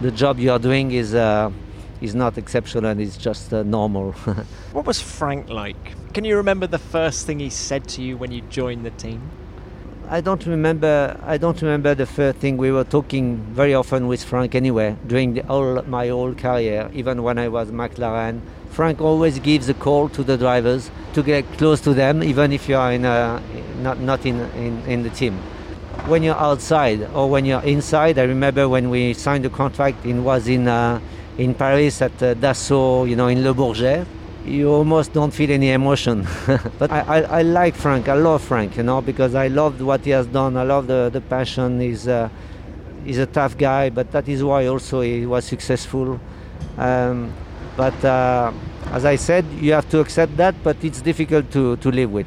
the 0.00 0.10
job 0.10 0.38
you 0.38 0.50
are 0.50 0.58
doing 0.58 0.90
is 0.90 1.14
uh, 1.14 1.50
is 2.00 2.14
not 2.14 2.36
exceptional 2.36 2.86
and 2.86 3.00
it's 3.00 3.16
just 3.16 3.52
uh, 3.52 3.62
normal. 3.62 4.12
what 4.72 4.86
was 4.86 5.00
Frank 5.00 5.48
like? 5.48 6.12
Can 6.12 6.24
you 6.24 6.36
remember 6.36 6.66
the 6.66 6.78
first 6.78 7.26
thing 7.26 7.40
he 7.40 7.50
said 7.50 7.88
to 7.90 8.02
you 8.02 8.16
when 8.16 8.32
you 8.32 8.42
joined 8.42 8.84
the 8.84 8.90
team? 8.90 9.20
I 10.08 10.20
don't 10.20 10.44
remember. 10.46 11.18
I 11.24 11.38
don't 11.38 11.60
remember 11.62 11.94
the 11.94 12.06
first 12.06 12.38
thing 12.38 12.56
we 12.56 12.70
were 12.70 12.84
talking 12.84 13.38
very 13.54 13.74
often 13.74 14.06
with 14.06 14.22
Frank 14.22 14.54
anyway 14.54 14.96
during 15.06 15.34
the 15.34 15.42
whole, 15.42 15.82
my 15.82 16.08
whole 16.08 16.34
career. 16.34 16.90
Even 16.92 17.22
when 17.22 17.38
I 17.38 17.48
was 17.48 17.70
McLaren, 17.70 18.40
Frank 18.74 19.00
always 19.00 19.38
gives 19.38 19.68
a 19.68 19.74
call 19.74 20.08
to 20.08 20.24
the 20.24 20.36
drivers 20.36 20.90
to 21.12 21.22
get 21.22 21.44
close 21.58 21.80
to 21.82 21.94
them, 21.94 22.24
even 22.24 22.52
if 22.52 22.68
you 22.68 22.76
are 22.76 22.92
in 22.92 23.04
a, 23.04 23.40
not 23.80 24.00
not 24.00 24.26
in, 24.26 24.40
in, 24.56 24.82
in 24.86 25.02
the 25.04 25.10
team 25.10 25.38
when 26.06 26.22
you're 26.22 26.36
outside 26.36 27.08
or 27.14 27.30
when 27.30 27.44
you're 27.44 27.62
inside. 27.62 28.18
I 28.18 28.24
remember 28.24 28.68
when 28.68 28.90
we 28.90 29.14
signed 29.14 29.44
the 29.44 29.50
contract, 29.50 30.04
it 30.04 30.14
was 30.14 30.48
in 30.48 30.68
uh, 30.68 31.00
in 31.38 31.54
Paris 31.54 32.02
at 32.02 32.22
uh, 32.22 32.34
Dassault, 32.34 33.08
you 33.08 33.16
know, 33.16 33.28
in 33.28 33.42
Le 33.42 33.54
Bourget. 33.54 34.06
You 34.44 34.70
almost 34.70 35.12
don't 35.12 35.30
feel 35.30 35.50
any 35.50 35.70
emotion. 35.70 36.26
but 36.78 36.90
I, 36.90 37.00
I, 37.00 37.20
I, 37.38 37.42
like 37.42 37.74
Frank. 37.74 38.08
I 38.08 38.14
love 38.14 38.42
Frank, 38.42 38.76
you 38.76 38.82
know, 38.82 39.00
because 39.00 39.34
I 39.34 39.48
loved 39.48 39.80
what 39.80 40.04
he 40.04 40.10
has 40.10 40.26
done. 40.26 40.58
I 40.58 40.64
love 40.64 40.86
the, 40.86 41.08
the 41.10 41.22
passion. 41.22 41.80
He's, 41.80 42.06
uh, 42.06 42.28
he's 43.06 43.16
a 43.16 43.24
tough 43.24 43.56
guy, 43.56 43.88
but 43.88 44.12
that 44.12 44.28
is 44.28 44.44
why 44.44 44.66
also 44.66 45.00
he 45.00 45.24
was 45.24 45.46
successful. 45.46 46.20
Um, 46.76 47.32
but 47.76 48.04
uh, 48.04 48.52
as 48.92 49.04
I 49.04 49.16
said, 49.16 49.44
you 49.52 49.72
have 49.72 49.88
to 49.90 50.00
accept 50.00 50.36
that, 50.36 50.54
but 50.62 50.82
it's 50.84 51.00
difficult 51.00 51.50
to, 51.52 51.76
to 51.78 51.90
live 51.90 52.12
with. 52.12 52.26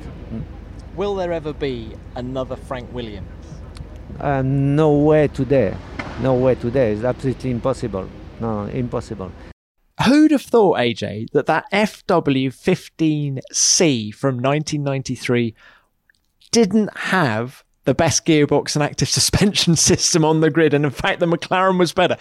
Will 0.96 1.16
there 1.16 1.32
ever 1.32 1.54
be 1.54 1.96
another 2.16 2.56
Frank 2.56 2.92
Williams? 2.94 3.30
Uh, 4.20 4.42
no 4.42 4.98
way 4.98 5.28
today. 5.28 5.76
No 6.22 6.34
way 6.34 6.56
today. 6.56 6.94
It's 6.94 7.04
absolutely 7.04 7.52
impossible. 7.52 8.10
No, 8.40 8.64
impossible. 8.64 9.32
Who'd 10.06 10.32
have 10.32 10.42
thought, 10.42 10.78
AJ, 10.78 11.32
that 11.32 11.46
that 11.46 11.66
FW15C 11.72 14.14
from 14.14 14.36
1993 14.36 15.56
didn't 16.52 16.96
have 16.98 17.64
the 17.84 17.94
best 17.94 18.26
gearbox 18.26 18.76
and 18.76 18.84
active 18.84 19.10
suspension 19.10 19.76
system 19.76 20.26
on 20.26 20.42
the 20.42 20.50
grid, 20.50 20.74
and 20.74 20.86
in 20.86 20.92
fact, 20.92 21.20
the 21.20 21.26
McLaren 21.26 21.80
was 21.80 21.94
better. 21.94 22.18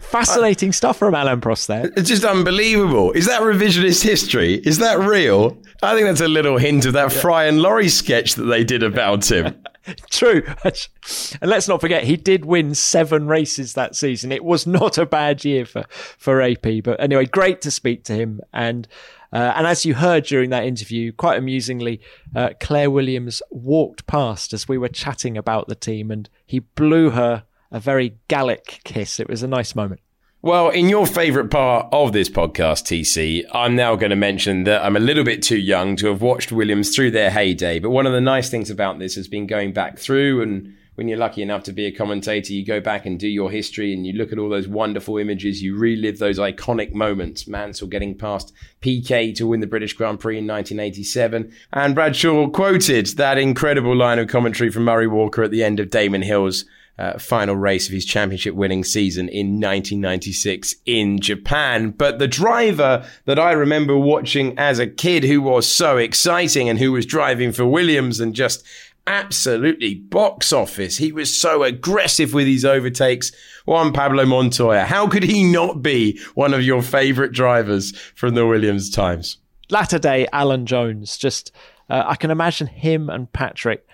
Fascinating 0.00 0.72
stuff 0.72 0.98
from 0.98 1.14
Alain 1.14 1.40
Prost 1.40 1.66
there. 1.66 1.90
It's 1.96 2.08
just 2.08 2.24
unbelievable. 2.24 3.12
Is 3.12 3.26
that 3.26 3.42
revisionist 3.42 4.02
history? 4.02 4.54
Is 4.54 4.78
that 4.78 4.98
real? 4.98 5.56
I 5.82 5.94
think 5.94 6.06
that's 6.06 6.20
a 6.20 6.28
little 6.28 6.58
hint 6.58 6.86
of 6.86 6.92
that 6.94 7.12
Fry 7.12 7.44
and 7.44 7.62
Laurie 7.62 7.88
sketch 7.88 8.34
that 8.34 8.44
they 8.44 8.64
did 8.64 8.82
about 8.82 9.30
him. 9.30 9.54
True. 10.10 10.42
And 10.64 11.50
let's 11.50 11.68
not 11.68 11.80
forget, 11.80 12.04
he 12.04 12.16
did 12.16 12.44
win 12.44 12.74
seven 12.74 13.26
races 13.26 13.74
that 13.74 13.96
season. 13.96 14.32
It 14.32 14.44
was 14.44 14.66
not 14.66 14.98
a 14.98 15.06
bad 15.06 15.44
year 15.44 15.64
for, 15.64 15.84
for 15.88 16.42
AP. 16.42 16.82
But 16.84 17.00
anyway, 17.00 17.26
great 17.26 17.60
to 17.62 17.70
speak 17.70 18.04
to 18.04 18.14
him. 18.14 18.40
And, 18.52 18.86
uh, 19.32 19.52
and 19.56 19.66
as 19.66 19.86
you 19.86 19.94
heard 19.94 20.24
during 20.24 20.50
that 20.50 20.64
interview, 20.64 21.12
quite 21.12 21.38
amusingly, 21.38 22.00
uh, 22.34 22.50
Claire 22.60 22.90
Williams 22.90 23.40
walked 23.50 24.06
past 24.06 24.52
as 24.52 24.68
we 24.68 24.78
were 24.78 24.88
chatting 24.88 25.36
about 25.36 25.68
the 25.68 25.74
team 25.74 26.10
and 26.10 26.28
he 26.44 26.58
blew 26.60 27.10
her 27.10 27.44
a 27.70 27.80
very 27.80 28.16
Gallic 28.28 28.80
kiss. 28.84 29.20
It 29.20 29.28
was 29.28 29.42
a 29.42 29.48
nice 29.48 29.74
moment. 29.74 30.00
Well, 30.40 30.70
in 30.70 30.88
your 30.88 31.06
favourite 31.06 31.50
part 31.50 31.88
of 31.90 32.12
this 32.12 32.28
podcast, 32.28 32.84
TC, 32.84 33.44
I'm 33.52 33.74
now 33.74 33.96
going 33.96 34.10
to 34.10 34.16
mention 34.16 34.64
that 34.64 34.84
I'm 34.84 34.96
a 34.96 35.00
little 35.00 35.24
bit 35.24 35.42
too 35.42 35.58
young 35.58 35.96
to 35.96 36.06
have 36.06 36.22
watched 36.22 36.52
Williams 36.52 36.94
through 36.94 37.10
their 37.10 37.30
heyday. 37.30 37.80
But 37.80 37.90
one 37.90 38.06
of 38.06 38.12
the 38.12 38.20
nice 38.20 38.48
things 38.48 38.70
about 38.70 39.00
this 39.00 39.16
has 39.16 39.26
been 39.26 39.48
going 39.48 39.72
back 39.72 39.98
through 39.98 40.42
and 40.42 40.74
when 40.98 41.06
you're 41.06 41.16
lucky 41.16 41.42
enough 41.42 41.62
to 41.62 41.72
be 41.72 41.86
a 41.86 41.92
commentator, 41.92 42.52
you 42.52 42.66
go 42.66 42.80
back 42.80 43.06
and 43.06 43.20
do 43.20 43.28
your 43.28 43.52
history 43.52 43.92
and 43.92 44.04
you 44.04 44.14
look 44.14 44.32
at 44.32 44.38
all 44.38 44.48
those 44.48 44.66
wonderful 44.66 45.16
images, 45.16 45.62
you 45.62 45.76
relive 45.76 46.18
those 46.18 46.40
iconic 46.40 46.92
moments. 46.92 47.46
Mansell 47.46 47.86
getting 47.86 48.18
past 48.18 48.52
PK 48.80 49.32
to 49.36 49.46
win 49.46 49.60
the 49.60 49.68
British 49.68 49.92
Grand 49.92 50.18
Prix 50.18 50.38
in 50.38 50.48
1987. 50.48 51.52
And 51.72 51.94
Bradshaw 51.94 52.48
quoted 52.48 53.06
that 53.16 53.38
incredible 53.38 53.94
line 53.94 54.18
of 54.18 54.26
commentary 54.26 54.70
from 54.70 54.86
Murray 54.86 55.06
Walker 55.06 55.44
at 55.44 55.52
the 55.52 55.62
end 55.62 55.78
of 55.78 55.88
Damon 55.88 56.22
Hill's 56.22 56.64
uh, 56.98 57.18
final 57.18 57.54
race 57.54 57.86
of 57.86 57.92
his 57.92 58.04
championship 58.04 58.54
winning 58.54 58.82
season 58.82 59.28
in 59.28 59.60
1996 59.60 60.74
in 60.84 61.20
Japan. 61.20 61.90
But 61.90 62.18
the 62.18 62.28
driver 62.28 63.06
that 63.24 63.38
I 63.38 63.52
remember 63.52 63.96
watching 63.96 64.58
as 64.58 64.78
a 64.78 64.86
kid 64.86 65.24
who 65.24 65.40
was 65.40 65.66
so 65.66 65.96
exciting 65.96 66.68
and 66.68 66.78
who 66.78 66.92
was 66.92 67.06
driving 67.06 67.52
for 67.52 67.64
Williams 67.64 68.18
and 68.18 68.34
just 68.34 68.64
absolutely 69.06 69.94
box 69.94 70.52
office. 70.52 70.98
He 70.98 71.12
was 71.12 71.34
so 71.34 71.62
aggressive 71.62 72.34
with 72.34 72.46
his 72.46 72.64
overtakes. 72.64 73.32
Juan 73.64 73.92
Pablo 73.92 74.26
Montoya. 74.26 74.84
How 74.84 75.06
could 75.08 75.22
he 75.22 75.44
not 75.44 75.82
be 75.82 76.20
one 76.34 76.52
of 76.52 76.62
your 76.62 76.82
favorite 76.82 77.32
drivers 77.32 77.96
from 78.14 78.34
the 78.34 78.46
Williams 78.46 78.90
times? 78.90 79.38
Latter 79.70 79.98
day 79.98 80.26
Alan 80.32 80.66
Jones. 80.66 81.16
Just, 81.16 81.52
uh, 81.88 82.04
I 82.06 82.16
can 82.16 82.30
imagine 82.30 82.66
him 82.66 83.08
and 83.08 83.32
Patrick 83.32 83.86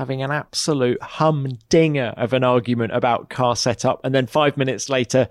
having 0.00 0.22
an 0.22 0.30
absolute 0.30 1.02
humdinger 1.02 2.14
of 2.16 2.32
an 2.32 2.42
argument 2.42 2.90
about 2.90 3.28
car 3.28 3.54
setup, 3.54 4.00
and 4.02 4.14
then 4.14 4.26
five 4.26 4.56
minutes 4.56 4.88
later, 4.88 5.28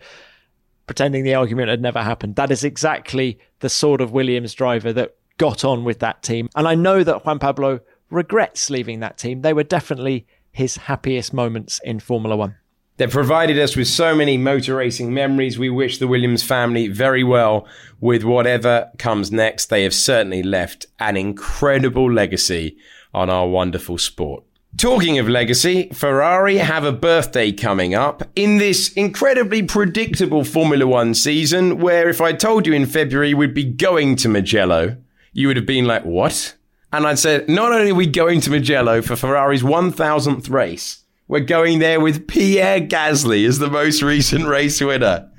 pretending 0.85 1.23
the 1.23 1.33
argument 1.33 1.69
had 1.69 1.81
never 1.81 2.03
happened. 2.03 2.35
That 2.35 2.51
is 2.51 2.63
exactly 2.63 3.39
the 3.61 3.69
sort 3.69 3.99
of 3.99 4.11
Williams 4.11 4.53
driver 4.53 4.93
that 4.93 5.15
got 5.37 5.65
on 5.65 5.83
with 5.85 5.97
that 5.99 6.21
team. 6.21 6.49
And 6.55 6.67
I 6.67 6.75
know 6.75 7.03
that 7.03 7.25
Juan 7.25 7.39
Pablo 7.39 7.79
regrets 8.11 8.69
leaving 8.69 8.99
that 8.99 9.17
team. 9.17 9.41
They 9.41 9.53
were 9.53 9.63
definitely 9.63 10.27
his 10.51 10.77
happiest 10.77 11.33
moments 11.33 11.81
in 11.83 11.99
Formula 11.99 12.35
One. 12.35 12.55
They've 12.97 13.09
provided 13.09 13.57
us 13.57 13.75
with 13.75 13.87
so 13.87 14.13
many 14.13 14.37
motor 14.37 14.75
racing 14.75 15.11
memories. 15.15 15.57
We 15.57 15.71
wish 15.71 15.97
the 15.97 16.07
Williams 16.07 16.43
family 16.43 16.89
very 16.89 17.23
well 17.23 17.67
with 17.99 18.23
whatever 18.23 18.91
comes 18.99 19.31
next. 19.31 19.71
They 19.71 19.81
have 19.81 19.95
certainly 19.95 20.43
left 20.43 20.85
an 20.99 21.17
incredible 21.17 22.11
legacy 22.11 22.77
on 23.15 23.31
our 23.31 23.47
wonderful 23.47 23.97
sport. 23.97 24.43
Talking 24.77 25.19
of 25.19 25.27
legacy, 25.27 25.89
Ferrari 25.93 26.57
have 26.57 26.85
a 26.85 26.91
birthday 26.93 27.51
coming 27.51 27.93
up 27.95 28.23
in 28.35 28.59
this 28.59 28.93
incredibly 28.93 29.61
predictable 29.63 30.45
Formula 30.45 30.87
One 30.87 31.13
season 31.13 31.79
where 31.79 32.07
if 32.07 32.21
I 32.21 32.33
told 32.33 32.65
you 32.65 32.73
in 32.73 32.85
February 32.85 33.33
we'd 33.33 33.53
be 33.53 33.65
going 33.65 34.15
to 34.17 34.29
Mugello, 34.29 34.95
you 35.33 35.47
would 35.47 35.57
have 35.57 35.65
been 35.65 35.85
like, 35.85 36.05
what? 36.05 36.55
And 36.93 37.05
I'd 37.05 37.19
said, 37.19 37.49
not 37.49 37.71
only 37.73 37.91
are 37.91 37.95
we 37.95 38.07
going 38.07 38.41
to 38.41 38.51
Mugello 38.51 39.01
for 39.01 39.15
Ferrari's 39.15 39.63
1000th 39.63 40.49
race, 40.49 41.03
we're 41.27 41.41
going 41.41 41.79
there 41.79 41.99
with 41.99 42.27
Pierre 42.27 42.79
Gasly 42.79 43.45
as 43.47 43.59
the 43.59 43.69
most 43.69 44.01
recent 44.01 44.47
race 44.47 44.79
winner. 44.79 45.29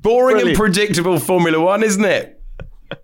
Boring 0.00 0.36
Brilliant. 0.36 0.48
and 0.48 0.58
predictable 0.58 1.18
Formula 1.20 1.60
One, 1.60 1.82
isn't 1.82 2.04
it? 2.04 2.42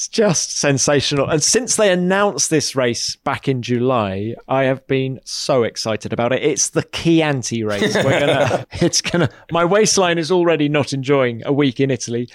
It's 0.00 0.08
just 0.08 0.58
sensational. 0.58 1.28
And 1.28 1.42
since 1.42 1.76
they 1.76 1.92
announced 1.92 2.48
this 2.48 2.74
race 2.74 3.16
back 3.16 3.48
in 3.48 3.60
July, 3.60 4.34
I 4.48 4.62
have 4.62 4.86
been 4.86 5.20
so 5.26 5.62
excited 5.62 6.10
about 6.14 6.32
it. 6.32 6.42
It's 6.42 6.70
the 6.70 6.84
Chianti 6.84 7.64
race. 7.64 7.94
We're 7.94 8.18
gonna, 8.18 8.66
it's 8.80 9.02
gonna, 9.02 9.28
my 9.52 9.66
waistline 9.66 10.16
is 10.16 10.30
already 10.32 10.70
not 10.70 10.94
enjoying 10.94 11.42
a 11.44 11.52
week 11.52 11.80
in 11.80 11.90
Italy. 11.90 12.30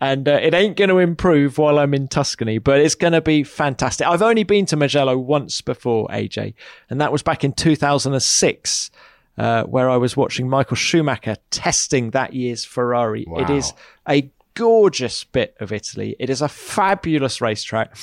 And 0.00 0.28
uh, 0.28 0.38
it 0.40 0.54
ain't 0.54 0.76
going 0.76 0.90
to 0.90 0.98
improve 0.98 1.58
while 1.58 1.80
I'm 1.80 1.92
in 1.92 2.06
Tuscany, 2.06 2.58
but 2.58 2.80
it's 2.80 2.94
going 2.94 3.14
to 3.14 3.20
be 3.20 3.42
fantastic. 3.42 4.06
I've 4.06 4.22
only 4.22 4.44
been 4.44 4.66
to 4.66 4.76
Mugello 4.76 5.18
once 5.18 5.60
before, 5.60 6.06
AJ, 6.10 6.54
and 6.88 7.00
that 7.00 7.10
was 7.10 7.24
back 7.24 7.42
in 7.42 7.52
2006. 7.52 8.90
Uh, 9.36 9.62
where 9.64 9.88
I 9.88 9.96
was 9.96 10.16
watching 10.16 10.48
Michael 10.48 10.74
Schumacher 10.74 11.36
testing 11.50 12.10
that 12.10 12.32
year's 12.32 12.64
Ferrari. 12.64 13.24
Wow. 13.24 13.38
It 13.38 13.50
is 13.50 13.72
a 14.08 14.32
gorgeous 14.58 15.22
bit 15.22 15.56
of 15.60 15.70
Italy. 15.70 16.16
It 16.18 16.28
is 16.28 16.42
a 16.42 16.48
fabulous 16.48 17.40
racetrack. 17.40 17.96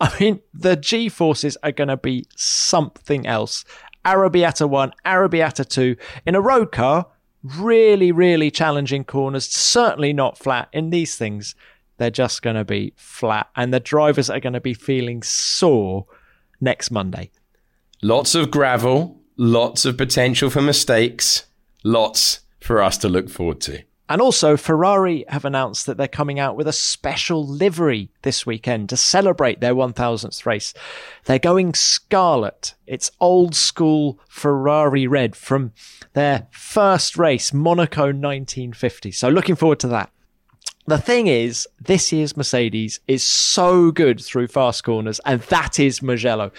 I 0.00 0.12
mean, 0.18 0.40
the 0.52 0.74
G 0.74 1.08
forces 1.08 1.56
are 1.62 1.70
going 1.70 1.88
to 1.88 1.96
be 1.96 2.26
something 2.34 3.28
else. 3.28 3.64
Arrabbiata 4.04 4.68
1, 4.68 4.92
Arrabbiata 5.06 5.68
2 5.68 5.94
in 6.26 6.34
a 6.34 6.40
road 6.40 6.72
car, 6.72 7.06
really, 7.44 8.10
really 8.10 8.50
challenging 8.50 9.04
corners, 9.04 9.48
certainly 9.48 10.12
not 10.12 10.36
flat. 10.36 10.68
In 10.72 10.90
these 10.90 11.14
things, 11.14 11.54
they're 11.98 12.10
just 12.10 12.42
going 12.42 12.56
to 12.56 12.64
be 12.64 12.92
flat, 12.96 13.48
and 13.54 13.72
the 13.72 13.78
drivers 13.78 14.28
are 14.28 14.40
going 14.40 14.54
to 14.54 14.60
be 14.60 14.74
feeling 14.74 15.22
sore 15.22 16.06
next 16.60 16.90
Monday. 16.90 17.30
Lots 18.02 18.34
of 18.34 18.50
gravel, 18.50 19.20
lots 19.36 19.84
of 19.84 19.96
potential 19.96 20.50
for 20.50 20.62
mistakes, 20.62 21.44
lots 21.84 22.40
for 22.58 22.82
us 22.82 22.98
to 22.98 23.08
look 23.08 23.30
forward 23.30 23.60
to. 23.60 23.84
And 24.10 24.20
also, 24.20 24.56
Ferrari 24.56 25.24
have 25.28 25.44
announced 25.44 25.86
that 25.86 25.96
they're 25.96 26.08
coming 26.08 26.40
out 26.40 26.56
with 26.56 26.66
a 26.66 26.72
special 26.72 27.46
livery 27.46 28.10
this 28.22 28.44
weekend 28.44 28.88
to 28.88 28.96
celebrate 28.96 29.60
their 29.60 29.72
1000th 29.72 30.44
race. 30.44 30.74
They're 31.26 31.38
going 31.38 31.74
scarlet. 31.74 32.74
It's 32.88 33.12
old 33.20 33.54
school 33.54 34.18
Ferrari 34.28 35.06
red 35.06 35.36
from 35.36 35.72
their 36.14 36.48
first 36.50 37.16
race, 37.16 37.54
Monaco 37.54 38.06
1950. 38.06 39.12
So, 39.12 39.28
looking 39.28 39.54
forward 39.54 39.78
to 39.80 39.88
that. 39.88 40.10
The 40.86 40.98
thing 40.98 41.28
is, 41.28 41.68
this 41.80 42.10
year's 42.10 42.36
Mercedes 42.36 42.98
is 43.06 43.22
so 43.22 43.92
good 43.92 44.20
through 44.20 44.48
fast 44.48 44.82
corners, 44.82 45.20
and 45.24 45.40
that 45.42 45.78
is 45.78 46.02
Mugello. 46.02 46.50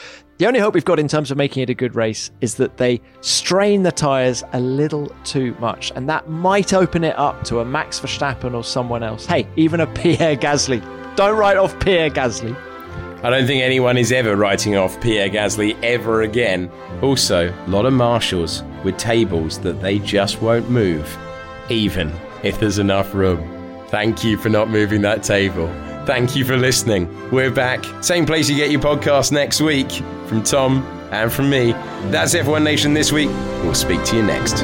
The 0.42 0.48
only 0.48 0.60
hope 0.60 0.74
we've 0.74 0.84
got 0.84 0.98
in 0.98 1.08
terms 1.08 1.30
of 1.30 1.38
making 1.38 1.62
it 1.62 1.70
a 1.70 1.76
good 1.76 1.94
race 1.94 2.32
is 2.42 2.56
that 2.56 2.78
they 2.78 3.00
strain 3.22 3.84
the 3.84 3.92
tyres 3.92 4.44
a 4.54 4.60
little 4.60 5.14
too 5.24 5.56
much, 5.60 5.92
and 5.96 6.10
that 6.10 6.32
might 6.32 6.74
open 6.74 7.04
it 7.04 7.16
up 7.16 7.44
to 7.44 7.60
a 7.60 7.66
Max 7.66 8.00
Verstappen 8.00 8.56
or 8.56 8.64
someone 8.64 9.04
else. 9.04 9.28
Hey, 9.28 9.48
even 9.56 9.82
a 9.82 9.86
Pierre 9.94 10.36
Gasly. 10.36 10.82
Don't 11.16 11.38
write 11.38 11.58
off 11.58 11.80
Pierre 11.80 12.10
Gasly. 12.10 12.56
I 13.24 13.30
don't 13.30 13.46
think 13.46 13.62
anyone 13.62 14.00
is 14.00 14.12
ever 14.12 14.36
writing 14.36 14.76
off 14.76 15.00
Pierre 15.00 15.30
Gasly 15.30 15.80
ever 15.84 16.24
again. 16.24 16.72
Also, 17.04 17.54
a 17.54 17.70
lot 17.70 17.86
of 17.86 17.94
marshals 17.94 18.64
with 18.84 18.98
tables 18.98 19.60
that 19.60 19.80
they 19.80 20.00
just 20.00 20.42
won't 20.42 20.72
move, 20.72 21.20
even 21.70 22.12
if 22.42 22.60
there's 22.60 22.80
enough 22.80 23.14
room. 23.14 23.48
Thank 23.89 24.24
you 24.24 24.38
for 24.38 24.50
not 24.50 24.72
moving 24.72 25.04
that 25.04 25.22
table. 25.22 25.68
Thank 26.06 26.36
you 26.36 26.43
for 26.45 26.58
listening. 26.58 27.08
We're 27.32 27.52
back. 27.52 27.86
Same 28.04 28.26
place 28.26 28.49
you 28.49 28.56
get 28.56 28.72
your 28.72 28.82
podcast 28.82 29.32
next 29.32 29.62
week. 29.62 29.91
From 30.28 30.43
Tom 30.43 30.84
and 31.12 31.32
from 31.32 31.49
me. 31.49 31.74
That's 32.10 32.34
it 32.34 32.45
for 32.45 32.52
One 32.52 32.64
Nation 32.64 32.93
this 32.93 33.12
week. 33.12 33.30
We'll 33.64 33.76
speak 33.76 34.04
to 34.06 34.16
you 34.16 34.24
next. 34.24 34.64